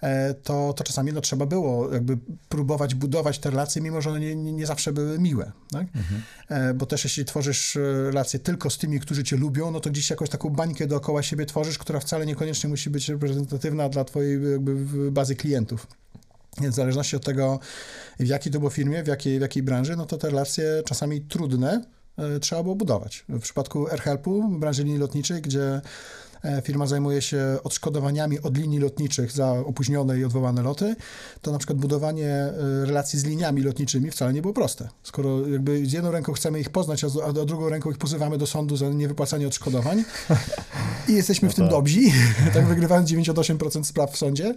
e, 0.00 0.34
to, 0.34 0.72
to 0.76 0.84
czasami 0.84 1.12
no, 1.12 1.20
trzeba 1.20 1.46
było 1.46 1.92
jakby 1.92 2.18
próbować 2.48 2.94
budować 2.94 3.38
te 3.38 3.50
relacje, 3.50 3.82
mimo 3.82 4.00
że 4.00 4.10
one 4.10 4.20
nie, 4.20 4.34
nie, 4.34 4.66
zawsze 4.66 4.92
były 4.92 5.18
miłe, 5.18 5.52
tak? 5.70 5.86
mhm. 5.96 6.22
E, 6.48 6.74
bo 6.74 6.86
też 6.86 7.04
jeśli 7.04 7.24
tworzysz 7.24 7.78
relacje 8.04 8.40
tylko 8.40 8.70
z 8.70 8.78
tymi, 8.78 9.00
którzy 9.00 9.24
cię 9.24 9.36
lubią, 9.36 9.70
no 9.70 9.80
to 9.80 9.90
gdzieś 9.90 10.10
jakąś 10.10 10.28
taką 10.28 10.50
bańkę 10.50 10.86
dookoła 10.86 11.22
siebie 11.22 11.46
tworzysz, 11.46 11.78
która 11.78 12.00
wcale 12.00 12.26
niekoniecznie 12.26 12.70
musi 12.70 12.90
być 12.90 13.08
reprezentatywna 13.08 13.88
dla 13.88 14.04
twojej 14.04 14.52
jakby 14.52 14.76
bazy 15.10 15.36
klientów. 15.36 15.86
Więc 16.60 16.74
w 16.74 16.76
zależności 16.76 17.16
od 17.16 17.24
tego, 17.24 17.60
w 18.20 18.26
jakiej 18.26 18.52
to 18.52 18.58
było 18.58 18.70
firmie, 18.70 19.02
w 19.02 19.06
jakiej, 19.06 19.38
w 19.38 19.42
jakiej 19.42 19.62
branży, 19.62 19.96
no 19.96 20.06
to 20.06 20.18
te 20.18 20.30
relacje 20.30 20.82
czasami 20.86 21.20
trudne 21.20 21.84
e, 22.16 22.40
trzeba 22.40 22.62
było 22.62 22.74
budować. 22.74 23.24
W 23.28 23.40
przypadku 23.40 23.88
AirHelpu, 23.88 24.48
branży 24.48 24.84
linii 24.84 24.98
lotniczej, 24.98 25.42
gdzie 25.42 25.80
E, 26.44 26.62
firma 26.62 26.86
zajmuje 26.86 27.22
się 27.22 27.58
odszkodowaniami 27.64 28.40
od 28.40 28.56
linii 28.58 28.78
lotniczych 28.78 29.32
za 29.32 29.50
opóźnione 29.50 30.18
i 30.18 30.24
odwołane 30.24 30.62
loty, 30.62 30.96
to 31.42 31.52
na 31.52 31.58
przykład 31.58 31.78
budowanie 31.78 32.28
e, 32.28 32.52
relacji 32.84 33.18
z 33.18 33.24
liniami 33.24 33.62
lotniczymi 33.62 34.10
wcale 34.10 34.32
nie 34.32 34.42
było 34.42 34.54
proste. 34.54 34.88
Skoro 35.02 35.48
jakby 35.48 35.86
z 35.86 35.92
jedną 35.92 36.10
ręką 36.10 36.32
chcemy 36.32 36.60
ich 36.60 36.70
poznać, 36.70 37.04
a, 37.04 37.08
a 37.28 37.32
drugą 37.32 37.68
ręką 37.68 37.90
ich 37.90 37.98
pozywamy 37.98 38.38
do 38.38 38.46
sądu 38.46 38.76
za 38.76 38.88
niewypłacanie 38.88 39.46
odszkodowań 39.46 40.04
i 41.08 41.12
jesteśmy 41.12 41.48
no 41.48 41.52
w 41.52 41.54
tym 41.54 41.64
tak. 41.64 41.70
dobrzy, 41.70 42.00
tak 42.54 42.66
wygrywając 42.66 43.10
98% 43.10 43.84
spraw 43.84 44.12
w 44.12 44.16
sądzie 44.16 44.54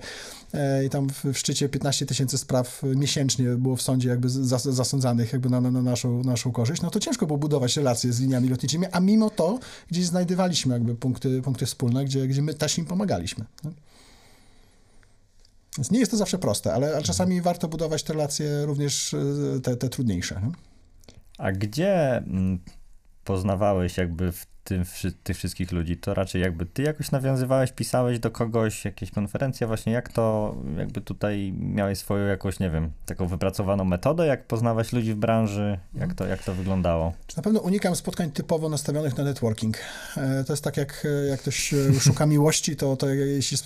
i 0.86 0.90
tam 0.90 1.08
w, 1.10 1.38
szczycie 1.38 1.70
15 1.70 2.06
tysięcy 2.06 2.38
spraw 2.38 2.82
miesięcznie 2.84 3.46
było 3.46 3.76
w 3.76 3.82
sądzie 3.82 4.10
jakby 4.10 4.30
zas, 4.30 4.64
zasądzanych 4.64 5.34
jakby 5.34 5.50
na, 5.50 5.62
na, 5.62 5.82
naszą, 5.82 6.24
naszą 6.24 6.52
korzyść, 6.52 6.82
no 6.82 6.92
to 6.92 7.00
ciężko 7.00 7.28
było 7.28 7.40
budować 7.40 7.78
relacje 7.78 8.14
z 8.14 8.20
liniami 8.20 8.50
lotniczymi, 8.50 8.86
a 8.92 9.00
mimo 9.00 9.30
to 9.30 9.60
gdzieś 9.92 10.06
znajdywaliśmy 10.06 10.74
jakby 10.74 10.96
punkty, 10.96 11.42
punkty 11.42 11.66
wspólne, 11.66 12.06
gdzie, 12.06 12.28
gdzie 12.28 12.42
my 12.42 12.54
też 12.54 12.78
im 12.78 12.86
pomagaliśmy. 12.86 13.46
Więc 15.78 15.92
nie 15.92 16.00
jest 16.00 16.12
to 16.12 16.18
zawsze 16.18 16.38
proste, 16.38 16.74
ale, 16.74 16.88
ale 16.88 17.04
czasami 17.04 17.42
warto 17.42 17.68
budować 17.68 18.04
te 18.04 18.14
relacje 18.14 18.66
również 18.66 19.14
e, 19.14 19.60
te, 19.60 19.78
te 19.78 19.90
trudniejsze. 19.90 20.42
A 21.38 21.52
gdzie 21.52 22.18
mm, 22.18 22.60
poznawałeś 23.24 23.98
jakby 23.98 24.32
w 24.32 24.55
tym, 24.66 24.84
tych 25.24 25.38
wszystkich 25.38 25.72
ludzi, 25.72 25.98
to 25.98 26.14
raczej 26.14 26.42
jakby 26.42 26.66
ty 26.66 26.82
jakoś 26.82 27.12
nawiązywałeś, 27.12 27.72
pisałeś 27.72 28.20
do 28.20 28.32
kogoś, 28.32 28.86
jakieś 28.86 29.12
konferencje, 29.12 29.68
właśnie 29.68 29.94
jak 29.94 30.10
to, 30.10 30.56
jakby 30.78 31.02
tutaj 31.02 31.54
miałeś 31.60 32.00
swoją 32.00 32.28
jakąś, 32.28 32.60
nie 32.60 32.70
wiem, 32.70 32.92
taką 33.06 33.28
wypracowaną 33.28 33.84
metodę, 33.84 34.28
jak 34.28 34.48
poznawać 34.48 34.94
ludzi 34.94 35.14
w 35.14 35.18
branży, 35.18 35.80
jak 35.94 36.14
to, 36.14 36.26
jak 36.26 36.44
to 36.44 36.54
wyglądało? 36.54 37.14
Na 37.38 37.44
pewno 37.44 37.60
unikam 37.60 37.96
spotkań 37.96 38.32
typowo 38.32 38.70
nastawionych 38.70 39.18
na 39.18 39.24
networking. 39.24 39.78
E, 40.18 40.44
to 40.44 40.54
jest 40.54 40.64
tak, 40.64 40.78
jak, 40.78 41.08
jak 41.30 41.40
ktoś 41.40 41.74
e, 41.74 42.00
szuka 42.00 42.26
miłości, 42.36 42.76
to, 42.76 42.98
to 42.98 43.10
jeśli 43.10 43.58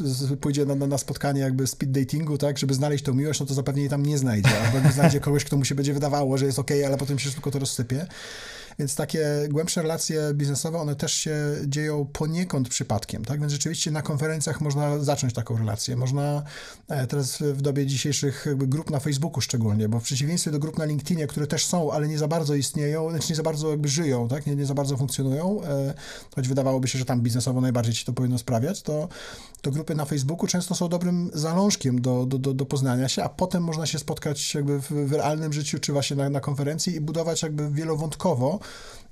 pójdzie 0.42 0.66
na, 0.66 0.76
na 0.76 0.98
spotkanie 0.98 1.42
jakby 1.42 1.68
speed 1.68 2.00
datingu, 2.00 2.38
tak, 2.38 2.58
żeby 2.58 2.74
znaleźć 2.74 3.04
tą 3.04 3.14
miłość, 3.14 3.40
no 3.40 3.46
to 3.46 3.54
zapewne 3.54 3.82
jej 3.82 3.90
tam 3.90 4.06
nie 4.06 4.18
znajdzie, 4.18 4.62
albo 4.66 4.88
nie 4.88 4.92
znajdzie 4.92 5.20
kogoś, 5.20 5.44
kto 5.44 5.58
mu 5.58 5.66
się 5.66 5.76
będzie 5.76 5.94
wydawało, 5.94 6.38
że 6.38 6.46
jest 6.46 6.60
ok, 6.60 6.72
ale 6.86 6.98
potem 6.98 7.20
się 7.20 7.30
szybko 7.30 7.52
to 7.52 7.60
rozsypie. 7.60 8.06
Więc 8.80 8.96
takie 8.96 9.26
głębsze 9.50 9.82
relacje 9.82 10.34
biznesowe, 10.34 10.80
one 10.80 10.96
też 10.96 11.14
się 11.14 11.36
dzieją 11.66 12.06
poniekąd 12.14 12.70
przypadkiem, 12.70 13.26
tak? 13.26 13.40
Więc 13.40 13.52
rzeczywiście 13.52 13.92
na 13.92 14.02
konferencjach 14.02 14.62
można 14.62 15.00
zacząć 15.00 15.34
taką 15.34 15.58
relację. 15.58 15.96
Można 15.96 16.44
e, 16.88 17.08
teraz 17.08 17.38
w 17.38 17.62
dobie 17.62 17.86
dzisiejszych 17.86 18.46
grup 18.58 18.92
na 18.92 19.00
Facebooku 19.00 19.42
szczególnie, 19.42 19.90
bo 19.90 20.00
w 20.00 20.04
przeciwieństwie 20.04 20.52
do 20.52 20.60
grup 20.60 20.78
na 20.78 20.86
LinkedInie, 20.86 21.28
które 21.28 21.48
też 21.48 21.66
są, 21.66 21.92
ale 21.92 22.08
nie 22.08 22.18
za 22.18 22.28
bardzo 22.28 22.56
istnieją, 22.56 23.10
znaczy 23.10 23.26
nie 23.30 23.36
za 23.36 23.44
bardzo 23.44 23.70
jakby 23.70 23.88
żyją, 23.88 24.28
tak? 24.28 24.48
Nie, 24.48 24.56
nie 24.56 24.66
za 24.66 24.74
bardzo 24.74 24.98
funkcjonują, 24.98 25.64
e, 25.64 25.94
choć 26.36 26.48
wydawałoby 26.48 26.88
się, 26.88 27.00
że 27.00 27.06
tam 27.06 27.22
biznesowo 27.22 27.62
najbardziej 27.62 27.94
ci 27.94 28.06
to 28.06 28.14
powinno 28.14 28.38
sprawiać, 28.38 28.82
to, 28.82 29.08
to 29.62 29.72
grupy 29.72 29.96
na 29.96 30.06
Facebooku 30.06 30.48
często 30.48 30.76
są 30.76 30.90
dobrym 30.90 31.32
zalążkiem 31.34 32.02
do, 32.02 32.26
do, 32.26 32.38
do, 32.38 32.54
do 32.54 32.66
poznania 32.66 33.10
się, 33.10 33.24
a 33.24 33.30
potem 33.30 33.64
można 33.64 33.86
się 33.86 34.00
spotkać 34.00 34.56
jakby 34.56 34.82
w, 34.82 34.92
w 34.92 35.14
realnym 35.14 35.54
życiu, 35.54 35.80
czy 35.80 35.94
właśnie 35.94 36.16
na, 36.16 36.30
na 36.30 36.40
konferencji 36.40 36.96
i 36.96 37.02
budować 37.02 37.44
jakby 37.44 37.72
wielowątkowo 37.72 38.60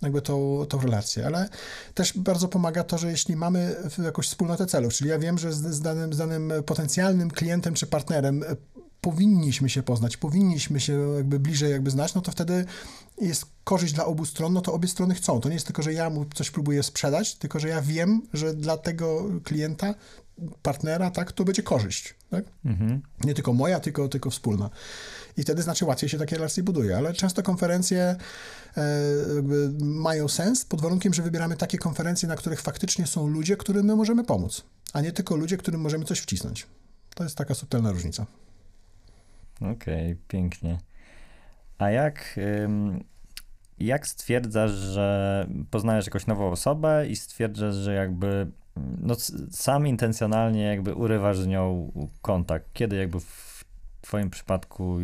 jakby 0.02 0.22
tą, 0.22 0.66
tą 0.70 0.82
relację, 0.82 1.26
ale 1.26 1.50
też 1.94 2.18
bardzo 2.18 2.48
pomaga 2.48 2.84
to, 2.84 2.98
że 2.98 3.12
jeśli 3.12 3.36
mamy 3.36 3.76
jakąś 4.04 4.28
wspólnotę 4.28 4.66
celów, 4.66 4.94
czyli 4.94 5.10
ja 5.10 5.20
wiem, 5.20 5.38
że 5.38 5.54
z, 5.54 5.58
z, 5.58 5.82
danym, 5.82 6.14
z 6.14 6.18
danym 6.18 6.54
potencjalnym 6.66 7.32
klientem 7.32 7.74
czy 7.74 7.88
partnerem 7.88 8.44
powinniśmy 9.02 9.70
się 9.70 9.84
poznać, 9.84 10.18
powinniśmy 10.18 10.80
się 10.80 11.14
jakby 11.18 11.40
bliżej 11.40 11.72
jakby 11.72 11.92
znać, 11.92 12.14
no 12.14 12.22
to 12.22 12.32
wtedy 12.32 12.66
jest 13.22 13.46
korzyść 13.64 13.94
dla 13.94 14.06
obu 14.06 14.26
stron, 14.26 14.54
no 14.54 14.62
to 14.62 14.74
obie 14.74 14.88
strony 14.88 15.16
chcą. 15.16 15.42
To 15.42 15.50
nie 15.50 15.56
jest 15.56 15.66
tylko, 15.66 15.82
że 15.82 15.94
ja 15.94 16.10
mu 16.10 16.26
coś 16.26 16.52
próbuję 16.52 16.84
sprzedać, 16.84 17.36
tylko, 17.36 17.60
że 17.60 17.68
ja 17.68 17.82
wiem, 17.82 18.22
że 18.34 18.54
dla 18.54 18.78
tego 18.78 19.26
klienta, 19.44 19.96
partnera, 20.62 21.12
tak, 21.12 21.32
to 21.32 21.44
będzie 21.44 21.64
korzyść, 21.64 22.16
tak? 22.30 22.46
Mhm. 22.66 23.02
Nie 23.24 23.34
tylko 23.34 23.54
moja, 23.54 23.80
tylko, 23.80 24.08
tylko 24.08 24.30
wspólna. 24.30 24.70
I 25.38 25.42
wtedy 25.42 25.62
znaczy 25.62 25.86
łatwiej 25.86 26.10
się 26.10 26.18
takie 26.18 26.36
relacje 26.36 26.64
buduje, 26.64 26.98
ale 26.98 27.14
często 27.14 27.44
konferencje 27.44 28.16
e, 28.78 28.86
mają 29.80 30.28
sens 30.28 30.66
pod 30.66 30.82
warunkiem, 30.82 31.14
że 31.14 31.24
wybieramy 31.24 31.58
takie 31.58 31.78
konferencje, 31.78 32.30
na 32.30 32.36
których 32.36 32.62
faktycznie 32.62 33.08
są 33.08 33.28
ludzie, 33.28 33.58
którym 33.58 33.86
my 33.86 33.96
możemy 33.96 34.24
pomóc, 34.24 34.64
a 34.94 35.02
nie 35.02 35.12
tylko 35.12 35.36
ludzie, 35.36 35.58
którym 35.58 35.82
możemy 35.82 36.06
coś 36.06 36.20
wcisnąć. 36.20 36.68
To 37.16 37.24
jest 37.24 37.36
taka 37.36 37.56
subtelna 37.56 37.92
różnica. 37.92 38.26
Okej, 39.62 40.12
okay, 40.12 40.18
pięknie. 40.28 40.78
A 41.78 41.90
jak, 41.90 42.40
jak 43.80 44.08
stwierdzasz, 44.08 44.72
że 44.72 45.48
poznajesz 45.72 46.06
jakąś 46.06 46.28
nową 46.28 46.52
osobę 46.52 47.08
i 47.08 47.16
stwierdzasz, 47.16 47.76
że 47.76 47.94
jakby 47.94 48.52
no, 49.02 49.16
sam 49.52 49.88
intencjonalnie 49.88 50.64
jakby 50.64 50.96
urywasz 50.96 51.40
z 51.40 51.48
nią 51.48 51.92
kontakt? 52.22 52.66
Kiedy 52.74 52.96
jakby 52.96 53.20
w 53.20 53.66
twoim 54.02 54.30
przypadku, 54.30 54.98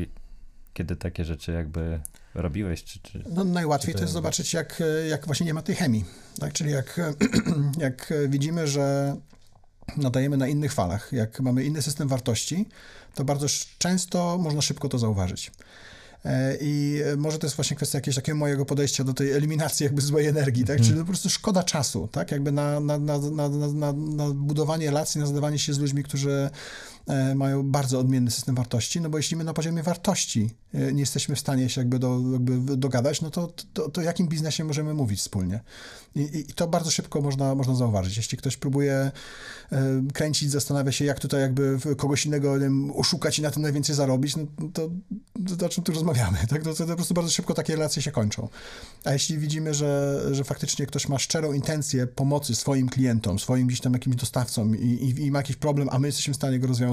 kiedy 0.74 0.96
takie 0.96 1.26
rzeczy 1.26 1.52
jakby 1.52 2.00
robiłeś? 2.36 2.84
Czy, 2.84 3.00
czy, 3.00 3.24
no, 3.30 3.44
najłatwiej 3.44 3.94
czy 3.94 3.94
to, 3.94 4.00
to 4.00 4.04
jest 4.04 4.14
zobaczyć, 4.14 4.54
jak, 4.54 4.84
jak 5.10 5.26
właśnie 5.26 5.46
nie 5.46 5.54
ma 5.54 5.62
tej 5.62 5.76
chemii. 5.76 6.06
Tak? 6.40 6.54
Czyli 6.54 6.72
jak, 6.72 7.00
jak 7.78 8.14
widzimy, 8.28 8.68
że 8.68 9.16
nadajemy 9.98 10.38
na 10.38 10.48
innych 10.48 10.74
falach, 10.74 11.12
jak 11.12 11.40
mamy 11.40 11.64
inny 11.64 11.82
system 11.82 12.08
wartości, 12.08 12.66
to 13.16 13.24
bardzo 13.24 13.48
często 13.78 14.38
można 14.38 14.62
szybko 14.62 14.90
to 14.90 15.00
zauważyć. 15.00 15.52
E, 16.26 16.58
I 16.62 17.02
może 17.18 17.40
to 17.40 17.48
jest 17.48 17.56
właśnie 17.56 17.76
kwestia 17.78 17.98
jakiegoś 17.98 18.16
takiego 18.16 18.38
mojego 18.38 18.66
podejścia 18.66 19.04
do 19.04 19.14
tej 19.14 19.32
eliminacji 19.32 19.84
jakby 19.84 20.02
złej 20.02 20.28
energii, 20.28 20.66
tak? 20.66 20.82
Czyli 20.82 21.00
po 21.00 21.06
prostu 21.06 21.30
szkoda 21.30 21.64
czasu, 21.64 22.10
tak? 22.12 22.32
Jakby 22.32 22.52
na, 22.52 22.80
na, 22.80 22.98
na, 22.98 23.18
na, 23.84 23.94
budowanie 24.34 24.86
relacji, 24.86 25.22
na 25.22 25.28
zadawanie 25.28 25.60
się 25.60 25.74
z 25.74 25.80
ludźmi, 25.80 26.04
którzy 26.04 26.32
E, 26.32 26.50
mają 27.36 27.64
bardzo 27.64 28.00
odmienny 28.00 28.32
system 28.32 28.56
wartości, 28.56 29.02
no 29.02 29.10
bo 29.10 29.18
jeśli 29.18 29.38
my 29.38 29.44
na 29.44 29.54
poziomie 29.54 29.84
wartości 29.84 30.50
e, 30.74 30.94
nie 30.94 31.00
jesteśmy 31.00 31.36
w 31.36 31.40
stanie 31.40 31.70
się 31.70 31.82
jakby, 31.82 32.00
do, 32.00 32.20
jakby 32.34 32.78
dogadać, 32.78 33.22
no 33.22 33.30
to, 33.30 33.54
to, 33.74 33.90
to 33.90 34.02
jakim 34.02 34.28
biznesie 34.28 34.64
możemy 34.64 34.94
mówić 34.94 35.20
wspólnie? 35.20 35.60
I, 36.16 36.22
I, 36.40 36.44
to 36.46 36.68
bardzo 36.68 36.92
szybko 36.92 37.22
można, 37.22 37.56
można 37.56 37.76
zauważyć. 37.76 38.18
Jeśli 38.18 38.38
ktoś 38.38 38.58
próbuje 38.58 39.12
e, 39.72 40.04
kręcić, 40.14 40.52
zastanawia 40.52 40.92
się, 40.92 41.06
jak 41.06 41.20
tutaj 41.20 41.42
jakby 41.42 41.78
kogoś 41.98 42.26
innego 42.26 42.60
wiem, 42.60 42.92
oszukać 42.96 43.40
i 43.40 43.42
na 43.42 43.52
tym 43.52 43.62
najwięcej 43.62 43.96
zarobić, 43.96 44.36
no 44.36 44.44
to, 44.74 44.90
to, 45.58 45.66
o 45.66 45.70
czym 45.70 45.84
tu 45.84 45.92
rozmawiamy? 45.92 46.38
Tak? 46.54 46.64
To, 46.64 46.74
to 46.74 46.86
po 46.86 46.96
prostu 46.96 47.14
bardzo 47.14 47.32
szybko 47.32 47.54
takie 47.54 47.76
relacje 47.76 48.02
się 48.02 48.12
kończą. 48.12 48.48
A 49.04 49.14
jeśli 49.14 49.38
widzimy, 49.38 49.74
że, 49.74 50.22
że 50.32 50.44
faktycznie 50.44 50.86
ktoś 50.86 51.08
ma 51.08 51.20
szczerą 51.20 51.54
intencję 51.54 52.08
pomocy 52.08 52.56
swoim 52.56 52.90
klientom, 52.90 53.40
swoim 53.40 53.68
gdzieś 53.68 53.82
tam 53.82 53.94
jakimś 53.94 54.16
dostawcom 54.16 54.78
i, 54.78 54.86
i, 54.86 55.26
i 55.26 55.32
ma 55.32 55.40
jakiś 55.40 55.56
problem, 55.56 55.90
a 55.92 56.00
my 56.00 56.08
jesteśmy 56.08 56.34
w 56.34 56.38
stanie 56.38 56.60
go 56.60 56.68
rozwiązać, 56.68 56.93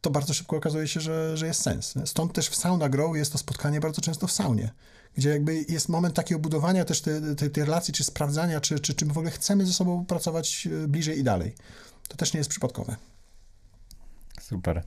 to 0.00 0.10
bardzo 0.10 0.34
szybko 0.34 0.56
okazuje 0.56 0.88
się, 0.88 1.00
że, 1.00 1.36
że 1.36 1.46
jest 1.46 1.62
sens. 1.62 1.94
Stąd 2.04 2.32
też 2.32 2.48
w 2.48 2.56
Sauna 2.56 2.88
Grow 2.88 3.16
jest 3.16 3.32
to 3.32 3.38
spotkanie 3.38 3.80
bardzo 3.80 4.00
często 4.00 4.26
w 4.26 4.32
saunie, 4.32 4.70
gdzie 5.16 5.28
jakby 5.28 5.64
jest 5.68 5.88
moment 5.88 6.14
takiego 6.14 6.40
budowania 6.40 6.84
też 6.84 7.00
tej 7.00 7.36
te, 7.36 7.50
te 7.50 7.64
relacji, 7.64 7.94
czy 7.94 8.04
sprawdzania, 8.04 8.60
czy, 8.60 8.80
czy, 8.80 8.94
czy 8.94 9.06
my 9.06 9.12
w 9.12 9.18
ogóle 9.18 9.30
chcemy 9.30 9.66
ze 9.66 9.72
sobą 9.72 10.06
pracować 10.06 10.68
e, 10.84 10.88
bliżej 10.88 11.18
i 11.18 11.24
dalej. 11.24 11.54
To 12.08 12.16
też 12.16 12.32
nie 12.32 12.38
jest 12.38 12.50
przypadkowe. 12.50 12.96
Super. 14.40 14.84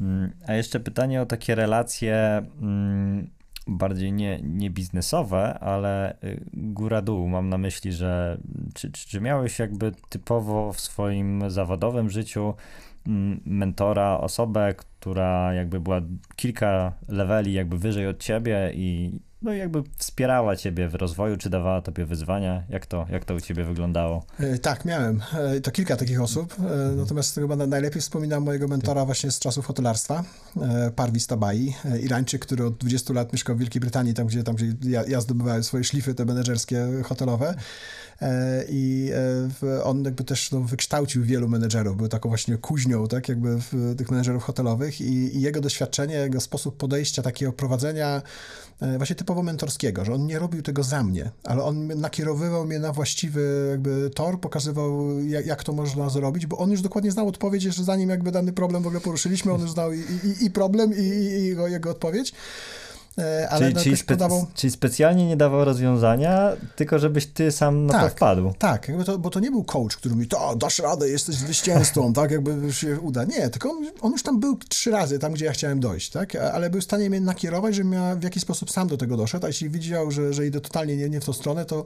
Mm, 0.00 0.32
a 0.46 0.54
jeszcze 0.54 0.80
pytanie 0.80 1.22
o 1.22 1.26
takie 1.26 1.54
relacje 1.54 2.46
mm, 2.60 3.30
bardziej 3.66 4.12
nie, 4.12 4.40
nie 4.42 4.70
biznesowe, 4.70 5.58
ale 5.58 6.16
y, 6.24 6.44
góra-dół. 6.52 7.28
Mam 7.28 7.48
na 7.48 7.58
myśli, 7.58 7.92
że 7.92 8.38
czy, 8.74 8.92
czy 8.92 9.20
miałeś 9.20 9.58
jakby 9.58 9.92
typowo 10.08 10.72
w 10.72 10.80
swoim 10.80 11.50
zawodowym 11.50 12.10
życiu 12.10 12.54
mentora, 13.44 14.18
osobę, 14.18 14.74
która 14.74 15.54
jakby 15.54 15.80
była 15.80 16.00
kilka 16.36 16.92
leveli 17.08 17.52
jakby 17.52 17.78
wyżej 17.78 18.06
od 18.06 18.18
ciebie 18.18 18.72
i 18.74 19.18
no 19.44 19.52
jakby 19.52 19.82
wspierała 19.96 20.56
ciebie 20.56 20.88
w 20.88 20.94
rozwoju, 20.94 21.36
czy 21.36 21.50
dawała 21.50 21.80
tobie 21.82 22.06
wyzwania? 22.06 22.62
Jak 22.68 22.86
to, 22.86 23.06
jak 23.10 23.24
to 23.24 23.34
u 23.34 23.40
ciebie 23.40 23.64
wyglądało? 23.64 24.24
E, 24.38 24.58
tak, 24.58 24.84
miałem. 24.84 25.22
E, 25.34 25.60
to 25.60 25.70
kilka 25.70 25.96
takich 25.96 26.22
osób, 26.22 26.54
e, 26.58 26.96
natomiast 26.96 27.34
chyba 27.34 27.56
najlepiej 27.56 28.02
wspominam 28.02 28.42
mojego 28.42 28.68
mentora 28.68 29.04
właśnie 29.04 29.30
z 29.30 29.38
czasów 29.38 29.66
hotelarstwa, 29.66 30.24
Parvis 30.96 31.26
Tabai, 31.26 31.74
Irańczyk, 32.02 32.42
który 32.42 32.64
od 32.64 32.76
20 32.76 33.14
lat 33.14 33.32
mieszkał 33.32 33.56
w 33.56 33.58
Wielkiej 33.58 33.80
Brytanii, 33.80 34.14
tam 34.14 34.26
gdzie, 34.26 34.42
tam, 34.42 34.54
gdzie 34.54 34.66
ja, 34.82 35.04
ja 35.08 35.20
zdobywałem 35.20 35.64
swoje 35.64 35.84
szlify 35.84 36.14
te 36.14 36.24
menedżerskie 36.24 36.86
hotelowe. 37.04 37.54
E, 38.22 38.64
i 38.68 39.10
e, 39.62 39.84
on 39.84 40.04
jakby 40.04 40.24
też 40.24 40.52
no, 40.52 40.60
wykształcił 40.60 41.24
wielu 41.24 41.48
menedżerów, 41.48 41.96
był 41.96 42.08
taką 42.08 42.28
właśnie 42.28 42.56
kuźnią, 42.56 43.06
tak, 43.06 43.28
jakby 43.28 43.58
tych 43.96 44.10
menedżerów 44.10 44.42
hotelowych 44.42 45.00
i, 45.00 45.36
i 45.36 45.40
jego 45.40 45.60
doświadczenie, 45.60 46.14
jego 46.14 46.40
sposób 46.40 46.76
podejścia, 46.76 47.22
takiego 47.22 47.52
prowadzenia 47.52 48.22
e, 48.80 48.96
właśnie 48.96 49.16
typowo 49.16 49.42
mentorskiego, 49.42 50.04
że 50.04 50.14
on 50.14 50.26
nie 50.26 50.38
robił 50.38 50.62
tego 50.62 50.82
za 50.82 51.04
mnie, 51.04 51.30
ale 51.44 51.62
on 51.62 51.86
nakierowywał 51.86 52.66
mnie 52.66 52.78
na 52.78 52.92
właściwy 52.92 53.68
jakby 53.70 54.10
tor, 54.10 54.40
pokazywał 54.40 55.20
jak, 55.20 55.46
jak 55.46 55.64
to 55.64 55.72
można 55.72 56.10
zrobić, 56.10 56.46
bo 56.46 56.58
on 56.58 56.70
już 56.70 56.82
dokładnie 56.82 57.12
znał 57.12 57.28
odpowiedź, 57.28 57.62
że 57.62 57.84
zanim 57.84 58.10
jakby 58.10 58.32
dany 58.32 58.52
problem 58.52 58.82
w 58.82 58.86
ogóle 58.86 59.00
poruszyliśmy, 59.00 59.52
on 59.52 59.60
już 59.60 59.70
znał 59.70 59.92
i, 59.92 59.98
i, 59.98 60.44
i 60.44 60.50
problem, 60.50 60.92
i, 60.96 61.02
i 61.02 61.46
jego, 61.46 61.68
jego 61.68 61.90
odpowiedź. 61.90 62.32
E, 63.18 63.48
ale 63.48 63.72
czyli, 63.72 63.84
czyli, 63.84 63.96
spe 63.96 64.14
podawał... 64.14 64.46
czyli, 64.54 64.70
specjalnie 64.70 65.26
nie 65.26 65.36
dawał 65.36 65.64
rozwiązania, 65.64 66.52
tylko 66.76 66.98
żebyś 66.98 67.26
ty 67.26 67.52
sam 67.52 67.86
na 67.86 67.92
tak, 67.92 68.02
to 68.02 68.08
wpadł. 68.08 68.54
Tak, 68.58 68.88
jakby 68.88 69.04
to, 69.04 69.18
bo 69.18 69.30
to 69.30 69.40
nie 69.40 69.50
był 69.50 69.64
coach, 69.64 69.96
który 69.96 70.16
mi 70.16 70.26
to 70.26 70.56
dasz 70.56 70.78
radę, 70.78 71.08
jesteś 71.08 71.36
zwycięzcą, 71.36 72.12
tak, 72.12 72.30
jakby 72.30 72.72
się 72.72 73.00
uda. 73.00 73.24
Nie, 73.24 73.50
tylko 73.50 73.70
on, 73.70 73.86
on, 74.00 74.12
już 74.12 74.22
tam 74.22 74.40
był 74.40 74.58
trzy 74.68 74.90
razy 74.90 75.18
tam, 75.18 75.32
gdzie 75.32 75.44
ja 75.44 75.52
chciałem 75.52 75.80
dojść, 75.80 76.10
tak, 76.10 76.36
ale 76.36 76.70
był 76.70 76.80
w 76.80 76.84
stanie 76.84 77.10
mnie 77.10 77.20
nakierować, 77.20 77.74
żebym 77.74 77.92
ja 77.92 78.16
w 78.16 78.22
jakiś 78.22 78.42
sposób 78.42 78.70
sam 78.70 78.88
do 78.88 78.96
tego 78.96 79.16
doszedł, 79.16 79.46
a 79.46 79.48
jeśli 79.48 79.70
widział, 79.70 80.10
że, 80.10 80.32
że 80.32 80.46
idę 80.46 80.60
totalnie 80.60 80.96
nie, 80.96 81.08
nie 81.08 81.20
w 81.20 81.24
tą 81.24 81.32
stronę, 81.32 81.64
to 81.64 81.84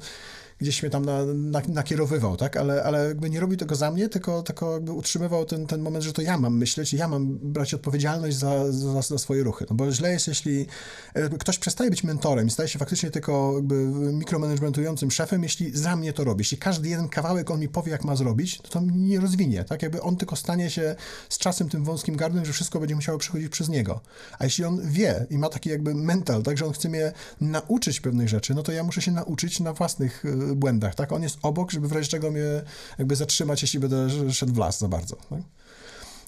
gdzieś 0.58 0.82
mnie 0.82 0.90
tam 0.90 1.04
na, 1.04 1.24
na, 1.24 1.62
nakierowywał, 1.68 2.36
tak? 2.36 2.56
Ale, 2.56 2.84
ale 2.84 3.08
jakby 3.08 3.30
nie 3.30 3.40
robił 3.40 3.56
tego 3.56 3.74
za 3.74 3.90
mnie, 3.90 4.08
tylko, 4.08 4.42
tylko 4.42 4.72
jakby 4.72 4.92
utrzymywał 4.92 5.44
ten, 5.44 5.66
ten 5.66 5.80
moment, 5.80 6.04
że 6.04 6.12
to 6.12 6.22
ja 6.22 6.38
mam 6.38 6.56
myśleć, 6.56 6.92
ja 6.92 7.08
mam 7.08 7.38
brać 7.38 7.74
odpowiedzialność 7.74 8.36
za, 8.36 8.72
za, 8.72 9.02
za 9.02 9.18
swoje 9.18 9.42
ruchy. 9.42 9.66
No 9.70 9.76
bo 9.76 9.92
źle 9.92 10.12
jest, 10.12 10.28
jeśli 10.28 10.66
ktoś 11.38 11.58
przestaje 11.58 11.90
być 11.90 12.04
mentorem 12.04 12.46
i 12.46 12.50
staje 12.50 12.68
się 12.68 12.78
faktycznie 12.78 13.10
tylko 13.10 13.52
jakby 13.56 13.74
mikromanagementującym 14.12 15.10
szefem, 15.10 15.42
jeśli 15.42 15.76
za 15.76 15.96
mnie 15.96 16.12
to 16.12 16.24
robi. 16.24 16.40
Jeśli 16.40 16.58
każdy 16.58 16.88
jeden 16.88 17.08
kawałek 17.08 17.50
on 17.50 17.60
mi 17.60 17.68
powie, 17.68 17.92
jak 17.92 18.04
ma 18.04 18.16
zrobić, 18.16 18.58
to 18.58 18.68
to 18.68 18.80
nie 18.80 19.20
rozwinie, 19.20 19.64
tak? 19.64 19.82
Jakby 19.82 20.02
on 20.02 20.16
tylko 20.16 20.36
stanie 20.36 20.70
się 20.70 20.96
z 21.28 21.38
czasem 21.38 21.68
tym 21.68 21.84
wąskim 21.84 22.16
gardłem, 22.16 22.44
że 22.44 22.52
wszystko 22.52 22.80
będzie 22.80 22.94
musiało 22.94 23.18
przychodzić 23.18 23.48
przez 23.48 23.68
niego. 23.68 24.00
A 24.38 24.44
jeśli 24.44 24.64
on 24.64 24.90
wie 24.90 25.26
i 25.30 25.38
ma 25.38 25.48
taki 25.48 25.70
jakby 25.70 25.94
mental, 25.94 26.42
tak, 26.42 26.58
że 26.58 26.66
on 26.66 26.72
chce 26.72 26.88
mnie 26.88 27.12
nauczyć 27.40 28.00
pewnych 28.00 28.28
rzeczy, 28.28 28.54
no 28.54 28.62
to 28.62 28.72
ja 28.72 28.82
muszę 28.82 29.02
się 29.02 29.12
nauczyć 29.12 29.60
na 29.60 29.72
własnych 29.72 30.24
e, 30.24 30.47
błędach, 30.54 30.94
tak? 30.94 31.12
On 31.12 31.22
jest 31.22 31.38
obok, 31.42 31.70
żeby 31.70 31.88
w 31.88 31.92
razie 31.92 32.08
czego 32.08 32.30
mnie 32.30 32.62
jakby 32.98 33.16
zatrzymać, 33.16 33.62
jeśli 33.62 33.80
będę 33.80 34.32
szedł 34.32 34.54
w 34.54 34.58
las 34.58 34.78
za 34.78 34.88
bardzo. 34.88 35.16
Tak? 35.16 35.40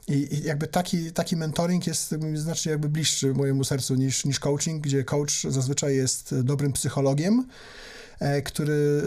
I, 0.08 0.42
jakby 0.44 0.66
taki, 0.66 1.12
taki 1.12 1.36
mentoring 1.36 1.86
jest 1.86 2.14
znacznie 2.34 2.72
jakby 2.72 2.88
bliższy 2.88 3.34
mojemu 3.34 3.64
sercu 3.64 3.94
niż, 3.94 4.24
niż 4.24 4.40
coaching, 4.40 4.82
gdzie 4.82 5.04
coach 5.04 5.42
zazwyczaj 5.48 5.96
jest 5.96 6.34
dobrym 6.42 6.72
psychologiem, 6.72 7.46
e, 8.18 8.42
który 8.42 9.02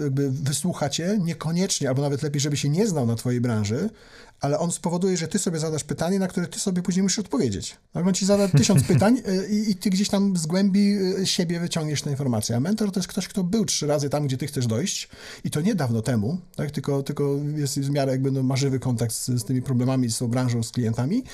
e, 0.00 0.02
jakby 0.02 0.30
wysłucha 0.30 0.88
cię, 0.88 1.18
niekoniecznie, 1.20 1.88
albo 1.88 2.02
nawet 2.02 2.22
lepiej, 2.22 2.40
żeby 2.40 2.56
się 2.56 2.68
nie 2.68 2.86
znał 2.86 3.06
na 3.06 3.14
twojej 3.16 3.40
branży, 3.40 3.90
ale 4.40 4.58
on 4.58 4.72
spowoduje, 4.72 5.16
że 5.16 5.28
ty 5.28 5.38
sobie 5.38 5.58
zadasz 5.58 5.84
pytanie, 5.84 6.18
na 6.18 6.28
które 6.28 6.46
ty 6.46 6.58
sobie 6.58 6.82
później 6.82 7.02
musisz 7.02 7.18
odpowiedzieć. 7.18 7.76
Tak? 7.92 8.06
On 8.06 8.14
ci 8.14 8.26
zada 8.26 8.48
tysiąc 8.48 8.82
pytań 8.92 9.22
y, 9.28 9.48
i, 9.48 9.70
i, 9.70 9.74
ty 9.74 9.90
gdzieś 9.90 10.08
tam 10.08 10.36
z 10.36 10.46
głębi 10.46 10.98
y, 11.20 11.26
siebie 11.26 11.60
wyciągniesz 11.60 12.02
tę 12.02 12.10
informację. 12.10 12.56
A 12.56 12.60
mentor 12.60 12.92
to 12.92 13.00
jest 13.00 13.08
ktoś, 13.08 13.28
kto 13.28 13.44
był 13.44 13.64
trzy 13.64 13.86
razy 13.86 14.10
tam, 14.10 14.26
gdzie 14.26 14.36
ty 14.36 14.46
chcesz 14.46 14.66
dojść 14.66 15.08
i 15.44 15.50
to 15.50 15.60
nie 15.60 15.74
dawno 15.74 16.02
temu, 16.02 16.38
tak? 16.56 16.70
tylko, 16.70 17.02
tylko 17.02 17.36
jest 17.56 17.80
w 17.80 17.90
miarę 17.90 18.12
jakby 18.12 18.30
no, 18.30 18.42
ma 18.42 18.56
żywy 18.56 18.78
kontakt 18.78 19.12
z, 19.12 19.26
z 19.26 19.44
tymi 19.44 19.62
problemami, 19.62 20.10
z 20.10 20.18
tą 20.18 20.28
branżą, 20.28 20.62
z 20.62 20.70
klientami 20.70 21.24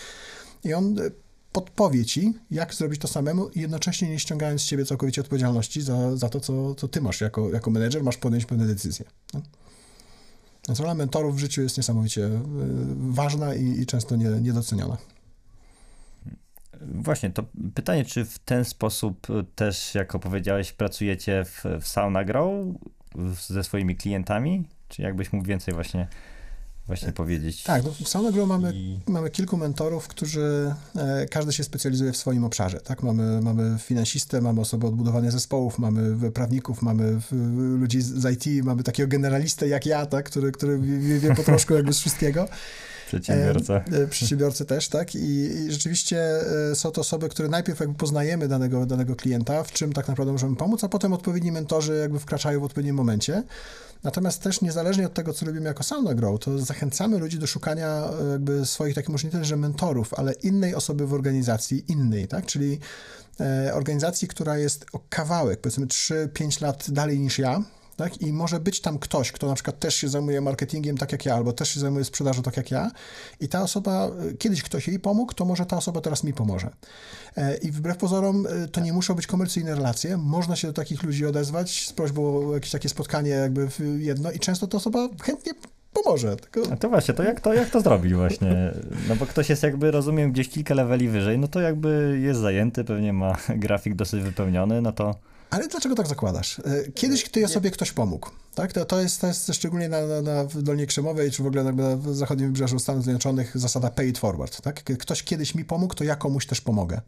i 0.65 0.75
on 0.75 0.99
y, 0.99 1.11
podpowie 1.53 2.05
ci, 2.05 2.35
jak 2.51 2.75
zrobić 2.75 3.01
to 3.01 3.09
samemu 3.09 3.49
i 3.49 3.61
jednocześnie 3.61 4.09
nie 4.09 4.19
ściągając 4.19 4.61
z 4.61 4.65
ciebie 4.65 4.85
całkowicie 4.85 5.21
odpowiedzialności 5.21 5.83
za, 5.83 6.17
za 6.17 6.29
to, 6.29 6.41
co, 6.41 6.75
co 6.75 6.89
ty 6.89 7.01
masz 7.01 7.21
jako, 7.21 7.51
jako 7.51 7.71
menedżer, 7.71 8.03
masz 8.03 8.17
podjąć 8.17 8.47
pewne 8.47 8.67
decyzje. 8.67 9.05
No? 9.35 9.43
Więc 10.69 10.81
rola 10.81 10.95
mentorów 10.95 11.37
w 11.37 11.39
życiu 11.39 11.63
jest 11.63 11.77
niesamowicie 11.77 12.25
y, 12.25 12.41
ważna 12.97 13.55
i, 13.55 13.65
i 13.65 13.87
często 13.87 14.17
nie, 14.17 14.29
niedoceniana. 14.29 14.97
Właśnie, 16.81 17.31
to 17.31 17.45
pytanie, 17.75 18.05
czy 18.05 18.25
w 18.25 18.39
ten 18.39 18.65
sposób 18.65 19.27
też, 19.55 19.95
jak 19.95 20.15
opowiedziałeś, 20.15 20.73
pracujecie 20.73 21.45
w, 21.45 21.65
w 21.81 21.89
Sauna 21.89 22.25
Grow 22.25 22.53
ze 23.49 23.65
swoimi 23.65 23.97
klientami? 23.97 24.65
Czy 24.89 25.03
jakbyś 25.03 25.33
mógł 25.33 25.49
więcej 25.49 25.75
właśnie 25.75 26.09
właśnie 26.87 27.13
powiedzieć. 27.13 27.63
Tak, 27.63 27.85
no 27.85 27.91
w 28.05 28.09
Soundgrow 28.09 28.49
mamy, 28.49 28.73
I... 28.75 28.99
mamy 29.07 29.31
kilku 29.31 29.57
mentorów, 29.57 30.09
którzy 30.09 30.75
e, 30.97 31.27
każdy 31.27 31.53
się 31.53 31.65
specjalizuje 31.65 32.13
w 32.13 32.17
swoim 32.17 32.45
obszarze. 32.45 32.81
Tak? 32.81 33.03
Mamy, 33.03 33.41
mamy 33.43 33.79
finansistę, 33.79 34.41
mamy 34.41 34.61
osoby 34.61 34.87
odbudowania 34.87 35.31
zespołów, 35.31 35.79
mamy 35.79 36.31
prawników, 36.31 36.83
mamy 36.83 37.21
ludzi 37.79 38.03
z 38.03 38.47
IT, 38.47 38.65
mamy 38.65 38.83
takiego 38.83 39.09
generalistę 39.09 39.69
jak 39.69 39.87
ja, 39.87 40.07
tak? 40.07 40.27
który, 40.27 40.53
który 40.53 40.79
wie, 40.79 41.19
wie 41.19 41.35
po 41.35 41.43
troszkę 41.43 41.75
jakby 41.75 41.93
z 41.93 41.99
wszystkiego. 41.99 42.49
Przedsiębiorca. 43.07 43.75
E, 43.75 44.03
e, 44.03 44.07
przedsiębiorcy 44.07 44.65
też, 44.65 44.89
tak? 44.89 45.15
I, 45.15 45.19
I, 45.19 45.73
rzeczywiście 45.73 46.19
e, 46.71 46.75
są 46.75 46.91
to 46.91 47.01
osoby, 47.01 47.29
które 47.29 47.49
najpierw 47.49 47.81
jakby 47.81 47.95
poznajemy 47.95 48.49
danego, 48.49 48.87
danego 48.87 49.17
klienta, 49.17 49.63
w 49.63 49.73
czym 49.73 49.93
tak 49.93 50.09
naprawdę 50.09 50.33
możemy 50.33 50.57
pomóc, 50.57 50.85
a 50.85 50.89
potem 50.89 51.13
odpowiedni 51.13 51.53
mentorzy 51.53 51.97
jakby 51.97 52.19
wkraczają 52.19 52.61
w 52.61 52.65
odpowiednim 52.65 52.97
momencie. 52.97 53.43
Natomiast 54.03 54.43
też 54.43 54.61
niezależnie 54.61 55.07
od 55.07 55.15
tego, 55.15 55.33
co 55.33 55.47
robimy 55.47 55.67
jako 55.67 55.85
Grow, 56.15 56.41
to 56.41 56.59
zachęcamy 56.59 57.19
ludzi 57.19 57.39
do 57.39 57.47
szukania 57.47 58.09
jakby 58.31 58.67
swoich 58.67 58.95
takich, 58.95 59.11
może 59.11 59.27
nie 59.27 59.33
tyle, 59.33 59.45
że 59.45 59.57
mentorów, 59.57 60.15
ale 60.15 60.33
innej 60.33 60.75
osoby 60.75 61.07
w 61.07 61.15
organizacji, 61.15 61.85
innej, 61.89 62.29
tak? 62.29 62.47
Czyli 62.47 62.79
organizacji, 63.73 64.29
która 64.29 64.59
jest 64.59 64.87
o 64.93 65.01
kawałek, 65.09 65.61
powiedzmy 65.61 65.87
3-5 65.87 66.63
lat 66.63 66.91
dalej 66.91 67.21
niż 67.21 67.39
ja, 67.39 67.63
tak? 67.97 68.23
I 68.23 68.33
może 68.33 68.61
być 68.61 68.81
tam 68.81 68.99
ktoś, 68.99 69.33
kto 69.33 69.47
na 69.47 69.55
przykład 69.55 69.79
też 69.79 69.95
się 69.95 70.09
zajmuje 70.09 70.41
marketingiem 70.41 70.99
tak 70.99 71.13
jak 71.13 71.27
ja, 71.27 71.35
albo 71.35 71.53
też 71.53 71.69
się 71.69 71.81
zajmuje 71.81 72.05
sprzedażą 72.05 72.43
tak 72.43 72.57
jak 72.57 72.71
ja 72.71 72.91
i 73.41 73.49
ta 73.49 73.63
osoba, 73.63 74.11
kiedyś 74.39 74.63
ktoś 74.63 74.89
jej 74.89 74.99
pomógł, 74.99 75.35
to 75.35 75.45
może 75.45 75.67
ta 75.67 75.77
osoba 75.77 76.01
teraz 76.01 76.25
mi 76.25 76.33
pomoże. 76.33 76.71
E, 77.37 77.57
I 77.57 77.71
wbrew 77.71 77.97
pozorom 77.97 78.47
e, 78.47 78.69
to 78.69 78.81
nie 78.81 78.93
muszą 78.93 79.15
być 79.15 79.27
komercyjne 79.27 79.75
relacje, 79.75 80.17
można 80.17 80.57
się 80.57 80.69
do 80.69 80.75
takich 80.75 81.03
ludzi 81.03 81.27
odezwać 81.27 81.87
z 81.87 81.93
prośbą 81.93 82.49
o 82.49 82.55
jakieś 82.55 82.71
takie 82.71 82.89
spotkanie 82.89 83.31
jakby 83.31 83.69
jedno 83.99 84.31
i 84.31 84.39
często 84.39 84.67
ta 84.67 84.77
osoba 84.77 85.09
chętnie 85.23 85.53
pomoże. 85.93 86.37
Tylko... 86.37 86.73
A 86.73 86.77
to 86.77 86.89
właśnie, 86.89 87.15
to 87.15 87.23
jak 87.23 87.41
to, 87.41 87.55
jak 87.55 87.71
to 87.71 87.81
zrobić 87.81 88.15
właśnie? 88.15 88.73
No 89.09 89.17
bo 89.17 89.27
ktoś 89.27 89.49
jest 89.49 89.63
jakby, 89.63 89.91
rozumiem, 89.91 90.33
gdzieś 90.33 90.49
kilka 90.49 90.75
leveli 90.75 91.09
wyżej, 91.09 91.39
no 91.39 91.49
to 91.49 91.61
jakby 91.61 92.21
jest 92.23 92.41
zajęty, 92.41 92.85
pewnie 92.85 93.13
ma 93.13 93.37
grafik 93.65 93.95
dosyć 93.95 94.23
wypełniony, 94.23 94.83
no 94.83 94.93
to... 94.93 95.15
Ale 95.51 95.69
dlaczego 95.69 95.95
tak 95.95 96.07
zakładasz? 96.07 96.59
E, 96.59 96.93
kiedyś 96.95 97.29
tej 97.29 97.45
osobie 97.45 97.71
ktoś 97.71 97.93
pomógł. 97.93 98.31
Tak? 98.55 98.73
To, 98.73 98.85
to, 98.85 99.01
jest, 99.01 99.21
to 99.21 99.27
jest 99.27 99.55
szczególnie 99.55 99.89
na, 99.89 100.07
na, 100.07 100.23
na 100.23 100.45
Dolnej 100.45 100.87
Krzemowej, 100.87 101.31
czy 101.31 101.43
w 101.43 101.47
ogóle 101.47 101.65
na, 101.65 101.73
na 101.73 102.15
zachodnim 102.15 102.49
wybrzeżu 102.49 102.79
Stanów 102.79 103.03
Zjednoczonych 103.05 103.59
zasada 103.59 103.91
pay 103.91 104.09
it 104.09 104.19
forward. 104.19 104.61
Tak? 104.61 104.83
Ktoś 104.85 105.23
kiedyś 105.23 105.55
mi 105.55 105.65
pomógł, 105.65 105.95
to 105.95 106.05
ja 106.05 106.17
komuś 106.17 106.47
też 106.47 106.61
pomogę. 106.61 107.01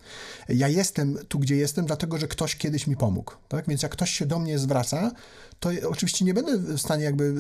Ja 0.48 0.68
jestem 0.68 1.18
tu, 1.28 1.38
gdzie 1.38 1.56
jestem, 1.56 1.86
dlatego, 1.86 2.18
że 2.18 2.28
ktoś 2.28 2.56
kiedyś 2.56 2.86
mi 2.86 2.96
pomógł. 2.96 3.32
Tak? 3.48 3.68
Więc 3.68 3.82
jak 3.82 3.92
ktoś 3.92 4.10
się 4.10 4.26
do 4.26 4.38
mnie 4.38 4.58
zwraca, 4.58 5.12
to 5.60 5.70
oczywiście 5.88 6.24
nie 6.24 6.34
będę 6.34 6.58
w 6.58 6.80
stanie 6.80 7.04
jakby 7.04 7.34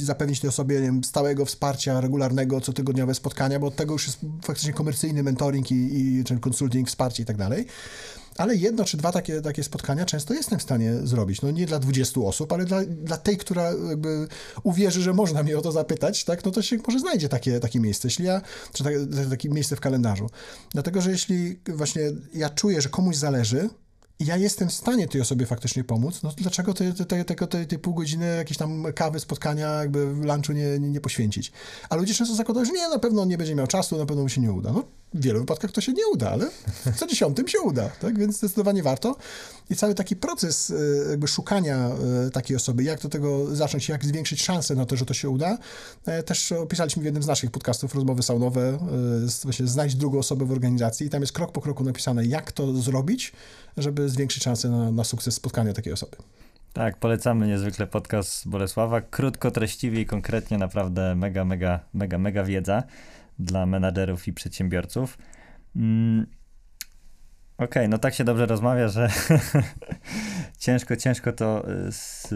e, 0.00 0.04
zapewnić 0.04 0.40
tej 0.40 0.50
osobie 0.50 0.76
nie 0.76 0.82
wiem, 0.82 1.04
stałego 1.04 1.44
wsparcia, 1.44 2.00
regularnego, 2.00 2.60
cotygodniowe 2.60 3.14
spotkania, 3.14 3.58
bo 3.58 3.66
od 3.66 3.76
tego 3.76 3.92
już 3.92 4.06
jest 4.06 4.18
faktycznie 4.44 4.72
komercyjny 4.72 5.22
mentoring 5.22 5.70
i, 5.70 5.74
i 5.74 6.24
czy 6.24 6.38
consulting, 6.48 6.88
wsparcie 6.88 7.22
i 7.22 7.26
tak 7.26 7.36
dalej 7.36 7.66
ale 8.40 8.56
jedno 8.56 8.84
czy 8.84 8.96
dwa 8.96 9.12
takie, 9.12 9.42
takie 9.42 9.64
spotkania 9.64 10.04
często 10.04 10.34
jestem 10.34 10.58
w 10.58 10.62
stanie 10.62 10.94
zrobić. 11.02 11.42
No 11.42 11.50
nie 11.50 11.66
dla 11.66 11.78
20 11.78 12.20
osób, 12.20 12.52
ale 12.52 12.64
dla, 12.64 12.84
dla 12.84 13.16
tej, 13.16 13.36
która 13.36 13.72
jakby 13.88 14.28
uwierzy, 14.62 15.02
że 15.02 15.12
można 15.12 15.42
mnie 15.42 15.58
o 15.58 15.62
to 15.62 15.72
zapytać, 15.72 16.24
tak, 16.24 16.44
no 16.44 16.50
to 16.50 16.62
się 16.62 16.76
może 16.86 16.98
znajdzie 16.98 17.28
takie, 17.28 17.60
takie 17.60 17.80
miejsce, 17.80 18.08
jeśli 18.08 18.24
ja, 18.24 18.40
czy 18.72 18.84
takie, 18.84 19.06
takie 19.30 19.48
miejsce 19.48 19.76
w 19.76 19.80
kalendarzu. 19.80 20.30
Dlatego, 20.72 21.00
że 21.00 21.10
jeśli 21.10 21.60
właśnie 21.68 22.02
ja 22.34 22.50
czuję, 22.50 22.80
że 22.80 22.88
komuś 22.88 23.16
zależy, 23.16 23.68
ja 24.20 24.36
jestem 24.36 24.68
w 24.68 24.72
stanie 24.72 25.08
tej 25.08 25.20
osobie 25.20 25.46
faktycznie 25.46 25.84
pomóc, 25.84 26.22
no 26.22 26.30
to 26.30 26.36
dlaczego 26.36 26.74
tej, 26.74 26.92
tej, 26.94 27.66
tej 27.66 27.78
pół 27.78 27.94
godziny 27.94 28.36
jakieś 28.36 28.56
tam 28.56 28.86
kawy, 28.94 29.20
spotkania, 29.20 29.68
jakby 29.68 30.04
lunchu 30.04 30.52
nie, 30.52 30.78
nie, 30.78 30.90
nie 30.90 31.00
poświęcić? 31.00 31.52
A 31.88 31.96
ludzie 31.96 32.14
często 32.14 32.34
zakładają, 32.34 32.66
że 32.66 32.72
nie, 32.72 32.88
na 32.88 32.98
pewno 32.98 33.22
on 33.22 33.28
nie 33.28 33.38
będzie 33.38 33.54
miał 33.54 33.66
czasu, 33.66 33.98
na 33.98 34.06
pewno 34.06 34.22
mu 34.22 34.28
się 34.28 34.40
nie 34.40 34.52
uda. 34.52 34.72
No, 34.72 34.84
w 35.14 35.22
wielu 35.22 35.40
wypadkach 35.40 35.72
to 35.72 35.80
się 35.80 35.92
nie 35.92 36.06
uda, 36.12 36.30
ale 36.30 36.50
co 36.96 37.06
dziesiątym 37.06 37.48
się 37.48 37.60
uda, 37.60 37.88
tak? 38.00 38.18
Więc 38.18 38.36
zdecydowanie 38.36 38.82
warto. 38.82 39.16
I 39.70 39.76
cały 39.76 39.94
taki 39.94 40.16
proces 40.16 40.70
y, 40.70 41.06
jakby 41.10 41.28
szukania 41.28 41.90
y, 42.26 42.30
takiej 42.30 42.56
osoby, 42.56 42.82
jak 42.82 43.02
do 43.02 43.08
tego 43.08 43.56
zacząć, 43.56 43.88
jak 43.88 44.04
zwiększyć 44.04 44.42
szanse 44.42 44.74
na 44.74 44.86
to, 44.86 44.96
że 44.96 45.06
to 45.06 45.14
się 45.14 45.30
uda, 45.30 45.58
e, 46.06 46.22
też 46.22 46.52
opisaliśmy 46.52 47.02
w 47.02 47.04
jednym 47.04 47.22
z 47.22 47.26
naszych 47.26 47.50
podcastów 47.50 47.94
rozmowy 47.94 48.22
saunowe, 48.22 48.78
właśnie 49.42 49.66
znajdź 49.66 49.94
drugą 49.94 50.18
osobę 50.18 50.44
w 50.44 50.52
organizacji 50.52 51.06
i 51.06 51.10
tam 51.10 51.20
jest 51.20 51.32
krok 51.32 51.52
po 51.52 51.60
kroku 51.60 51.84
napisane, 51.84 52.26
jak 52.26 52.52
to 52.52 52.72
zrobić, 52.72 53.32
żeby 53.76 54.08
zwiększyć 54.08 54.42
szanse 54.42 54.68
na, 54.68 54.90
na 54.90 55.04
sukces 55.04 55.34
spotkania 55.34 55.72
takiej 55.72 55.92
osoby. 55.92 56.16
Tak, 56.72 56.96
polecamy 56.96 57.46
niezwykle 57.46 57.86
podcast 57.86 58.48
Bolesława. 58.48 59.00
Krótko, 59.00 59.50
treściwie 59.50 60.00
i 60.00 60.06
konkretnie, 60.06 60.58
naprawdę 60.58 61.14
mega, 61.14 61.44
mega, 61.44 61.80
mega, 61.94 62.18
mega 62.18 62.44
wiedza 62.44 62.82
dla 63.40 63.66
menadżerów 63.66 64.28
i 64.28 64.32
przedsiębiorców. 64.32 65.18
Mm. 65.76 66.26
Okej, 67.56 67.68
okay, 67.68 67.88
no 67.88 67.98
tak 67.98 68.14
się 68.14 68.24
dobrze 68.24 68.46
rozmawia, 68.46 68.88
że 68.88 69.08
ciężko, 70.58 70.96
ciężko 70.96 71.32
to 71.32 71.66
z, 71.90 72.28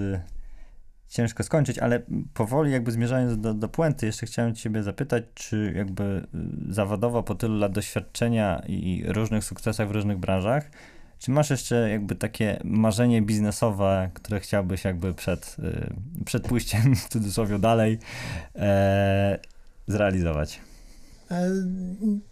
ciężko 1.14 1.42
skończyć, 1.42 1.78
ale 1.78 2.02
powoli 2.34 2.72
jakby 2.72 2.92
zmierzając 2.92 3.40
do, 3.40 3.54
do 3.54 3.68
puenty, 3.68 4.06
jeszcze 4.06 4.26
chciałem 4.26 4.54
ciebie 4.54 4.82
zapytać, 4.82 5.24
czy 5.34 5.72
jakby 5.76 6.26
y, 6.68 6.72
zawodowo 6.74 7.22
po 7.22 7.34
tylu 7.34 7.58
lat 7.58 7.72
doświadczenia 7.72 8.62
i 8.68 9.04
różnych 9.06 9.44
sukcesach 9.44 9.88
w 9.88 9.90
różnych 9.90 10.18
branżach, 10.18 10.70
czy 11.18 11.30
masz 11.30 11.50
jeszcze 11.50 11.90
jakby 11.90 12.14
takie 12.14 12.60
marzenie 12.64 13.22
biznesowe, 13.22 14.10
które 14.14 14.40
chciałbyś 14.40 14.84
jakby 14.84 15.14
przed, 15.14 15.56
y, 15.58 16.24
przed 16.24 16.48
pójściem 16.48 16.96
w 16.96 17.08
cudzysłowie 17.08 17.58
dalej 17.58 17.98
e, 18.56 19.38
zrealizować? 19.86 20.60
E, 21.30 21.50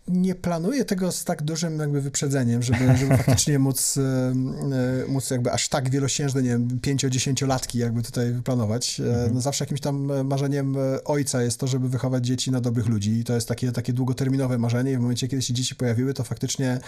nie 0.08 0.34
planuję 0.34 0.84
tego 0.84 1.12
z 1.12 1.24
tak 1.24 1.42
dużym 1.42 1.78
jakby 1.78 2.00
wyprzedzeniem, 2.00 2.62
żeby, 2.62 2.96
żeby 2.96 3.16
faktycznie 3.16 3.58
móc, 3.68 3.96
e, 3.96 4.02
e, 4.02 5.08
móc 5.08 5.30
jakby 5.30 5.52
aż 5.52 5.68
tak 5.68 5.90
wielosiężne, 5.90 6.42
nie 6.42 6.48
wiem, 6.48 6.68
5-10-latki 6.68 7.78
jakby 7.78 8.02
tutaj 8.02 8.34
planować. 8.44 9.00
Mhm. 9.00 9.34
No 9.34 9.40
zawsze 9.40 9.64
jakimś 9.64 9.80
tam 9.80 10.24
marzeniem 10.24 10.76
ojca 11.04 11.42
jest 11.42 11.60
to, 11.60 11.66
żeby 11.66 11.88
wychować 11.88 12.26
dzieci 12.26 12.50
na 12.50 12.60
dobrych 12.60 12.86
ludzi 12.86 13.10
i 13.10 13.24
to 13.24 13.34
jest 13.34 13.48
takie, 13.48 13.72
takie 13.72 13.92
długoterminowe 13.92 14.58
marzenie 14.58 14.92
i 14.92 14.96
w 14.96 15.00
momencie, 15.00 15.28
kiedy 15.28 15.42
się 15.42 15.54
dzieci 15.54 15.74
pojawiły, 15.74 16.14
to 16.14 16.24
faktycznie 16.24 16.80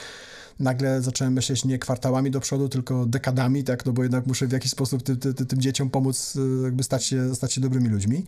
nagle 0.60 1.02
zacząłem 1.02 1.32
myśleć 1.32 1.64
nie 1.64 1.78
kwartałami 1.78 2.30
do 2.30 2.40
przodu, 2.40 2.68
tylko 2.68 3.06
dekadami, 3.06 3.64
tak, 3.64 3.86
no 3.86 3.92
bo 3.92 4.02
jednak 4.02 4.26
muszę 4.26 4.46
w 4.46 4.52
jakiś 4.52 4.70
sposób 4.70 5.02
ty, 5.02 5.16
ty, 5.16 5.34
ty, 5.34 5.46
tym 5.46 5.60
dzieciom 5.60 5.90
pomóc 5.90 6.38
jakby 6.64 6.82
stać 6.82 7.04
się, 7.04 7.34
stać 7.34 7.52
się 7.52 7.60
dobrymi 7.60 7.88
ludźmi. 7.88 8.26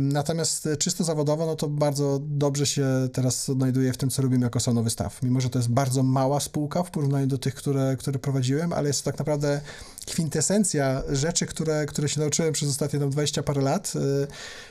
Natomiast 0.00 0.68
czysto 0.78 1.04
zawodowo, 1.04 1.46
no 1.46 1.56
to 1.56 1.68
bardzo 1.68 2.20
dobrze 2.22 2.66
się 2.66 2.86
teraz 3.12 3.48
odnajduję 3.48 3.92
w 3.92 3.96
tym, 3.96 4.10
co 4.10 4.22
robimy 4.22 4.44
jako 4.44 4.60
Sonowy 4.60 4.90
Staw. 4.90 5.22
Mimo, 5.22 5.40
że 5.40 5.50
to 5.50 5.58
jest 5.58 5.70
bardzo 5.70 6.02
mała 6.02 6.40
spółka 6.40 6.82
w 6.82 6.90
porównaniu 6.90 7.26
do 7.26 7.38
tych, 7.38 7.54
które, 7.54 7.96
które 7.98 8.18
prowadziłem, 8.18 8.72
ale 8.72 8.88
jest 8.88 9.04
to 9.04 9.10
tak 9.10 9.18
naprawdę 9.18 9.60
kwintesencja 10.04 11.02
rzeczy, 11.12 11.46
które, 11.46 11.86
które 11.86 12.08
się 12.08 12.20
nauczyłem 12.20 12.52
przez 12.52 12.68
ostatnie 12.68 13.00
tam 13.00 13.10
20 13.10 13.42
parę 13.42 13.62
lat, 13.62 13.92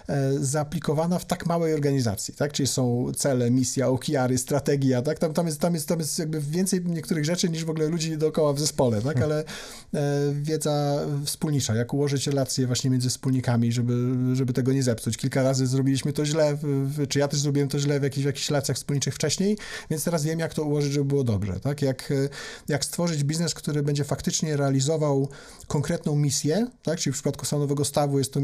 e, 0.09 0.33
zaaplikowana 0.39 1.19
w 1.19 1.25
tak 1.25 1.45
małej 1.45 1.73
organizacji, 1.73 2.33
tak? 2.33 2.53
Czyli 2.53 2.67
są 2.67 3.11
cele, 3.15 3.51
misja, 3.51 3.87
okiary, 3.89 4.37
strategia, 4.37 5.01
tak? 5.01 5.19
Tam, 5.19 5.33
tam, 5.33 5.45
jest, 5.45 5.59
tam, 5.59 5.73
jest, 5.73 5.87
tam 5.87 5.99
jest 5.99 6.19
jakby 6.19 6.41
więcej 6.41 6.81
niektórych 6.85 7.25
rzeczy 7.25 7.49
niż 7.49 7.65
w 7.65 7.69
ogóle 7.69 7.87
ludzi 7.87 8.17
dookoła 8.17 8.53
w 8.53 8.59
zespole, 8.59 9.01
tak? 9.01 9.21
Ale 9.21 9.43
e, 9.93 10.33
wiedza 10.41 10.99
wspólnicza, 11.25 11.75
jak 11.75 11.93
ułożyć 11.93 12.27
relacje 12.27 12.67
właśnie 12.67 12.89
między 12.89 13.09
wspólnikami, 13.09 13.71
żeby, 13.71 13.93
żeby 14.35 14.53
tego 14.53 14.73
nie 14.73 14.83
zepsuć. 14.83 15.17
Kilka 15.17 15.43
razy 15.43 15.67
zrobiliśmy 15.67 16.13
to 16.13 16.25
źle, 16.25 16.57
w, 16.61 17.07
czy 17.07 17.19
ja 17.19 17.27
też 17.27 17.39
zrobiłem 17.39 17.69
to 17.69 17.79
źle 17.79 17.99
w 17.99 18.03
jakichś, 18.03 18.23
w 18.23 18.25
jakichś 18.25 18.49
relacjach 18.49 18.77
wspólniczych 18.77 19.15
wcześniej, 19.15 19.57
więc 19.89 20.03
teraz 20.03 20.23
wiem, 20.23 20.39
jak 20.39 20.53
to 20.53 20.63
ułożyć, 20.63 20.93
żeby 20.93 21.05
było 21.05 21.23
dobrze, 21.23 21.59
tak? 21.59 21.81
Jak, 21.81 22.13
jak 22.67 22.85
stworzyć 22.85 23.23
biznes, 23.23 23.53
który 23.53 23.83
będzie 23.83 24.03
faktycznie 24.03 24.57
realizował 24.57 25.22
konkretną 25.67 26.15
misję, 26.15 26.67
tak? 26.83 26.99
czyli 26.99 27.11
w 27.11 27.15
przypadku 27.15 27.45
Stanowego 27.45 27.85
Stawu 27.85 28.17
jest 28.17 28.33
to 28.33 28.39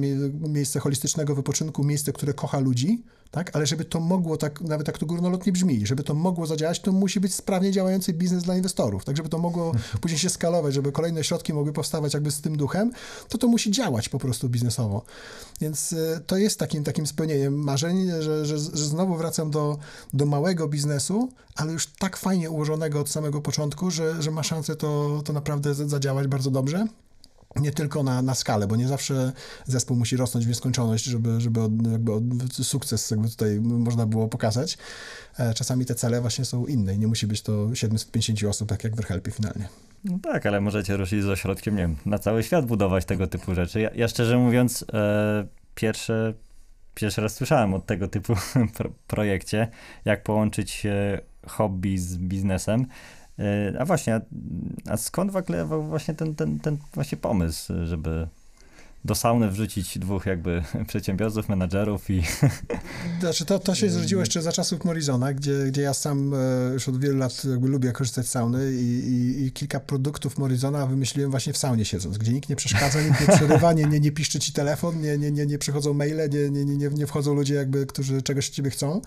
miejsce 0.49 0.79
holistycznego 0.79 1.35
wypoczynku, 1.35 1.83
miejsce, 1.83 2.13
które 2.13 2.33
kocha 2.33 2.59
ludzi, 2.59 3.03
tak? 3.31 3.55
ale 3.55 3.65
żeby 3.65 3.85
to 3.85 3.99
mogło, 3.99 4.37
tak, 4.37 4.61
nawet 4.61 4.87
jak 4.87 4.97
to 4.97 5.05
górnolotnie 5.05 5.51
brzmi, 5.51 5.87
żeby 5.87 6.03
to 6.03 6.13
mogło 6.13 6.45
zadziałać, 6.45 6.79
to 6.79 6.91
musi 6.91 7.19
być 7.19 7.35
sprawnie 7.35 7.71
działający 7.71 8.13
biznes 8.13 8.43
dla 8.43 8.55
inwestorów, 8.55 9.05
tak 9.05 9.17
żeby 9.17 9.29
to 9.29 9.37
mogło 9.37 9.71
później 10.01 10.19
się 10.19 10.29
skalować, 10.29 10.73
żeby 10.73 10.91
kolejne 10.91 11.23
środki 11.23 11.53
mogły 11.53 11.73
powstawać 11.73 12.13
jakby 12.13 12.31
z 12.31 12.41
tym 12.41 12.57
duchem, 12.57 12.91
to 13.29 13.37
to 13.37 13.47
musi 13.47 13.71
działać 13.71 14.09
po 14.09 14.19
prostu 14.19 14.49
biznesowo. 14.49 15.05
Więc 15.61 15.91
y, 15.91 16.19
to 16.27 16.37
jest 16.37 16.59
takim, 16.59 16.83
takim 16.83 17.07
spełnieniem 17.07 17.63
marzeń, 17.63 18.11
że, 18.19 18.45
że, 18.45 18.59
że 18.59 18.85
znowu 18.85 19.15
wracam 19.15 19.51
do, 19.51 19.77
do 20.13 20.25
małego 20.25 20.67
biznesu, 20.67 21.29
ale 21.55 21.73
już 21.73 21.87
tak 21.87 22.17
fajnie 22.17 22.49
ułożonego 22.49 22.99
od 22.99 23.09
samego 23.09 23.41
początku, 23.41 23.91
że, 23.91 24.21
że 24.21 24.31
ma 24.31 24.43
szansę 24.43 24.75
to, 24.75 25.21
to 25.25 25.33
naprawdę 25.33 25.73
zadziałać 25.73 26.27
bardzo 26.27 26.51
dobrze 26.51 26.68
nie 27.55 27.71
tylko 27.71 28.03
na, 28.03 28.21
na 28.21 28.35
skalę, 28.35 28.67
bo 28.67 28.75
nie 28.75 28.87
zawsze 28.87 29.31
zespół 29.65 29.97
musi 29.97 30.17
rosnąć 30.17 30.45
w 30.45 30.49
nieskończoność, 30.49 31.05
żeby, 31.05 31.41
żeby 31.41 31.59
jakby 31.91 32.11
sukces 32.63 33.11
jakby 33.11 33.29
tutaj 33.29 33.59
można 33.59 34.05
było 34.05 34.27
pokazać. 34.27 34.77
E, 35.37 35.53
czasami 35.53 35.85
te 35.85 35.95
cele 35.95 36.21
właśnie 36.21 36.45
są 36.45 36.65
inne 36.65 36.95
i 36.95 36.99
nie 36.99 37.07
musi 37.07 37.27
być 37.27 37.41
to 37.41 37.75
750 37.75 38.43
osób, 38.43 38.69
tak 38.69 38.83
jak 38.83 38.95
w 38.95 39.05
Helpie 39.05 39.31
finalnie. 39.31 39.69
No 40.03 40.19
tak, 40.23 40.45
ale 40.45 40.61
możecie 40.61 40.97
ruszyć 40.97 41.23
z 41.23 41.27
ośrodkiem, 41.27 41.75
nie 41.75 41.81
wiem, 41.81 41.95
na 42.05 42.19
cały 42.19 42.43
świat 42.43 42.65
budować 42.65 43.05
tego 43.05 43.27
typu 43.27 43.55
rzeczy. 43.55 43.81
Ja, 43.81 43.89
ja 43.95 44.07
szczerze 44.07 44.37
mówiąc, 44.37 44.85
e, 44.93 45.47
pierwsze, 45.75 46.33
pierwszy 46.95 47.21
raz 47.21 47.33
słyszałem 47.33 47.73
o 47.73 47.79
tego 47.79 48.07
typu 48.07 48.33
pro, 48.75 48.89
projekcie, 49.07 49.67
jak 50.05 50.23
połączyć 50.23 50.83
hobby 51.47 51.97
z 51.97 52.17
biznesem. 52.17 52.85
E, 53.39 53.79
a 53.79 53.85
właśnie, 53.85 54.21
a 54.85 54.97
skąd 54.97 55.31
w 55.31 55.87
właśnie 55.87 56.13
ten, 56.13 56.35
ten, 56.35 56.59
ten 56.59 56.77
właśnie 56.93 57.17
pomysł, 57.17 57.73
żeby 57.85 58.27
do 59.05 59.15
sauny 59.15 59.49
wrzucić 59.49 59.99
dwóch 59.99 60.25
jakby 60.25 60.63
przedsiębiorców, 60.87 61.49
menadżerów 61.49 62.09
i... 62.09 62.23
Znaczy 63.19 63.45
to, 63.45 63.59
to 63.59 63.75
się 63.75 63.89
zrodziło 63.89 64.21
jeszcze 64.21 64.41
za 64.41 64.51
czasów 64.51 64.85
Morizona, 64.85 65.33
gdzie, 65.33 65.65
gdzie 65.67 65.81
ja 65.81 65.93
sam 65.93 66.33
e, 66.33 66.73
już 66.73 66.89
od 66.89 66.99
wielu 66.99 67.17
lat 67.17 67.45
jakby 67.45 67.67
lubię 67.67 67.91
korzystać 67.91 68.27
z 68.27 68.29
sauny 68.29 68.71
i, 68.71 68.85
i, 68.85 69.45
i, 69.45 69.51
kilka 69.51 69.79
produktów 69.79 70.37
Morizona 70.37 70.85
wymyśliłem 70.85 71.31
właśnie 71.31 71.53
w 71.53 71.57
saunie 71.57 71.85
siedząc, 71.85 72.17
gdzie 72.17 72.33
nikt 72.33 72.49
nie 72.49 72.55
przeszkadza, 72.55 73.01
nikt 73.01 73.21
nie 73.21 73.35
przerywa, 73.35 73.73
nie, 73.73 73.85
nie, 73.85 73.99
nie 73.99 74.11
piszczy 74.11 74.39
ci 74.39 74.53
telefon, 74.53 75.01
nie, 75.01 75.17
nie, 75.17 75.31
nie, 75.31 75.45
nie 75.45 75.57
przychodzą 75.57 75.93
maile, 75.93 76.29
nie, 76.29 76.49
nie, 76.49 76.65
nie, 76.65 76.89
nie 76.89 77.07
wchodzą 77.07 77.33
ludzie 77.33 77.55
jakby, 77.55 77.85
którzy 77.85 78.21
czegoś 78.21 78.49
ciebie 78.49 78.69
chcą. 78.69 79.01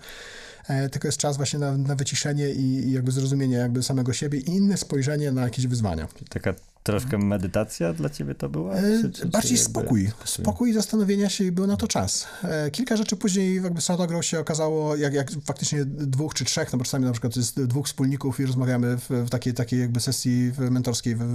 E, 0.67 0.89
tylko 0.89 1.07
jest 1.07 1.17
czas 1.17 1.37
właśnie 1.37 1.59
na, 1.59 1.77
na 1.77 1.95
wyciszenie 1.95 2.49
i, 2.49 2.61
i, 2.61 2.91
jakby 2.91 3.11
zrozumienie 3.11 3.55
jakby 3.55 3.83
samego 3.83 4.13
siebie 4.13 4.39
i 4.39 4.49
inne 4.49 4.77
spojrzenie 4.77 5.31
na 5.31 5.41
jakieś 5.41 5.67
wyzwania. 5.67 6.07
Taka 6.29 6.53
troszkę 6.83 7.17
medytacja 7.17 7.93
dla 7.93 8.09
ciebie 8.09 8.35
to 8.35 8.49
była? 8.49 8.75
E, 8.75 9.01
czy, 9.01 9.11
czy, 9.11 9.25
bardziej 9.25 9.57
czy 9.57 9.63
spokój. 9.63 10.11
Spokój 10.25 10.69
i 10.69 10.73
zastanowienia 10.73 11.29
się 11.29 11.43
i 11.43 11.51
był 11.51 11.67
na 11.67 11.77
to 11.77 11.87
czas. 11.87 12.27
E, 12.43 12.71
kilka 12.71 12.97
rzeczy 12.97 13.15
później 13.15 13.63
jakby 13.63 13.81
Soundgrow 13.81 14.25
się 14.25 14.39
okazało, 14.39 14.95
jak, 14.95 15.13
jak 15.13 15.31
faktycznie 15.45 15.85
dwóch 15.85 16.33
czy 16.33 16.45
trzech, 16.45 16.73
no 16.73 16.77
bo 16.77 16.85
czasami 16.85 17.05
na 17.05 17.11
przykład 17.11 17.35
jest 17.35 17.63
dwóch 17.63 17.85
wspólników 17.85 18.39
i 18.39 18.45
rozmawiamy 18.45 18.97
w, 18.97 19.09
w 19.09 19.29
takiej, 19.29 19.53
takiej 19.53 19.79
jakby 19.79 19.99
sesji 19.99 20.51
mentorskiej 20.57 21.15
we, 21.15 21.25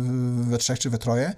we 0.44 0.58
trzech 0.58 0.78
czy 0.78 0.90
we 0.90 0.98
troje, 0.98 1.34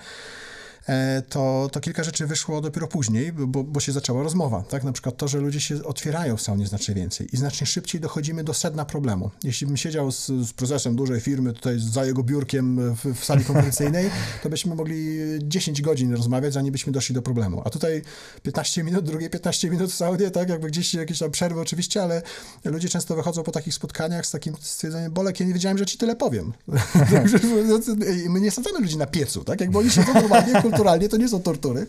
to, 1.28 1.68
to 1.72 1.80
kilka 1.80 2.04
rzeczy 2.04 2.26
wyszło 2.26 2.60
dopiero 2.60 2.86
później, 2.86 3.32
bo, 3.32 3.64
bo 3.64 3.80
się 3.80 3.92
zaczęła 3.92 4.22
rozmowa. 4.22 4.62
Tak? 4.62 4.84
Na 4.84 4.92
przykład 4.92 5.16
to, 5.16 5.28
że 5.28 5.38
ludzie 5.38 5.60
się 5.60 5.84
otwierają 5.84 6.36
w 6.36 6.42
saunie 6.42 6.66
znacznie 6.66 6.94
więcej 6.94 7.28
i 7.32 7.36
znacznie 7.36 7.66
szybciej 7.66 8.00
dochodzimy 8.00 8.44
do 8.44 8.54
sedna 8.54 8.84
problemu. 8.84 9.30
Jeśli 9.44 9.66
bym 9.66 9.76
siedział 9.76 10.12
z, 10.12 10.26
z 10.26 10.52
prezesem 10.52 10.96
dużej 10.96 11.20
firmy 11.20 11.52
tutaj 11.52 11.74
za 11.78 12.04
jego 12.04 12.22
biurkiem 12.22 12.94
w, 12.94 13.20
w 13.20 13.24
sali 13.24 13.44
konferencyjnej, 13.44 14.10
to 14.42 14.50
byśmy 14.50 14.74
mogli 14.74 15.18
10 15.42 15.82
godzin 15.82 16.14
rozmawiać, 16.14 16.52
zanim 16.52 16.72
byśmy 16.72 16.92
doszli 16.92 17.14
do 17.14 17.22
problemu. 17.22 17.62
A 17.64 17.70
tutaj 17.70 18.02
15 18.42 18.84
minut, 18.84 19.04
drugie 19.04 19.30
15 19.30 19.70
minut 19.70 19.90
w 19.90 19.94
saunie, 19.94 20.30
tak? 20.30 20.48
Jakby 20.48 20.68
gdzieś 20.68 20.94
jakieś 20.94 21.18
tam 21.18 21.30
przerwy 21.30 21.60
oczywiście, 21.60 22.02
ale 22.02 22.22
ludzie 22.64 22.88
często 22.88 23.16
wychodzą 23.16 23.42
po 23.42 23.52
takich 23.52 23.74
spotkaniach 23.74 24.26
z 24.26 24.30
takim 24.30 24.54
stwierdzeniem, 24.60 25.12
Bolek, 25.12 25.40
ja 25.40 25.46
nie 25.46 25.54
wiedziałem, 25.54 25.78
że 25.78 25.86
ci 25.86 25.98
tyle 25.98 26.16
powiem. 26.16 26.52
My 28.28 28.40
nie 28.40 28.50
sadzamy 28.50 28.80
ludzi 28.80 28.96
na 28.96 29.06
piecu, 29.06 29.44
tak? 29.44 29.60
Jakby 29.60 29.78
oni 29.78 29.90
siedzą 29.90 30.14
normalnie, 30.14 30.62
kulturalnie, 30.70 31.08
to 31.08 31.16
nie 31.16 31.28
są 31.28 31.42
tortury, 31.42 31.86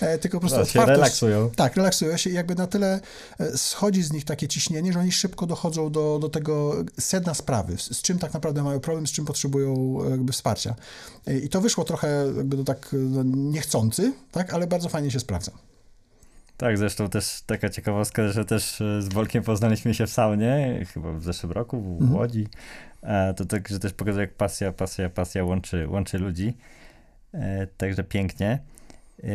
e, 0.00 0.18
tylko 0.18 0.36
po 0.36 0.40
prostu 0.40 0.58
no, 0.58 0.62
otwartość. 0.62 0.96
relaksują. 0.96 1.50
Tak, 1.56 1.76
relaksują 1.76 2.16
się 2.16 2.30
i 2.30 2.32
jakby 2.32 2.54
na 2.54 2.66
tyle 2.66 3.00
e, 3.40 3.58
schodzi 3.58 4.02
z 4.02 4.12
nich 4.12 4.24
takie 4.24 4.48
ciśnienie, 4.48 4.92
że 4.92 4.98
oni 5.00 5.12
szybko 5.12 5.46
dochodzą 5.46 5.90
do, 5.90 6.18
do 6.18 6.28
tego 6.28 6.74
sedna 7.00 7.34
sprawy, 7.34 7.78
z, 7.78 7.96
z 7.96 8.02
czym 8.02 8.18
tak 8.18 8.34
naprawdę 8.34 8.62
mają 8.62 8.80
problem, 8.80 9.06
z 9.06 9.12
czym 9.12 9.24
potrzebują 9.24 9.98
e, 10.06 10.10
jakby 10.10 10.32
wsparcia. 10.32 10.74
I 11.44 11.48
to 11.48 11.60
wyszło 11.60 11.84
trochę 11.84 12.26
jakby 12.36 12.56
do 12.56 12.64
tak 12.64 12.96
niechcący, 13.24 14.12
tak, 14.32 14.54
ale 14.54 14.66
bardzo 14.66 14.88
fajnie 14.88 15.10
się 15.10 15.20
sprawdza. 15.20 15.52
Tak, 16.56 16.78
zresztą 16.78 17.08
też 17.08 17.42
taka 17.46 17.68
ciekawostka, 17.68 18.28
że 18.28 18.44
też 18.44 18.82
z 18.98 19.08
Wolkiem 19.08 19.42
poznaliśmy 19.42 19.94
się 19.94 20.06
w 20.06 20.10
saunie, 20.10 20.84
chyba 20.94 21.12
w 21.12 21.22
zeszłym 21.22 21.52
roku 21.52 21.80
w 21.80 21.86
mhm. 21.86 22.14
Łodzi. 22.14 22.48
To 23.36 23.44
tak, 23.44 23.68
że 23.68 23.78
też 23.78 23.92
pokazuje, 23.92 24.24
jak 24.24 24.34
pasja, 24.34 24.72
pasja, 24.72 25.10
pasja 25.10 25.44
łączy, 25.44 25.88
łączy 25.88 26.18
ludzi. 26.18 26.56
E, 27.34 27.66
także 27.66 28.04
pięknie. 28.04 28.58
E, 29.22 29.28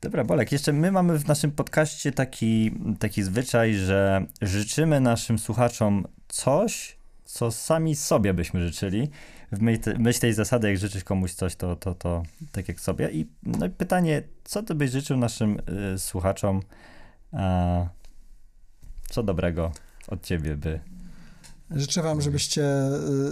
dobra, 0.00 0.24
Bolek, 0.24 0.52
jeszcze 0.52 0.72
my 0.72 0.92
mamy 0.92 1.18
w 1.18 1.28
naszym 1.28 1.52
podcaście 1.52 2.12
taki, 2.12 2.72
taki 2.98 3.22
zwyczaj, 3.22 3.74
że 3.74 4.26
życzymy 4.42 5.00
naszym 5.00 5.38
słuchaczom 5.38 6.06
coś, 6.28 6.96
co 7.24 7.50
sami 7.50 7.96
sobie 7.96 8.34
byśmy 8.34 8.66
życzyli. 8.66 9.10
W 9.52 9.60
myśl 9.98 10.20
tej 10.20 10.34
zasady, 10.34 10.68
jak 10.68 10.78
życzysz 10.78 11.04
komuś 11.04 11.32
coś, 11.32 11.56
to, 11.56 11.76
to, 11.76 11.94
to 11.94 12.22
tak 12.52 12.68
jak 12.68 12.80
sobie. 12.80 13.10
I 13.10 13.26
no, 13.42 13.68
pytanie, 13.68 14.22
co 14.44 14.62
ty 14.62 14.74
byś 14.74 14.90
życzył 14.90 15.16
naszym 15.16 15.58
y, 15.94 15.98
słuchaczom? 15.98 16.62
A, 17.32 17.86
co 19.10 19.22
dobrego 19.22 19.72
od 20.08 20.22
ciebie 20.22 20.56
by? 20.56 20.80
Życzę 21.70 22.02
wam, 22.02 22.20
żebyście 22.20 22.64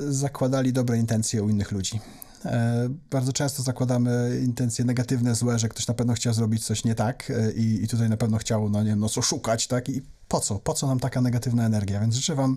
zakładali 0.09 0.72
dobre 0.72 0.99
intencje 0.99 1.43
u 1.43 1.49
innych 1.49 1.72
ludzi. 1.72 2.01
E, 2.45 2.88
bardzo 3.11 3.32
często 3.32 3.62
zakładamy 3.62 4.41
intencje 4.45 4.84
negatywne, 4.84 5.34
złe, 5.34 5.59
że 5.59 5.68
ktoś 5.68 5.86
na 5.86 5.95
pewno 5.95 6.14
chciał 6.14 6.34
zrobić 6.34 6.64
coś 6.64 6.84
nie 6.84 6.95
tak 6.95 7.30
e, 7.30 7.53
i, 7.53 7.84
i 7.84 7.88
tutaj 7.88 8.09
na 8.09 8.16
pewno 8.16 8.38
chciał, 8.38 8.70
no 8.70 8.82
nie 8.82 8.91
wiem, 8.91 9.01
no 9.01 9.09
co 9.09 9.22
szukać, 9.22 9.66
tak? 9.66 9.88
I 9.88 10.03
po 10.28 10.41
co? 10.41 10.59
Po 10.59 10.74
co 10.74 10.86
nam 10.86 11.01
taka 11.01 11.20
negatywna 11.20 11.66
energia? 11.66 12.01
Więc 12.01 12.14
życzę 12.14 12.34
wam 12.34 12.57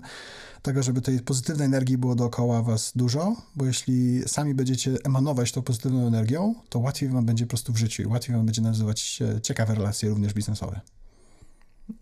tego, 0.62 0.82
żeby 0.82 1.00
tej 1.00 1.20
pozytywnej 1.20 1.66
energii 1.66 1.98
było 1.98 2.14
dookoła 2.14 2.62
was 2.62 2.92
dużo, 2.96 3.36
bo 3.56 3.66
jeśli 3.66 4.22
sami 4.28 4.54
będziecie 4.54 4.96
emanować 5.04 5.52
tą 5.52 5.62
pozytywną 5.62 6.06
energią, 6.06 6.54
to 6.68 6.78
łatwiej 6.78 7.08
wam 7.08 7.26
będzie 7.26 7.46
po 7.46 7.50
prostu 7.50 7.72
w 7.72 7.76
życiu 7.76 8.02
i 8.02 8.06
łatwiej 8.06 8.36
wam 8.36 8.46
będzie 8.46 8.62
nazywać 8.62 9.22
ciekawe 9.42 9.74
relacje, 9.74 10.08
również 10.08 10.34
biznesowe. 10.34 10.80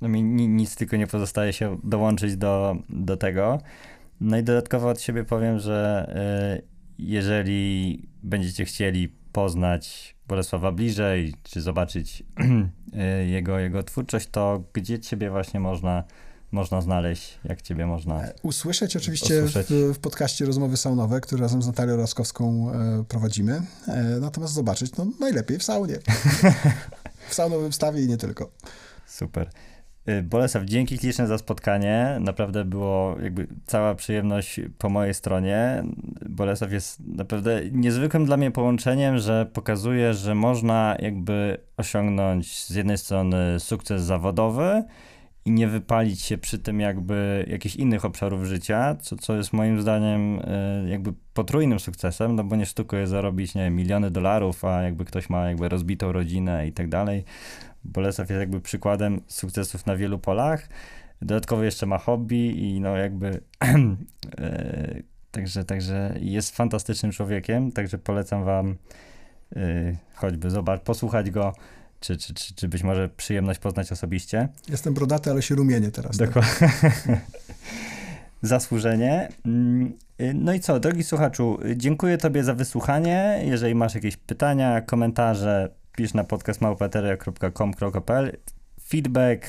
No 0.00 0.08
mi 0.08 0.22
nic 0.48 0.76
tylko 0.76 0.96
nie 0.96 1.06
pozostaje 1.06 1.52
się 1.52 1.78
dołączyć 1.84 2.36
do, 2.36 2.76
do 2.88 3.16
tego. 3.16 3.58
No 4.20 4.38
i 4.38 4.42
dodatkowo 4.42 4.88
od 4.88 5.00
siebie 5.00 5.24
powiem, 5.24 5.58
że 5.58 6.06
yy, 6.56 6.71
jeżeli 7.10 8.02
będziecie 8.22 8.64
chcieli 8.64 9.08
poznać 9.32 10.14
Bolesława 10.28 10.72
bliżej, 10.72 11.34
czy 11.42 11.60
zobaczyć 11.60 12.22
e, 12.92 13.26
jego, 13.26 13.58
jego 13.58 13.82
twórczość, 13.82 14.28
to 14.30 14.64
gdzie 14.72 15.00
ciebie 15.00 15.30
właśnie 15.30 15.60
można, 15.60 16.04
można 16.52 16.80
znaleźć, 16.80 17.38
jak 17.44 17.62
ciebie 17.62 17.86
można 17.86 18.24
e, 18.24 18.34
usłyszeć? 18.42 18.96
Oczywiście 18.96 19.44
usłyszeć. 19.44 19.66
W, 19.66 19.94
w 19.94 19.98
podcaście 19.98 20.44
Rozmowy 20.44 20.76
Saunowe, 20.76 21.20
który 21.20 21.42
razem 21.42 21.62
z 21.62 21.66
Natalią 21.66 21.96
Laskowską 21.96 22.72
e, 22.72 23.04
prowadzimy. 23.08 23.62
E, 23.88 24.02
natomiast 24.20 24.54
zobaczyć, 24.54 24.96
no 24.96 25.06
najlepiej 25.20 25.58
w 25.58 25.62
saunie. 25.62 25.98
w 27.28 27.34
saunowym 27.34 27.72
stawie 27.72 28.02
i 28.02 28.08
nie 28.08 28.16
tylko. 28.16 28.50
Super. 29.06 29.50
Y, 30.08 30.22
Bolesław, 30.22 30.64
dzięki 30.64 30.98
śliczne 30.98 31.26
za 31.26 31.38
spotkanie. 31.38 32.16
Naprawdę 32.20 32.64
było 32.64 33.16
jakby 33.22 33.46
cała 33.66 33.94
przyjemność 33.94 34.60
po 34.78 34.88
mojej 34.88 35.14
stronie. 35.14 35.82
Bolesław 36.28 36.72
jest 36.72 37.00
naprawdę 37.06 37.60
niezwykłym 37.72 38.24
dla 38.24 38.36
mnie 38.36 38.50
połączeniem, 38.50 39.18
że 39.18 39.46
pokazuje, 39.52 40.14
że 40.14 40.34
można 40.34 40.96
jakby 40.98 41.58
osiągnąć 41.76 42.64
z 42.64 42.70
jednej 42.70 42.98
strony 42.98 43.60
sukces 43.60 44.02
zawodowy 44.02 44.84
i 45.44 45.50
nie 45.50 45.68
wypalić 45.68 46.22
się 46.22 46.38
przy 46.38 46.58
tym 46.58 46.80
jakby 46.80 47.46
jakichś 47.50 47.76
innych 47.76 48.04
obszarów 48.04 48.44
życia, 48.44 48.96
co, 49.00 49.16
co 49.16 49.36
jest 49.36 49.52
moim 49.52 49.80
zdaniem 49.80 50.38
y, 50.38 50.88
jakby 50.88 51.12
potrójnym 51.34 51.80
sukcesem, 51.80 52.36
no 52.36 52.44
bo 52.44 52.56
nie 52.56 52.66
sztuką 52.66 52.96
jest 52.96 53.10
zarobić, 53.10 53.54
nie 53.54 53.62
wiem, 53.62 53.76
miliony 53.76 54.10
dolarów, 54.10 54.64
a 54.64 54.82
jakby 54.82 55.04
ktoś 55.04 55.30
ma 55.30 55.48
jakby 55.48 55.68
rozbitą 55.68 56.12
rodzinę 56.12 56.66
i 56.66 56.72
tak 56.72 56.88
dalej 56.88 57.24
Bolesław 57.84 58.30
jest 58.30 58.40
jakby 58.40 58.60
przykładem 58.60 59.20
sukcesów 59.28 59.86
na 59.86 59.96
wielu 59.96 60.18
polach. 60.18 60.68
Dodatkowo 61.22 61.64
jeszcze 61.64 61.86
ma 61.86 61.98
hobby 61.98 62.50
i 62.58 62.80
no 62.80 62.96
jakby 62.96 63.40
e, 64.38 65.02
także, 65.30 65.64
także 65.64 66.14
jest 66.20 66.56
fantastycznym 66.56 67.12
człowiekiem, 67.12 67.72
także 67.72 67.98
polecam 67.98 68.44
wam 68.44 68.76
e, 69.56 69.96
choćby 70.14 70.50
zobacz, 70.50 70.80
posłuchać 70.80 71.30
go, 71.30 71.52
czy, 72.00 72.16
czy, 72.16 72.34
czy, 72.34 72.54
czy 72.54 72.68
być 72.68 72.82
może 72.82 73.08
przyjemność 73.08 73.60
poznać 73.60 73.92
osobiście. 73.92 74.48
Jestem 74.68 74.94
brodaty, 74.94 75.30
ale 75.30 75.42
się 75.42 75.54
rumienię 75.54 75.90
teraz. 75.90 76.18
Tak? 76.18 76.28
Dokładnie. 76.28 76.68
Zasłużenie. 78.42 79.28
Mm, 79.46 79.92
no 80.34 80.54
i 80.54 80.60
co, 80.60 80.80
drogi 80.80 81.04
słuchaczu, 81.04 81.58
dziękuję 81.76 82.18
Tobie 82.18 82.44
za 82.44 82.54
wysłuchanie. 82.54 83.42
Jeżeli 83.44 83.74
masz 83.74 83.94
jakieś 83.94 84.16
pytania, 84.16 84.80
komentarze, 84.80 85.68
pisz 85.96 86.14
na 86.14 86.24
podcastmałpateria.com.pl 86.24 88.36
Feedback 88.88 89.46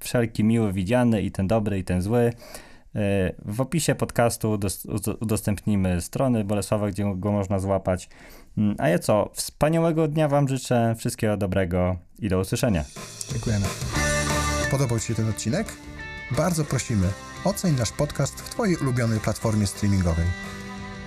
wszelki 0.00 0.44
miły, 0.44 0.72
widziany 0.72 1.22
i 1.22 1.30
ten 1.30 1.48
dobry, 1.48 1.78
i 1.78 1.84
ten 1.84 2.02
zły. 2.02 2.32
Y, 2.96 3.34
w 3.44 3.60
opisie 3.60 3.94
podcastu 3.94 4.58
udostępnimy 5.20 6.00
strony 6.00 6.44
Bolesława, 6.44 6.88
gdzie 6.88 7.14
go 7.16 7.32
można 7.32 7.58
złapać. 7.58 8.08
Mm, 8.58 8.76
a 8.78 8.88
ja 8.88 8.98
co? 8.98 9.30
Wspaniałego 9.34 10.08
dnia 10.08 10.28
Wam 10.28 10.48
życzę, 10.48 10.94
wszystkiego 10.98 11.36
dobrego 11.36 11.96
i 12.18 12.28
do 12.28 12.40
usłyszenia. 12.40 12.84
Dziękujemy. 13.32 13.66
Podobał 14.70 15.00
Ci 15.00 15.06
się 15.06 15.14
ten 15.14 15.28
odcinek? 15.28 15.66
Bardzo 16.36 16.64
prosimy, 16.64 17.06
oceń 17.44 17.74
nasz 17.78 17.92
podcast 17.92 18.40
w 18.40 18.50
Twojej 18.50 18.76
ulubionej 18.76 19.20
platformie 19.20 19.66
streamingowej. 19.66 20.26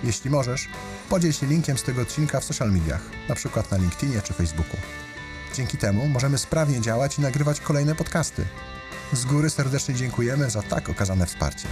Jeśli 0.04 0.30
możesz, 0.30 0.68
podziel 1.08 1.32
się 1.32 1.46
linkiem 1.46 1.78
z 1.78 1.82
tego 1.82 2.02
odcinka 2.02 2.40
w 2.40 2.44
social 2.44 2.72
mediach, 2.72 3.02
przykład 3.34 3.70
na 3.70 3.76
LinkedInie 3.76 4.22
czy 4.22 4.32
Facebooku. 4.32 4.76
Dzięki 5.54 5.78
temu 5.78 6.08
możemy 6.08 6.38
sprawnie 6.38 6.80
działać 6.80 7.18
i 7.18 7.20
nagrywać 7.20 7.60
kolejne 7.60 7.94
podcasty. 7.94 8.44
Z 9.12 9.24
góry 9.24 9.50
serdecznie 9.50 9.94
dziękujemy 9.94 10.50
za 10.50 10.62
tak 10.62 10.88
okazane 10.88 11.26
wsparcie. 11.26 11.68